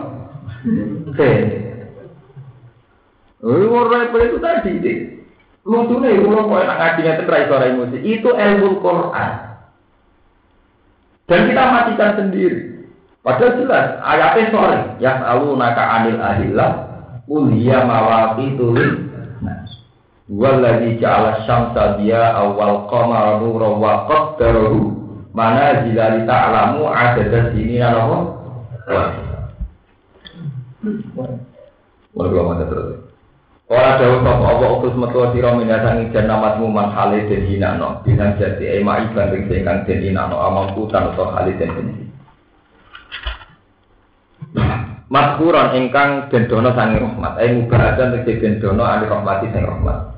[1.11, 1.33] Oke.
[3.39, 5.18] Oh, repot itu tadi.
[5.69, 7.97] Lucunya itu kalau mau enak ngaji ngaji ra emosi.
[8.01, 9.31] Itu ilmu Quran.
[11.29, 12.89] Dan kita matikan sendiri.
[13.21, 14.79] Padahal jelas ayatnya sore.
[14.97, 16.71] Ya selalu naka anil ahillah.
[17.29, 19.05] Ulia mawati tulis.
[20.29, 24.93] Walladhi ja'ala syamsa dia awal qamara nura wa qaddarahu
[25.33, 28.17] mana jilali ta'lamu ada sini apa?
[32.13, 33.08] Wah, gua mana terus.
[33.69, 38.65] Ora dawuh sapa apa utus metu sira minasangi janamatmu man hale den hinano bilang jati
[38.65, 42.03] ema iban ring sing kang den hinano amampu tan utawa hale den benci
[45.05, 50.17] Maskuran ingkang den dono sangi rahmat ai mubarakan tegese den dono ali rahmati sing rahmat.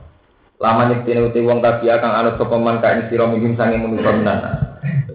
[0.56, 4.52] Lama nyektine uti wong tabiya kang anut sapa man kae sira minggim sangi manusa menana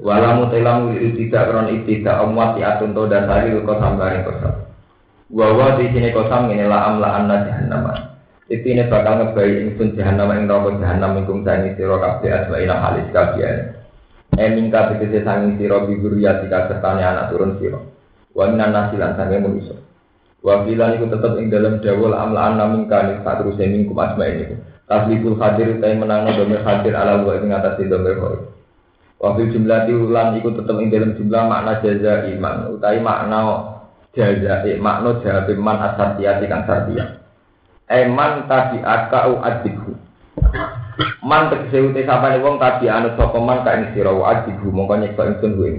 [0.05, 4.55] Walamu telamu tidak kron tidak amwat atun to dan hari kok sambare kosam
[5.33, 8.16] Wawa di sini kosam ini la amla anna jahannamah
[8.47, 13.11] itu ini bakal ngebayi ingsun jahanam ing neraka jahanam ingkung sangi sira kabeh asmaina halis
[13.11, 13.75] kabiyan.
[14.39, 17.83] Eming kabeh tegese sangi sira biburiya jika sertane anak turun sira.
[18.39, 19.75] Wa minan nasilan sange manusa.
[20.47, 24.55] Wa filan iku tetep ing dalam dawul amlaan namin kali sak terus mingkum asmain iku.
[24.87, 28.47] Tasliful hadir utai menangno domir hadir ala wa ing atase domir khair.
[29.19, 33.39] Wa fil jumlah ulan iku tetep ing dalam jumlah makna jaza iman utai makna
[34.15, 37.26] jaza makna jawab man asartiyati kang sartiyah.
[37.87, 39.95] Eman tadi akau adibhu.
[41.23, 44.95] Man tegese uti sapane wong tadi anu sapa man ka ing sira wa adibhu mongko
[44.99, 45.77] nyekso ingsun ku ing.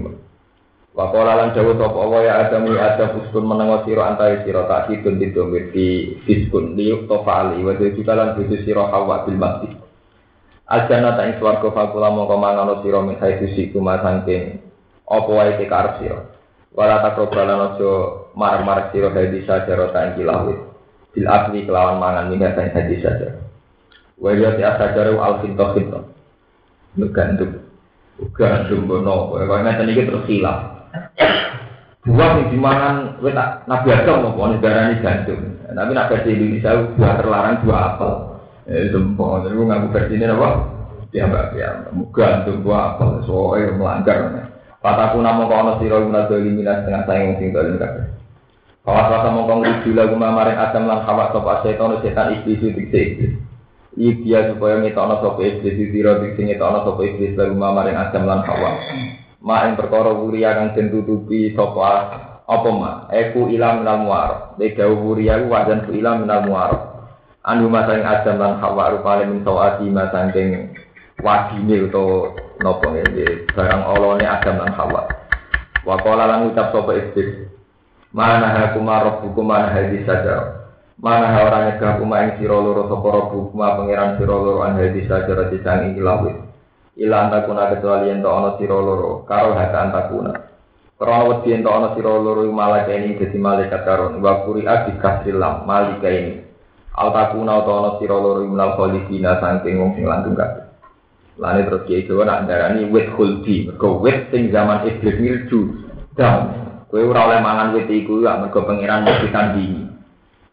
[0.96, 4.64] Wa qala lan dawuh sapa Allah ya Adam ya Adam uskun menengo sira antawi sira
[4.64, 9.36] tak didun didun di fiskun li tofa ali wa juga lan bojo sira hawa bil
[9.36, 9.72] masjid.
[10.64, 14.64] Aljana ta ing swarga fakula mongko mangono sira min haitsu siku masangking
[15.04, 16.20] apa wae te karep sira.
[16.72, 17.92] Wala takrobalan aja
[18.32, 20.67] mar-mar sira hadi sajaro ta ing kilawit
[21.12, 23.38] bil akli kelawan mangan minyak dan hadis saja.
[24.18, 26.00] Wajah ti asajaru al finto finto.
[26.98, 27.62] Ngegantung.
[28.34, 29.30] Gantung bono.
[29.34, 30.78] Kalau ngeten iki terus hilang.
[32.08, 35.60] Buah yang dimangan, tak Nabi Adam mau negara ini gantung.
[35.68, 38.12] Tapi nak versi Indonesia buah terlarang buah apel.
[38.68, 39.44] Eh, jempol.
[39.44, 40.48] Jadi gue ngaku versi ini apa?
[41.12, 41.68] Ya mbak ya,
[42.10, 43.10] gantung buah apel.
[43.28, 44.18] Soalnya melanggar.
[44.78, 48.17] Pataku nama kau nasi guna doli minas setengah sayang sing dolim kabeh.
[48.88, 53.08] Kawas rasa mongkong rujuk lagu mamaring adam lan hawa sopa setan setan iblis itu iblis.
[54.00, 58.80] Iya supaya ngetokno sopa iblis tiro diksi ngetokno sopa iblis lagu mamaring adam lan hawa.
[59.44, 62.16] Ma ing perkara wuri akan den tutupi sopa
[62.48, 62.92] apa ma?
[63.12, 64.56] Eku ilam minal muar.
[64.56, 66.72] Beda wuri aku wajan ku ilam minal muar.
[67.44, 70.72] Anu masang adam lan hawa rupane min sawati masangking
[71.20, 72.32] wadine utawa
[72.64, 75.04] napa nggih barang olone adam lan hawa.
[75.84, 77.57] Wa lan ucap sopa iblis
[78.08, 80.64] Mana hakuma robbukuma mana hadis saja.
[80.96, 85.04] Mana ha orang nyegah kuma ing sira loro sapa robbukuma pangeran sira loro an hadis
[85.04, 86.40] saja rati sang ing ilawit.
[86.98, 90.32] Ila antakuna kecuali ento ana sira loro karo haka antakuna.
[90.98, 95.68] Karena wedi ento ana sira loro malaikat ini dadi malaikat karon wa kuri abi kasrilam
[95.68, 96.34] malaikat ini.
[96.96, 100.64] Altakuna utawa ana sira loro minal khalifina saking wong sing langgeng kabeh.
[101.38, 105.86] Lane terus kiai Jawa nak darani wit khuldi, mergo wit sing zaman iblis milju.
[106.18, 109.84] Dan Kowe ora oleh mangan wit iku ya mergo pangeran mesti tandingi.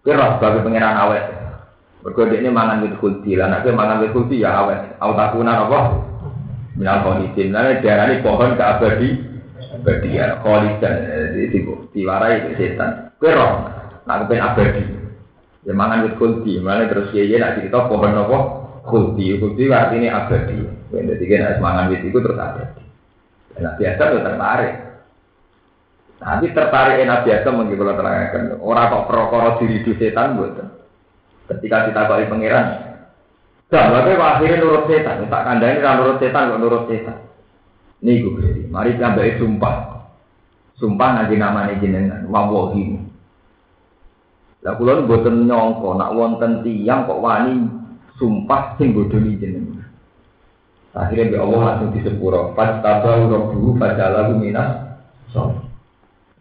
[0.04, 1.26] Kowe ora sebagai pangeran awet.
[2.04, 5.00] Mergo dekne mangan wit kulti, lan nek mangan wit kulti ya awet.
[5.00, 5.80] Autakuna apa?
[6.76, 7.56] Minal kholidin.
[7.56, 9.10] Lah diarani pohon keabadi
[9.80, 10.96] abadian kholidan.
[11.40, 11.58] Jadi
[11.96, 13.16] diwarai itu setan.
[13.16, 13.52] Kowe roh
[14.04, 14.84] nak kepen abadi.
[15.64, 18.38] Ya mangan wit kulti, malah terus kiye nak cerita pohon apa?
[18.86, 20.68] Kulti, kulti artinya abadi.
[20.92, 22.84] Jadi kan mangan wit itu terus abadi.
[23.56, 24.85] Nah biasa tertarik.
[26.26, 30.58] Nanti tertarik Nabi Adam mungkin kalau terangkan orang kok perokoro diri di setan buat.
[31.46, 32.66] Ketika kita kali pangeran,
[33.70, 35.30] lagi akhirnya nurut setan.
[35.30, 37.18] Tak kandang ini nurut setan kok nurut setan.
[38.02, 39.76] Nih gue mari kita ambil sumpah.
[40.82, 42.98] Sumpah nanti namanya jenengan wawahi.
[44.66, 47.70] Lah kula mboten nyangka nak wonten tiyang kok wani
[48.18, 49.86] sumpah sing bodoni jenengan.
[50.98, 52.58] Akhirnya bi Allah langsung disepuro.
[52.58, 54.98] Pas tabahu rabbuhu fajalahu minas.
[55.30, 55.65] So.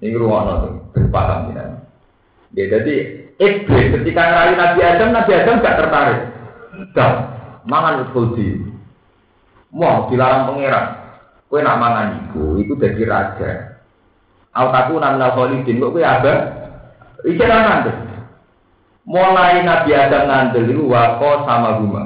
[0.05, 1.65] Ini ruang tuh berpaham ya.
[2.53, 2.95] Ya jadi
[3.41, 6.21] iblis ketika ngerayu Nabi Adam, Nabi Adam gak tertarik.
[6.93, 7.13] Gak,
[7.65, 8.61] mangan khuldi.
[9.73, 10.87] Mau dilarang pangeran.
[11.49, 13.51] Kue nak mangan iku, itu jadi raja.
[14.53, 16.33] Autaku namnal khalidin, kok kue apa?
[17.25, 17.91] Iki nanti.
[19.09, 22.05] Mulai Nabi Adam ngandel itu wako sama guma.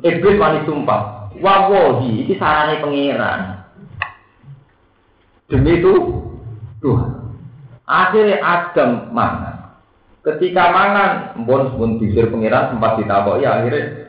[0.00, 1.30] Iblis wani sumpah.
[1.38, 3.40] Wawohi, ini sarane pangeran.
[5.48, 5.94] Demi itu,
[6.82, 7.17] Tuhan.
[7.88, 9.72] Akhirnya Adam mangan.
[10.20, 14.08] Ketika mangan, bon pun disir pangeran sempat ditakoki akhirnya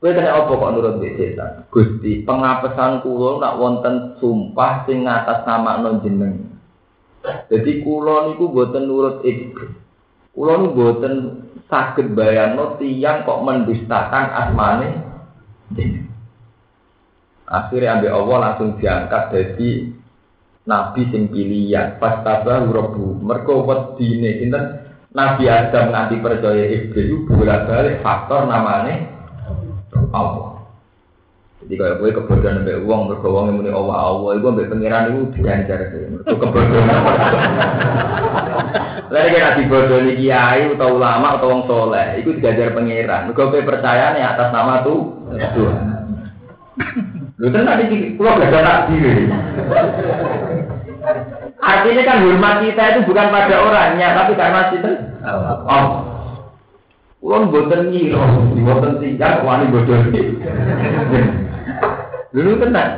[0.00, 1.68] Kowe kena apa kok nurut mbek setan?
[1.68, 6.56] Gusti, pengapesan kula nak wonten sumpah sing ngatas nama non jeneng.
[7.52, 9.68] Jadi kula niku boten nurut iblis.
[10.32, 11.14] Kula niku boten
[11.68, 14.88] saged bayangno tiyang kok mendustakan asmane
[15.76, 16.08] jeneng.
[17.44, 19.99] Akhirnya ambil Allah langsung diangkat jadi
[20.68, 24.64] nabi sing pilihan pas tabah rabbu mergo wedine sinten
[25.10, 29.10] Nabi Adam nganti percaya iblis itu bolak-balik faktor namanya
[30.14, 30.62] Allah.
[31.60, 35.20] Jadi kalau gue kebodohan sampai uang, uang yang muni Allah Allah, itu sampai pengiran itu
[35.34, 36.86] dianjar itu kebodohan.
[39.10, 43.34] Lalu kan nanti bodoh nih kiai atau ulama atau orang soleh, itu diajar pengiran.
[43.34, 45.84] Gue percaya nih atas nama tuh Tuhan.
[47.40, 48.84] Lu kan tadi pulau gak ada.
[51.60, 54.90] Artinya kan hormat kita itu bukan pada orangnya, tapi karena kita
[55.64, 55.88] Oh.
[57.20, 58.20] Kulon boten nyiro,
[58.64, 60.08] boten tinggal, wani bodoh
[62.32, 62.92] Dulu tenang.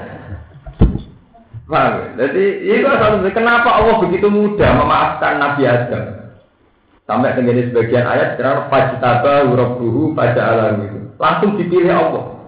[1.66, 2.14] Paham?
[2.20, 6.04] Jadi, itu asal kenapa Allah begitu mudah memaafkan Nabi Adam?
[7.08, 8.68] Sampai terjadi sebagian ayat, karena
[10.14, 10.98] pada alam itu.
[11.18, 12.41] Langsung dipilih Allah.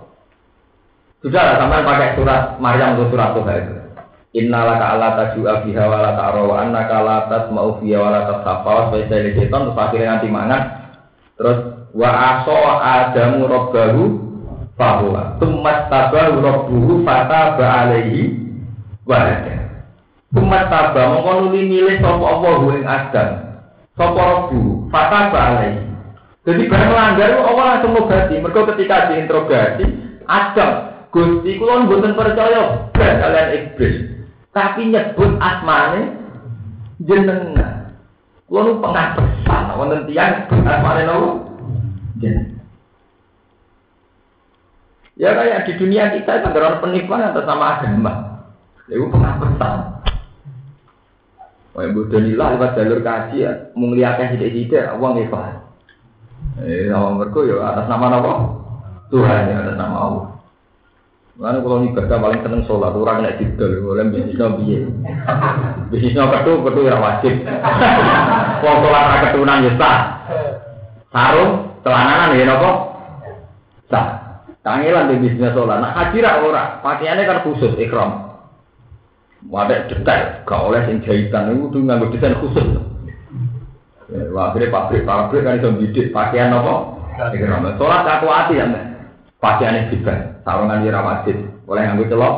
[1.24, 3.74] Sudah lah, sampai pakai surat Maryam atau surat Tuhan itu.
[4.44, 8.10] Inna laka ala tajua biha wa la ta'ra wa anna ka la tasma'u biha wa
[8.12, 10.62] la tasapa wa spesial setan terus akhirnya nanti mangan
[11.40, 11.58] terus
[11.96, 14.02] wa aso adamu rabbahu
[14.76, 15.40] fahuwa.
[15.40, 18.36] Tumat tabahu rabbuhu fataba alaihi
[19.08, 19.56] wa hada
[20.34, 23.30] tumat taba mongko milih sapa Allah ing Adam.
[23.94, 25.80] Sapa rabbu alaihi.
[26.44, 29.84] Jadi barang melanggar Allah langsung ngobati mereka ketika diinterogasi
[30.28, 34.14] Adam Gusti kula mboten percaya kalian iblis
[34.54, 36.14] tapi nyebut asmane
[37.02, 37.90] jenengan.
[38.46, 41.30] Kulo nu pengapesan, wonten tiyang asmane nopo?
[42.22, 42.62] Jenengan.
[45.18, 48.12] Ya kayak di dunia kita itu ada penipuan atas nama agama.
[48.86, 49.78] Itu pengapesan.
[51.74, 55.58] Wah, bodoh nilah lewat jalur kaji ya, menglihatkan sidik-sidik, uang ikhlas.
[56.62, 58.32] Eh, nama mereka ya atas nama apa?
[59.10, 60.33] Tuhan ya atas nama Allah.
[61.34, 64.86] Mana kalau ibadah paling seneng sholat, orang kena jidol, boleh bisnisnya biye.
[65.90, 67.42] Bisnisnya ketu, ketu ya wajib.
[68.62, 69.98] Kalau sholat ra ketunan ya sah.
[71.10, 72.70] Sarung, celananan ya nopo?
[73.90, 74.06] Sah.
[74.62, 75.82] Kangelan di bisnisnya sholat.
[75.82, 78.30] Nah haji ra ora, pakaiannya kan khusus ikram.
[79.50, 82.64] Wadah detail, gak oleh sing jahitan itu tuh nggak desain khusus.
[84.30, 86.94] Wah, akhirnya pabrik-pabrik kan itu bidik pakaian apa?
[87.34, 87.74] Ikram.
[87.74, 88.93] Sholat aku hati ya,
[89.44, 91.36] pakaiannya juga sarungan ora wajib,
[91.68, 92.36] oleh nganggo celok.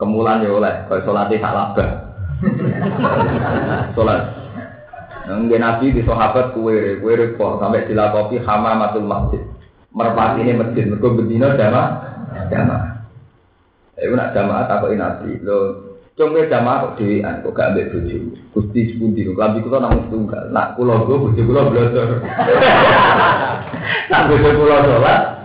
[0.00, 1.90] Kemulan ya oleh, kaya salate sak labah.
[3.94, 4.22] Salat.
[5.28, 9.42] Nggih Nabi di sahabat kue kue repot sampai dilakopi hamamatul masjid.
[9.92, 11.90] Merpati ini masjid, mereka berdino jamaah,
[12.48, 12.90] jamaah.
[14.00, 15.58] Iku nak jamaah takoki Nabi, lo
[16.12, 18.18] Cuma jamaah kok dewean, kok gak ambil bojo.
[18.52, 20.44] Gusti sepundi kok lambi kula namung tunggal.
[20.52, 22.20] Nak kula go bojo kula blodor.
[24.12, 25.41] Nak bojo kula salat,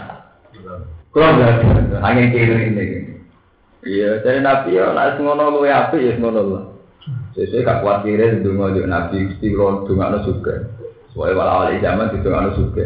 [1.17, 2.85] Kalau nggak angin kiri ini.
[3.81, 6.63] Iya, jadi nabi ya, nak ngono lu ya api ya ngono lah.
[7.33, 10.69] Sesuai gak kuat kiri itu ngajak nabi mesti ron dungan suka.
[11.17, 12.85] Soalnya wala wali zaman itu dungan suka.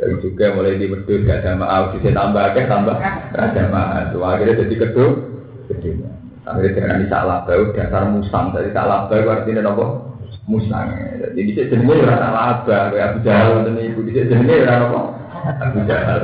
[0.00, 2.96] Dari juga mulai di berdua gak ada maaf, bisa tambah ke tambah
[3.36, 4.04] ada maaf.
[4.16, 5.08] Tuh akhirnya jadi kedua,
[5.68, 6.08] kedua.
[6.48, 10.16] Akhirnya dengan salah bau dasar musang, dari salah bau artinya nopo
[10.48, 10.96] musang.
[11.20, 14.64] Jadi di sini jenenge ora salah bau, kayak Abu Jahal dan ibu di sini jenenge
[14.64, 15.00] ora nopo
[15.44, 16.20] Abu Jahal.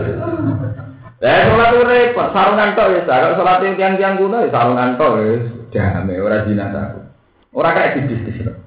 [1.22, 5.38] Eh sholat itu repot, sarungan tok ya, kalau yang tiang-tiang kuno ya sarungan tok ya,
[5.70, 6.98] damai orang jinak
[7.54, 8.58] Orang kayak di bisnis loh.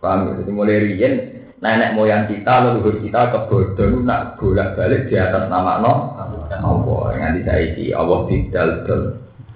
[0.00, 0.38] Paham ya?
[0.40, 1.14] Jadi mulai rian,
[1.60, 6.14] nenek moyang kita, leluhur kita kebodohan nak bolak balik di atas nama no
[6.56, 9.02] Allah yang disaiki Allah tidak dal.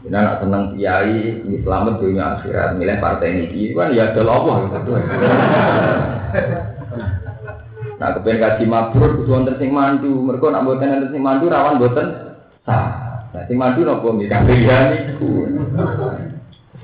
[0.06, 4.56] Ini anak tenang kiai, ini selamat dunia akhirat, milih partai ini, kan ya adalah Allah.
[7.96, 10.12] Nah, kepengen kaji mabrur kudu wonten sing mandu.
[10.20, 12.06] Mergo nak mboten wonten sing mandu rawan mboten
[12.68, 12.86] sah.
[13.32, 15.48] Nah, sing mandu napa nggih kabeh niku.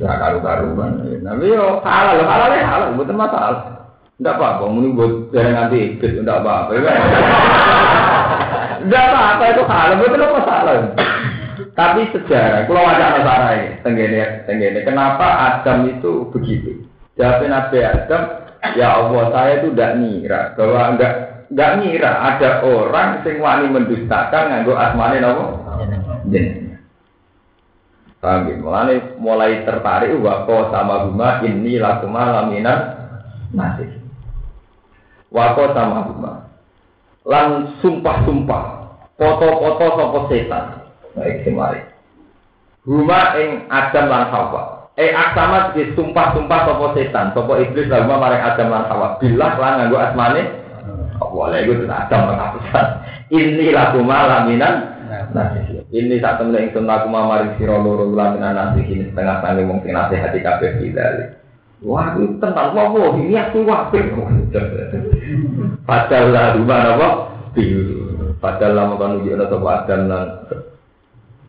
[0.01, 1.05] Ora karu-karuan.
[1.21, 3.83] Nah, yo halal, halal halal mboten masalah.
[4.23, 6.71] Enggak apa-apa, muni buat bareng nanti iblis, enggak apa-apa.
[8.87, 10.75] Enggak apa-apa itu hal, itu apa salah.
[11.73, 16.87] Tapi sejarah, kalau ada sejarah ini, tenggene, tenggene, kenapa Adam itu begitu?
[17.19, 18.23] Jawabnya Nabi Adam,
[18.79, 21.15] ya Allah saya itu tidak ngira bahwa enggak
[21.51, 25.45] enggak ngira ada orang sing wani mendustakan nganggo asmane napa?
[26.31, 26.63] Jeneng.
[28.23, 28.55] Paham ya?
[28.63, 32.95] Mulai, mulai tertarik wako sama huma ini lakuma laminan
[33.51, 33.91] nasib.
[35.35, 36.33] Wako sama huma.
[37.27, 38.65] Lan sumpah-sumpah.
[39.19, 40.87] Foto-foto sopo setan.
[41.19, 41.83] Baik, kemari.
[42.87, 44.82] Huma ing Adam lan Hawa.
[45.01, 47.33] Eh aksama di sumpah-sumpah sopo setan.
[47.33, 49.17] Sopo iblis lan huma maring Adam lan Hawa.
[49.17, 50.43] Bilah lan nganggo asmane.
[51.23, 52.87] Boleh itu Adam penghapusan.
[53.33, 55.53] Ini lakuma laminan Nah,
[55.93, 60.41] ini saat temen tentang aku mamari siro loro dengan nasi ini setengah tanggung mungkin nasihati
[60.41, 61.37] kabeh kita.
[61.85, 64.09] Wah, itu tentang wah, ini aku wapir.
[65.85, 67.09] Padahal lah rumah apa?
[68.41, 70.27] Padahal lama kan uji ada sebuah adam dan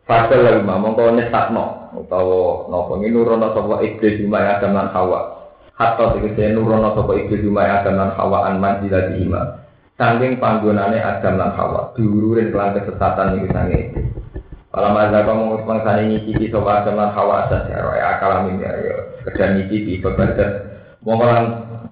[0.03, 5.21] Padahal lah rumah mongko nyesakno utawa nopo ini nurono sebuah iblis rumah adam dan hawa.
[5.73, 9.63] Hatta tegese nurono sebuah iblis rumah adam dan hawa an manjilati imam.
[9.93, 14.01] Sangking panggonane Adam lan Hawa, diururin kelan kesesatan iki sange itu.
[14.73, 18.97] Kalau mazhab kamu mangsane nyicipi sapa Adam lan Hawa saja, ya akal amin ya, ya
[19.29, 20.01] kerja nyicipi.
[21.05, 21.21] Mau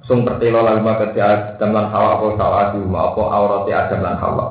[0.09, 4.45] sung pertelo lalu maka Adam lan Hawa apa sawatu ma apa aurate Adam lan Hawa.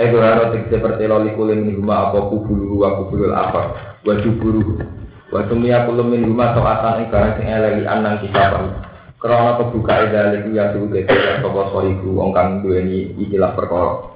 [0.00, 3.60] Eh ora tikse pertelo likulin min huma apa kubulu wa kubulul apa
[4.00, 4.80] wa juburu.
[5.28, 7.52] Wa tumia kulum min huma soatan ing barang sing
[7.84, 8.72] anang kita baru.
[9.20, 14.08] Karena kebuka edal itu ya suhu dede ya sopo soriku wong kang duweni ikilah perkara.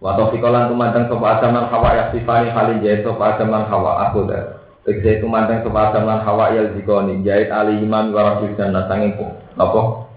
[0.00, 4.08] Wato fikolan tumandang sopo adam lan hawa ya sifani halin jahit sopo adam lan hawa
[4.08, 4.56] aku dah.
[4.88, 9.12] Tegese tumandang sopo adam lan hawa ya zikoni jahit ali imam warasul jannah sanging
[9.52, 10.08] nopo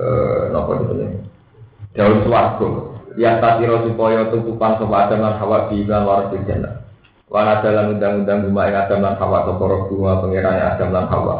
[0.00, 0.48] eh
[1.94, 2.93] Daun suwargo.
[3.14, 6.82] Ya tatiro supaya tutupan sopo adam lan hawa di iklan warasul jannah.
[7.30, 11.36] Wana dalam undang-undang rumah yang adam lan hawa sopo roh bunga pengirannya adam lan hawa.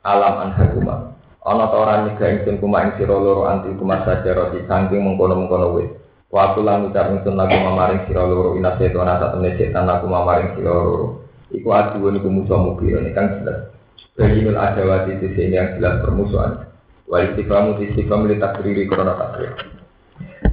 [0.00, 1.10] Alam anhagumah.
[1.40, 5.72] ana ta ora nyegah ingsun kuma ing sira loro anti kuma sajaro di saking mengkono-mengkono
[5.72, 5.88] wis
[6.28, 10.52] waktu lan ucap ingsun lagu mamaring sira loro ina setan ata temne setan lagu mamaring
[10.52, 13.72] sira loro iku aduun iku musuh ini kan jelas
[14.20, 16.68] Bajinul adawati di sini yang jelas permusuhan
[17.08, 19.79] Wa istiqamu di istiqamu li takriri korona takrir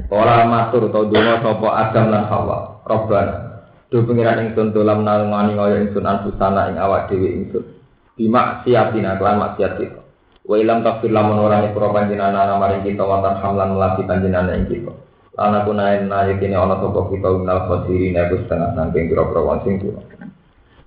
[0.08, 3.36] Kala matur atau dungo sopo Adam lan Hawa Robbana
[3.88, 7.64] Do pengiran ingsun dolam nalungani ngaya ingsun anfusana ing awak dewi ingsun
[8.16, 10.08] Bima siatina kelan maksiat kita
[10.48, 14.72] Wa ilam takfir lamun orang pura panjenengan ana maring kita wonten hamlan melati panjenengan ing
[14.72, 14.96] kita.
[15.36, 19.60] Lan aku naen nae kene ana sapa kita minal khosirin aku setengah saking pira-pira wong
[19.68, 19.76] sing.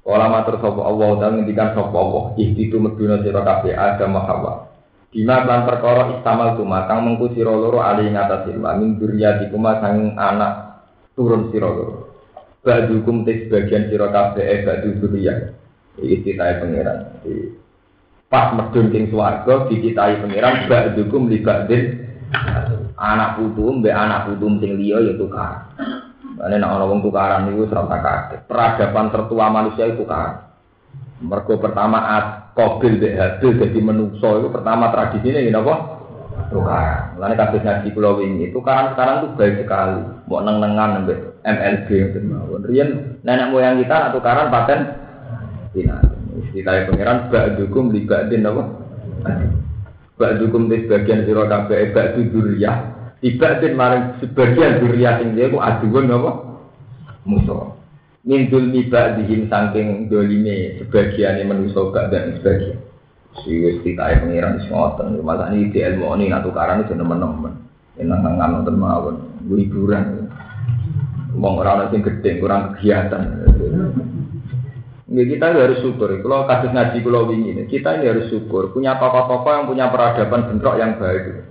[0.01, 4.70] Kala matur sapa Allah dan ngendikan sapa Allah ihtitu meduna sira kabeh Adam Hawa.
[5.11, 9.83] Dina lan perkara istamal tuma kang mengku sira loro ali ngatas sira min duriyati kuma
[9.83, 10.87] sang anak
[11.19, 12.15] turun sira loro.
[12.63, 15.51] Badukum tes bagian sira kabeh e badu duriyah.
[15.99, 16.99] Iki citae pangeran
[18.31, 21.99] pas medun king swarga dicitai pangeran ba'dukum li ba'din
[22.95, 25.75] anak putu mbek anak putu sing liya ya tukar.
[26.39, 28.47] Mane nek ana wong tukaran niku ora kaget.
[28.47, 30.50] Peradaban tertua manusia itu tukar.
[31.21, 32.01] Mergo pertama
[32.57, 35.75] Qabil mbek Habil dadi menungso itu pertama tradisine ngene apa?
[36.49, 37.15] Tukar.
[37.21, 40.01] Lane kabeh ngaji kula wingi tukaran sekarang tuh baik sekali.
[40.27, 42.65] Mau neng-nengan mbek MLB ngoten mawon.
[42.65, 42.89] Riyen
[43.21, 44.81] nenek moyang kita nak tukaran paten
[45.77, 46.05] dinar.
[46.51, 48.63] Kita pangeran ba'dukum li ba'din apa?
[50.17, 52.77] Ba'dukum di sebagian sira kabeh ba'du duriyah.
[53.21, 56.31] Ibadin maring sebagian duriyah sing dia ku aduan apa?
[57.29, 57.80] Musuh.
[58.21, 62.77] Mindul miba dihim saking dolime sebagian manusia gak dan sebagian.
[63.41, 65.25] Si wis titahe pangeran wis ngoten.
[65.25, 67.57] Malah ini di ilmu ini nak tukaran itu teman-teman.
[67.97, 69.17] Enak nang nonton mawon,
[69.49, 70.29] hiburan.
[71.37, 73.23] Wong ora ana sing gedhe, kurang kegiatan.
[75.11, 76.23] Ya, kita harus syukur.
[76.23, 78.71] Kalau kasus ngaji pulau ini, kita ini harus syukur.
[78.71, 81.51] Punya tokoh-tokoh yang punya peradaban bentrok yang baik.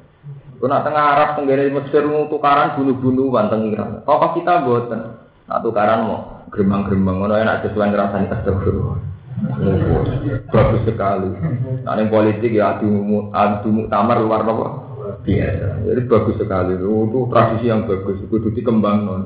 [0.60, 4.04] Kena tengah Arab, tenggara Mesir, tukaran bunuh-bunuhan, tengiran.
[4.04, 5.02] Tokoh kita buatan.
[5.48, 9.00] Nah, tukaran mau gerembang-gerembang, mana enak sesuai ngerasani astagfirullah.
[10.52, 11.32] Bagus sekali.
[11.88, 12.92] Nah, yang politik ya adu
[13.32, 14.90] adu muktamar luar apa?
[15.24, 15.84] biasa.
[15.86, 16.72] Jadi bagus sekali.
[16.78, 18.22] Itu tradisi yang bagus.
[18.24, 19.22] Itu dikembang non.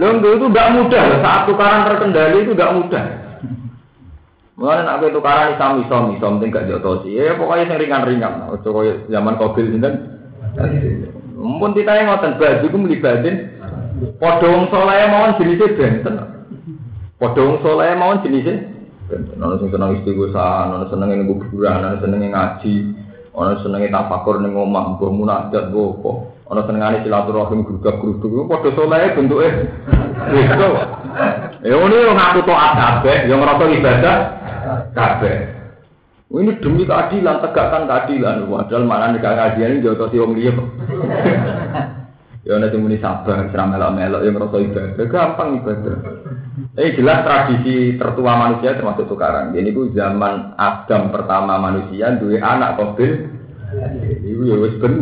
[0.00, 1.04] Lalu itu tidak mudah.
[1.22, 3.04] Saat tukaran terkendali itu tidak mudah.
[4.56, 7.16] Mulai nak tukaran isam isam isam tinggal jotosi.
[7.16, 8.48] Ya pokoknya yang ringan-ringan.
[8.56, 9.94] Ojo koyo zaman kobil ini kan.
[11.36, 12.78] Mumpun kita yang ngotot baju itu
[14.20, 16.14] Podong soleh mawon jenisnya benten.
[17.16, 18.68] Podong soleh mawon jenisnya.
[19.08, 19.36] Benten.
[19.40, 22.74] Nono sing seneng istighosah, nono seneng ini kuburan, nono seneng ngaji.
[23.36, 26.10] Ana senenge tafakur ning omah mbok munajat mbok apa.
[26.48, 29.48] Ana senengane silaturahim grugak-gruduk iku saleh bentuke.
[30.32, 30.68] Gitu.
[31.68, 34.16] Ya ngono yo ngaku taat kabeh, yo ngrasa ibadah
[34.96, 35.36] kabeh.
[36.26, 38.48] Ini demi keadilan, tegakkan keadilan.
[38.48, 40.52] Padahal mana nih keadilan ini jauh si wong liya.
[42.46, 45.98] Ya nanti muni sabar, seram melok-melok yang ngerasa ibadah, gampang ibadah.
[46.78, 49.50] Eh jelas tradisi tertua manusia termasuk sekarang.
[49.50, 53.12] Jadi itu zaman Adam pertama manusia dua anak Qabil.
[54.30, 54.94] Ibu ya wis ben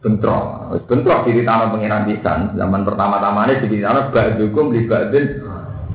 [0.00, 0.72] bentrok.
[0.72, 2.56] Wis bentrok tanah pengiran pisan.
[2.56, 5.26] Zaman pertama-tamanya di tanah bak hukum li ba'din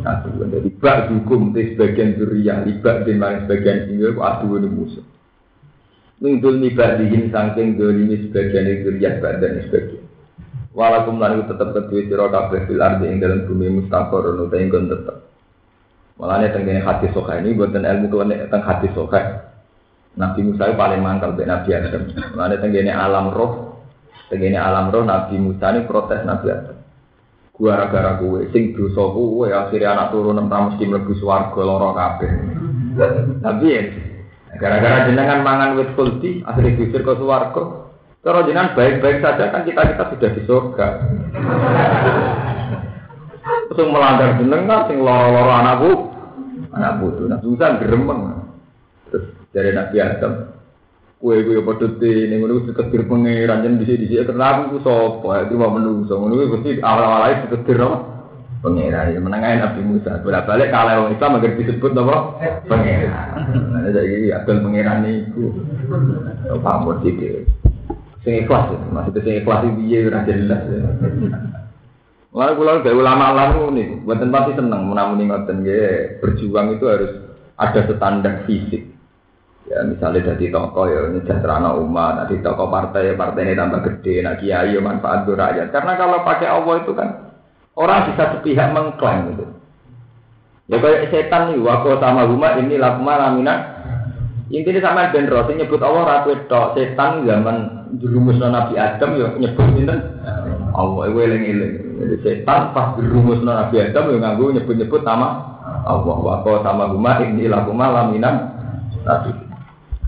[0.05, 4.69] Satu jadi bak hukum di sebagian duriya li ba'din maring sebagian sini ku adu ini
[4.69, 5.05] musuh.
[6.21, 9.98] Mingdul ni ba'dihin saking dolimi sebagian duriya ba'dan sebagian.
[10.69, 14.85] Walakum lan tetep kedue sira kabeh fil ardi ing dalam bumi mustaqor ono ta ingkon
[14.85, 15.17] tetep.
[16.21, 19.49] Malane hati soka ini buatan ilmu kene teng hati soka.
[20.19, 22.03] Nabi Musa paling mantap dari Nabi Adam.
[22.35, 23.81] Malane tengene alam roh,
[24.27, 26.77] tengene alam roh Nabi Musa ini protes Nabi Adam.
[27.55, 32.31] Gua gara-gara gue, sing dosa gue akhirnya anak turun enam mesti mlebu swarga lara kabeh.
[33.43, 33.81] Tapi ya,
[34.55, 37.63] gara-gara jenengan mangan wit kulti, akhirnya diusir ke swarga.
[38.19, 40.87] Kalau jenengan baik-baik saja kan kita kita sudah di surga.
[43.71, 45.91] Terus melanggar jenengan sing loro-loro anakku,
[46.75, 47.25] anak butuh.
[47.31, 48.43] Nah susah geremeng.
[49.07, 49.23] Terus
[49.55, 50.51] dari Nabi Adam,
[51.23, 55.71] kue kue padha ini ngono seketir pangeran jen disi disi kenapa aku sapa itu mau
[55.71, 56.19] menungso.
[56.19, 57.97] Ngono kuwi mesti awal-awal seketir apa?
[58.59, 60.19] Pangeran ini menengahin Nabi Musa.
[60.19, 62.15] Bolak balik kalau orang Islam agar disebut apa?
[62.67, 63.31] Pangeran
[63.71, 65.55] nah jadi adol pangeran itu.
[66.59, 67.15] Pamor sih
[68.29, 70.79] sing ikhlas ya, maksudnya sing ikhlas itu dia ora jelas ya.
[72.29, 77.11] Malah kula gawe ulama lalu nih, buatan pasti seneng menamuni ngoten ya, berjuang itu harus
[77.57, 78.85] ada standar fisik.
[79.65, 83.81] Ya misalnya dari toko ya ini sejahtera umat, dari toko partai ya partai ini tambah
[83.81, 85.73] gede, nah kiai ya manfaat rakyat.
[85.73, 87.09] Karena kalau pakai Allah itu kan
[87.73, 89.45] orang bisa sepihak mengklaim gitu.
[90.69, 93.78] Ya kayak setan nih, wako sama rumah ini lakma lamina.
[94.49, 99.65] Intinya sama Ben Roti nyebut Allah ratu tok setan zaman jerumus Nabi Adam ya nyebut
[99.77, 99.85] ini
[100.73, 101.73] Allah itu eling eling.
[102.01, 107.21] Jadi setan pas jerumus Nabi Adam ya nganggu nyebut nyebut nama Allah wako sama rumah
[107.21, 108.57] ini lakma lamina.
[109.05, 109.49] Nabi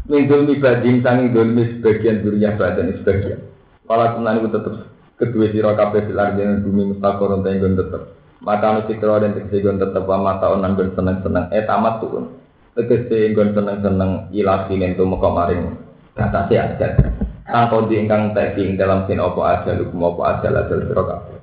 [0.10, 3.40] Mintul mibadin sanging dolmi sebagian durinya badan sebagian.
[3.86, 4.76] Kalau kemudian itu tetap
[5.16, 8.12] kedua siro kabeh silar dengan bumi mustakor untuk yang tetap.
[8.42, 12.41] Mata anu sikro dan tegese gon tetep wa mata onan gon seneng-seneng eh tamat tuun.
[12.72, 15.76] Tegese gon seneng-seneng ilasi nentu meko maring
[16.16, 17.04] batase adat.
[17.44, 21.36] Kang kondi ingkang teki ing dalam sin opo aja lukum opo aja ladul sira kabeh.